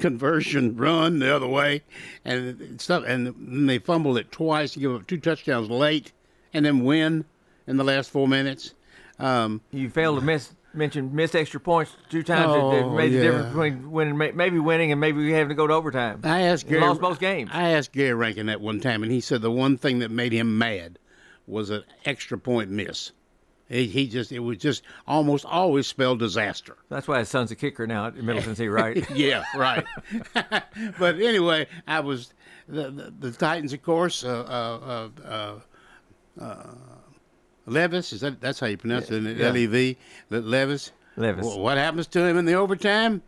conversion 0.01 0.75
run 0.77 1.19
the 1.19 1.33
other 1.33 1.47
way, 1.47 1.83
and 2.25 2.79
stuff. 2.81 3.03
And 3.05 3.69
they 3.69 3.79
fumbled 3.79 4.17
it 4.17 4.31
twice, 4.31 4.73
to 4.73 4.79
give 4.79 4.93
up 4.93 5.07
two 5.07 5.17
touchdowns 5.17 5.69
late, 5.69 6.11
and 6.53 6.65
then 6.65 6.83
win 6.83 7.25
in 7.67 7.77
the 7.77 7.83
last 7.83 8.09
four 8.09 8.27
minutes. 8.27 8.73
Um, 9.19 9.61
you 9.71 9.89
failed 9.89 10.19
to 10.19 10.25
miss 10.25 10.53
mention 10.73 11.13
missed 11.13 11.35
extra 11.35 11.59
points 11.59 11.95
two 12.09 12.23
times 12.23 12.47
oh, 12.49 12.71
that, 12.71 12.95
made 12.95 13.11
yeah. 13.11 13.19
the 13.19 13.25
difference 13.25 13.47
between 13.47 13.91
winning, 13.91 14.17
maybe 14.35 14.59
winning 14.59 14.91
and 14.91 15.01
maybe 15.01 15.31
having 15.31 15.49
to 15.49 15.55
go 15.55 15.67
to 15.67 15.73
overtime. 15.73 16.21
I 16.23 16.41
asked 16.41 16.67
Gary, 16.67 16.81
lost 16.81 17.01
both 17.01 17.19
games. 17.19 17.49
I 17.53 17.71
asked 17.71 17.91
Gary 17.91 18.13
Rankin 18.13 18.45
that 18.47 18.61
one 18.61 18.79
time, 18.79 19.03
and 19.03 19.11
he 19.11 19.21
said 19.21 19.41
the 19.41 19.51
one 19.51 19.77
thing 19.77 19.99
that 19.99 20.11
made 20.11 20.31
him 20.31 20.57
mad 20.57 20.97
was 21.47 21.69
an 21.69 21.83
extra 22.05 22.37
point 22.37 22.69
miss. 22.69 23.11
He, 23.72 23.88
he 23.88 24.07
just 24.07 24.34
it 24.34 24.39
was 24.39 24.57
just 24.57 24.84
almost 25.07 25.45
always 25.45 25.88
spelled 25.88 26.19
disaster. 26.19 26.76
That's 26.89 27.07
why 27.07 27.19
his 27.19 27.30
son's 27.30 27.51
a 27.51 27.55
kicker 27.55 27.88
now 27.88 28.07
at 28.07 28.15
Middle 28.17 28.41
Tennessee, 28.41 28.67
right? 28.67 29.09
yeah, 29.15 29.43
right. 29.55 29.86
but 30.99 31.15
anyway, 31.22 31.67
I 31.88 32.01
was 32.01 32.34
the 32.67 32.91
the, 32.91 33.13
the 33.17 33.32
Titans, 33.32 33.72
of 33.72 33.82
course. 33.82 34.26
Uh, 34.26 35.09
uh, 35.26 35.59
uh, 36.38 36.67
Levis, 37.65 38.11
is 38.11 38.19
that 38.22 38.41
that's 38.41 38.59
how 38.59 38.67
you 38.67 38.78
pronounce 38.78 39.09
yeah, 39.09 39.19
it? 39.19 39.38
Yeah. 39.38 39.47
L 39.47 39.57
E 39.57 39.65
V. 39.67 39.97
Levis. 40.30 40.91
Levis. 41.15 41.55
What 41.55 41.78
happens 41.78 42.07
to 42.07 42.26
him 42.26 42.38
in 42.38 42.43
the 42.43 42.55
overtime? 42.55 43.22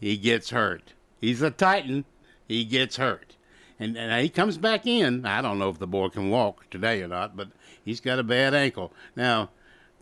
He 0.00 0.16
gets 0.16 0.50
hurt. 0.50 0.92
He's 1.20 1.40
a 1.40 1.52
Titan. 1.52 2.04
He 2.48 2.64
gets 2.64 2.96
hurt. 2.96 3.36
And, 3.78 3.96
and 3.96 4.22
he 4.22 4.28
comes 4.28 4.58
back 4.58 4.86
in. 4.86 5.24
I 5.24 5.40
don't 5.40 5.58
know 5.58 5.68
if 5.68 5.78
the 5.78 5.86
boy 5.86 6.08
can 6.08 6.30
walk 6.30 6.68
today 6.70 7.02
or 7.02 7.08
not, 7.08 7.36
but 7.36 7.48
he's 7.84 8.00
got 8.00 8.18
a 8.18 8.22
bad 8.22 8.54
ankle. 8.54 8.92
Now, 9.16 9.50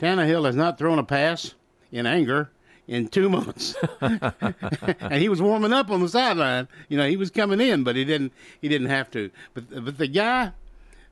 Tannehill 0.02 0.44
has 0.46 0.56
not 0.56 0.78
thrown 0.78 0.98
a 0.98 1.04
pass 1.04 1.54
in 1.92 2.06
anger 2.06 2.50
in 2.88 3.06
two 3.06 3.28
months, 3.30 3.76
and 4.00 5.14
he 5.14 5.28
was 5.28 5.40
warming 5.40 5.72
up 5.72 5.90
on 5.90 6.00
the 6.00 6.08
sideline. 6.08 6.66
You 6.88 6.98
know, 6.98 7.08
he 7.08 7.16
was 7.16 7.30
coming 7.30 7.60
in, 7.60 7.84
but 7.84 7.94
he 7.94 8.04
didn't. 8.04 8.32
He 8.60 8.68
didn't 8.68 8.88
have 8.88 9.10
to. 9.12 9.30
But 9.54 9.84
but 9.84 9.98
the 9.98 10.08
guy 10.08 10.52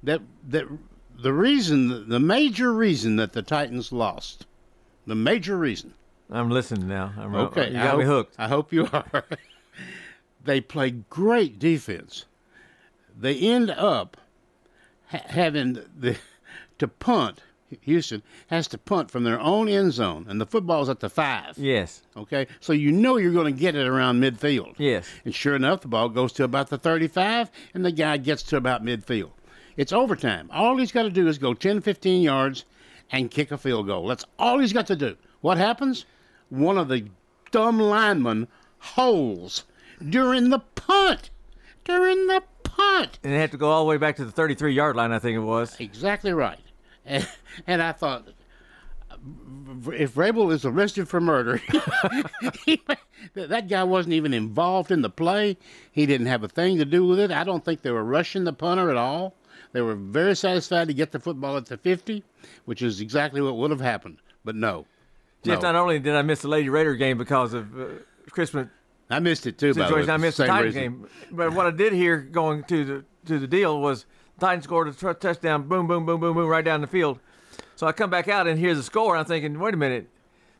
that 0.02 0.20
that 0.48 0.66
the 1.16 1.32
reason, 1.32 2.08
the 2.08 2.18
major 2.18 2.72
reason 2.72 3.16
that 3.16 3.32
the 3.32 3.42
Titans 3.42 3.92
lost, 3.92 4.46
the 5.06 5.14
major 5.14 5.56
reason. 5.56 5.94
I'm 6.32 6.50
listening 6.50 6.88
now. 6.88 7.12
I'm 7.16 7.34
okay. 7.34 7.68
You 7.68 7.74
got 7.74 7.82
I 7.82 7.88
hope, 7.88 7.98
me 7.98 8.04
hooked. 8.04 8.34
I 8.38 8.48
hope 8.48 8.72
you 8.72 8.88
are. 8.92 9.24
they 10.44 10.60
play 10.60 10.90
great 10.90 11.58
defense. 11.58 12.24
They 13.18 13.36
end 13.38 13.70
up 13.70 14.16
ha- 15.08 15.24
having 15.26 15.78
the 15.96 16.16
to 16.78 16.88
punt. 16.88 17.42
Houston 17.82 18.22
has 18.48 18.66
to 18.68 18.78
punt 18.78 19.10
from 19.10 19.24
their 19.24 19.40
own 19.40 19.68
end 19.68 19.92
zone, 19.92 20.26
and 20.28 20.40
the 20.40 20.46
football's 20.46 20.88
at 20.88 21.00
the 21.00 21.10
five. 21.10 21.56
Yes. 21.56 22.02
Okay, 22.16 22.46
so 22.60 22.72
you 22.72 22.92
know 22.92 23.16
you're 23.16 23.32
going 23.32 23.52
to 23.52 23.60
get 23.60 23.74
it 23.74 23.86
around 23.86 24.20
midfield. 24.20 24.74
Yes. 24.78 25.08
And 25.24 25.34
sure 25.34 25.54
enough, 25.54 25.80
the 25.82 25.88
ball 25.88 26.08
goes 26.08 26.32
to 26.34 26.44
about 26.44 26.68
the 26.68 26.78
35, 26.78 27.50
and 27.74 27.84
the 27.84 27.92
guy 27.92 28.16
gets 28.16 28.42
to 28.44 28.56
about 28.56 28.84
midfield. 28.84 29.30
It's 29.76 29.92
overtime. 29.92 30.50
All 30.52 30.76
he's 30.76 30.92
got 30.92 31.04
to 31.04 31.10
do 31.10 31.28
is 31.28 31.38
go 31.38 31.54
10, 31.54 31.80
15 31.80 32.22
yards 32.22 32.64
and 33.10 33.30
kick 33.30 33.50
a 33.50 33.58
field 33.58 33.86
goal. 33.86 34.06
That's 34.06 34.24
all 34.38 34.58
he's 34.58 34.72
got 34.72 34.86
to 34.88 34.96
do. 34.96 35.16
What 35.40 35.58
happens? 35.58 36.04
One 36.48 36.76
of 36.76 36.88
the 36.88 37.06
dumb 37.50 37.80
linemen 37.80 38.48
holes 38.78 39.64
during 40.08 40.50
the 40.50 40.58
punt. 40.58 41.30
During 41.84 42.26
the 42.26 42.42
punt. 42.62 43.18
And 43.22 43.32
they 43.32 43.38
have 43.38 43.50
to 43.52 43.56
go 43.56 43.70
all 43.70 43.84
the 43.84 43.88
way 43.88 43.96
back 43.96 44.16
to 44.16 44.24
the 44.24 44.32
33 44.32 44.74
yard 44.74 44.96
line, 44.96 45.12
I 45.12 45.18
think 45.18 45.36
it 45.36 45.40
was. 45.40 45.78
Exactly 45.80 46.32
right. 46.32 46.58
And, 47.04 47.26
and 47.66 47.82
I 47.82 47.92
thought, 47.92 48.28
if 49.92 50.14
Vrabel 50.14 50.52
is 50.52 50.64
arrested 50.64 51.08
for 51.08 51.20
murder, 51.20 51.60
he, 52.64 52.80
that 53.34 53.68
guy 53.68 53.84
wasn't 53.84 54.14
even 54.14 54.32
involved 54.32 54.90
in 54.90 55.02
the 55.02 55.10
play. 55.10 55.56
He 55.92 56.06
didn't 56.06 56.26
have 56.26 56.42
a 56.44 56.48
thing 56.48 56.78
to 56.78 56.84
do 56.84 57.06
with 57.06 57.18
it. 57.18 57.30
I 57.30 57.44
don't 57.44 57.64
think 57.64 57.82
they 57.82 57.90
were 57.90 58.04
rushing 58.04 58.44
the 58.44 58.52
punter 58.52 58.90
at 58.90 58.96
all. 58.96 59.34
They 59.72 59.80
were 59.80 59.94
very 59.94 60.34
satisfied 60.34 60.88
to 60.88 60.94
get 60.94 61.12
the 61.12 61.20
football 61.20 61.56
at 61.56 61.66
the 61.66 61.76
50, 61.76 62.24
which 62.64 62.82
is 62.82 63.00
exactly 63.00 63.40
what 63.40 63.56
would 63.56 63.70
have 63.70 63.80
happened. 63.80 64.18
But 64.44 64.56
no. 64.56 64.86
Jeff, 65.42 65.62
no. 65.62 65.72
not 65.72 65.80
only 65.80 65.98
did 65.98 66.14
I 66.14 66.22
miss 66.22 66.42
the 66.42 66.48
Lady 66.48 66.68
Raider 66.68 66.96
game 66.96 67.18
because 67.18 67.54
of 67.54 67.78
uh, 67.78 67.86
Christmas 68.30 68.68
I 69.10 69.18
missed 69.18 69.46
it 69.46 69.58
too. 69.58 69.74
By 69.74 69.88
the 69.88 69.94
way, 69.94 70.08
I 70.08 70.16
missed 70.16 70.38
the 70.38 70.44
same 70.44 70.50
Titans 70.50 70.76
reason. 70.76 70.92
game. 70.92 71.08
But 71.32 71.52
what 71.52 71.66
I 71.66 71.72
did 71.72 71.92
hear 71.92 72.18
going 72.18 72.62
to 72.64 72.84
the 72.84 73.04
to 73.26 73.38
the 73.38 73.46
deal 73.46 73.80
was 73.80 74.06
Titans 74.40 74.64
scored 74.64 74.88
a 74.88 74.92
t- 74.92 75.06
touchdown, 75.20 75.68
boom, 75.68 75.86
boom, 75.86 76.06
boom, 76.06 76.20
boom, 76.20 76.34
boom, 76.34 76.46
right 76.48 76.64
down 76.64 76.80
the 76.80 76.86
field. 76.86 77.18
So 77.76 77.86
I 77.86 77.92
come 77.92 78.10
back 78.10 78.28
out 78.28 78.46
and 78.46 78.58
here's 78.58 78.76
the 78.76 78.82
score. 78.82 79.14
And 79.14 79.20
I'm 79.20 79.26
thinking, 79.26 79.58
wait 79.58 79.74
a 79.74 79.76
minute, 79.76 80.08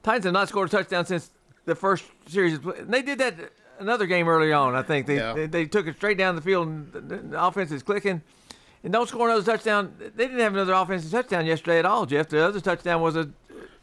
Titans 0.02 0.24
have 0.24 0.32
not 0.34 0.48
scored 0.48 0.68
a 0.68 0.70
touchdown 0.70 1.04
since 1.06 1.30
the 1.64 1.74
first 1.74 2.04
series. 2.26 2.58
And 2.58 2.92
they 2.92 3.02
did 3.02 3.18
that 3.18 3.34
another 3.78 4.06
game 4.06 4.28
early 4.28 4.52
on. 4.52 4.74
I 4.74 4.82
think 4.82 5.06
they 5.06 5.16
Yeah. 5.16 5.32
they, 5.32 5.46
they 5.46 5.64
took 5.66 5.86
it 5.86 5.96
straight 5.96 6.18
down 6.18 6.36
the 6.36 6.42
field, 6.42 6.68
and 6.68 6.92
the, 6.92 7.00
the 7.00 7.42
offense 7.44 7.72
is 7.72 7.82
clicking. 7.82 8.22
And 8.82 8.92
don't 8.92 9.08
score 9.08 9.28
another 9.28 9.44
touchdown. 9.44 9.94
They 9.98 10.24
didn't 10.26 10.40
have 10.40 10.54
another 10.54 10.72
offensive 10.72 11.10
touchdown 11.10 11.44
yesterday 11.44 11.78
at 11.78 11.84
all, 11.84 12.06
Jeff. 12.06 12.28
The 12.28 12.42
other 12.42 12.60
touchdown 12.60 13.02
was 13.02 13.14
a 13.16 13.28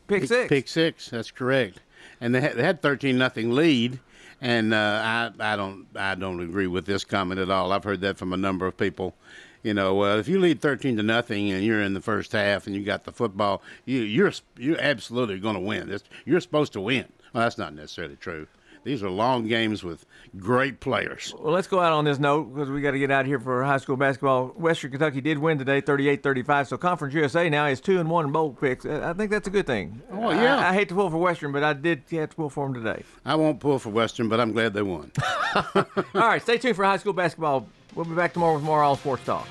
pick 0.08 0.26
six. 0.26 0.50
Pick 0.50 0.68
six. 0.68 1.10
That's 1.12 1.30
correct. 1.30 1.82
And 2.20 2.34
they 2.34 2.42
had, 2.42 2.54
they 2.56 2.64
had 2.64 2.82
thirteen 2.82 3.18
nothing 3.18 3.52
lead. 3.52 4.00
And 4.42 4.74
uh, 4.74 4.78
I 5.04 5.32
I 5.54 5.56
don't 5.56 5.86
I 5.96 6.16
don't 6.16 6.40
agree 6.42 6.68
with 6.68 6.86
this 6.86 7.04
comment 7.04 7.40
at 7.40 7.50
all. 7.52 7.72
I've 7.72 7.84
heard 7.84 8.02
that 8.02 8.18
from 8.18 8.34
a 8.34 8.38
number 8.38 8.66
of 8.66 8.76
people. 8.78 9.16
You 9.64 9.74
know, 9.74 9.96
well, 9.96 10.20
if 10.20 10.28
you 10.28 10.40
lead 10.40 10.62
thirteen 10.62 10.98
to 10.98 11.04
nothing 11.04 11.52
and 11.52 11.64
you're 11.64 11.82
in 11.82 11.94
the 11.94 12.02
first 12.02 12.32
half 12.32 12.68
and 12.68 12.76
you 12.76 12.84
got 12.84 13.04
the 13.04 13.12
football, 13.12 13.62
you, 13.86 14.00
you're 14.02 14.32
you're 14.58 14.80
absolutely 14.80 15.40
going 15.40 15.56
to 15.56 15.62
win. 15.62 15.90
This, 15.90 16.04
you're 16.26 16.42
supposed 16.42 16.74
to 16.74 16.82
win. 16.82 17.06
Well, 17.34 17.44
that's 17.44 17.58
not 17.58 17.74
necessarily 17.74 18.16
true. 18.16 18.48
These 18.88 19.04
are 19.04 19.10
long 19.10 19.48
games 19.48 19.84
with 19.84 20.06
great 20.38 20.80
players. 20.80 21.34
Well, 21.38 21.52
let's 21.52 21.68
go 21.68 21.82
out 21.82 21.92
on 21.92 22.06
this 22.06 22.20
note 22.20 22.54
because 22.54 22.70
we 22.70 22.80
got 22.80 22.92
to 22.92 23.00
get 23.00 23.12
out 23.12 23.26
here 23.26 23.38
for 23.38 23.62
high 23.66 23.80
school 23.80 23.98
basketball. 23.98 24.48
Western 24.56 24.92
Kentucky 24.92 25.20
did 25.20 25.38
win 25.40 25.58
today, 25.58 25.82
38-35. 25.82 26.68
So 26.68 26.78
Conference 26.78 27.14
USA 27.14 27.50
now 27.50 27.66
is 27.66 27.82
two 27.82 28.00
and 28.00 28.10
one 28.10 28.24
in 28.24 28.32
bowl 28.32 28.54
picks. 28.54 28.86
I 28.86 29.12
think 29.12 29.30
that's 29.30 29.46
a 29.46 29.52
good 29.52 29.68
thing. 29.68 30.02
Oh, 30.10 30.32
yeah. 30.32 30.60
I, 30.60 30.70
I 30.70 30.74
hate 30.74 30.88
to 30.88 30.96
pull 30.96 31.10
for 31.10 31.18
Western, 31.18 31.52
but 31.52 31.66
I 31.66 31.74
did 31.74 32.04
have 32.12 32.30
to 32.30 32.36
pull 32.38 32.50
for 32.50 32.66
them 32.66 32.82
today. 32.82 33.04
I 33.26 33.36
won't 33.36 33.60
pull 33.60 33.78
for 33.78 33.90
Western, 33.90 34.30
but 34.30 34.40
I'm 34.40 34.54
glad 34.54 34.74
they 34.74 34.84
won. 34.84 35.12
All 35.76 35.86
right, 36.14 36.42
stay 36.42 36.58
tuned 36.58 36.78
for 36.78 36.86
high 36.86 36.96
school 36.96 37.12
basketball. 37.12 37.68
We'll 37.98 38.06
be 38.06 38.14
back 38.14 38.32
tomorrow 38.32 38.54
with 38.54 38.64
more 38.64 38.84
All 38.84 38.96
Sports 38.96 39.26
Talk. 39.26 39.48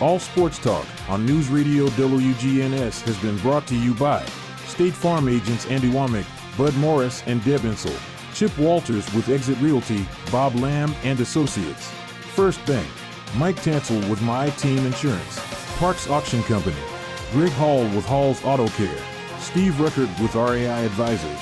All 0.00 0.18
Sports 0.18 0.58
Talk 0.58 0.84
on 1.08 1.24
News 1.24 1.46
Radio 1.46 1.86
WGNS 1.90 3.02
has 3.02 3.16
been 3.18 3.38
brought 3.38 3.64
to 3.68 3.76
you 3.76 3.94
by 3.94 4.26
State 4.66 4.92
Farm 4.92 5.28
agents 5.28 5.66
Andy 5.66 5.88
Womack, 5.88 6.26
Bud 6.58 6.74
Morris, 6.78 7.22
and 7.26 7.44
Deb 7.44 7.60
Insel. 7.60 7.96
Chip 8.34 8.58
Walters 8.58 9.06
with 9.14 9.28
Exit 9.28 9.56
Realty, 9.60 10.04
Bob 10.32 10.56
Lamb 10.56 10.96
and 11.04 11.20
Associates. 11.20 11.92
First 12.34 12.64
Bank, 12.66 12.88
Mike 13.36 13.62
Tansel 13.62 14.00
with 14.10 14.20
My 14.20 14.50
Team 14.50 14.84
Insurance, 14.86 15.38
Parks 15.76 16.10
Auction 16.10 16.42
Company, 16.42 16.82
Greg 17.30 17.52
Hall 17.52 17.84
with 17.84 18.04
Hall's 18.04 18.44
Auto 18.44 18.66
Care, 18.70 18.98
Steve 19.38 19.74
Ruckert 19.74 20.10
with 20.20 20.34
RAI 20.34 20.84
Advisors, 20.86 21.40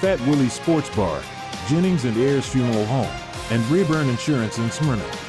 Fat 0.00 0.18
Willie 0.20 0.48
Sports 0.48 0.88
Bar, 0.96 1.20
Jennings 1.68 2.06
and 2.06 2.16
Ayers 2.16 2.46
Funeral 2.46 2.86
Home, 2.86 3.25
and 3.50 3.64
Reburn 3.70 4.08
Insurance 4.08 4.58
in 4.58 4.70
Smyrna. 4.70 5.25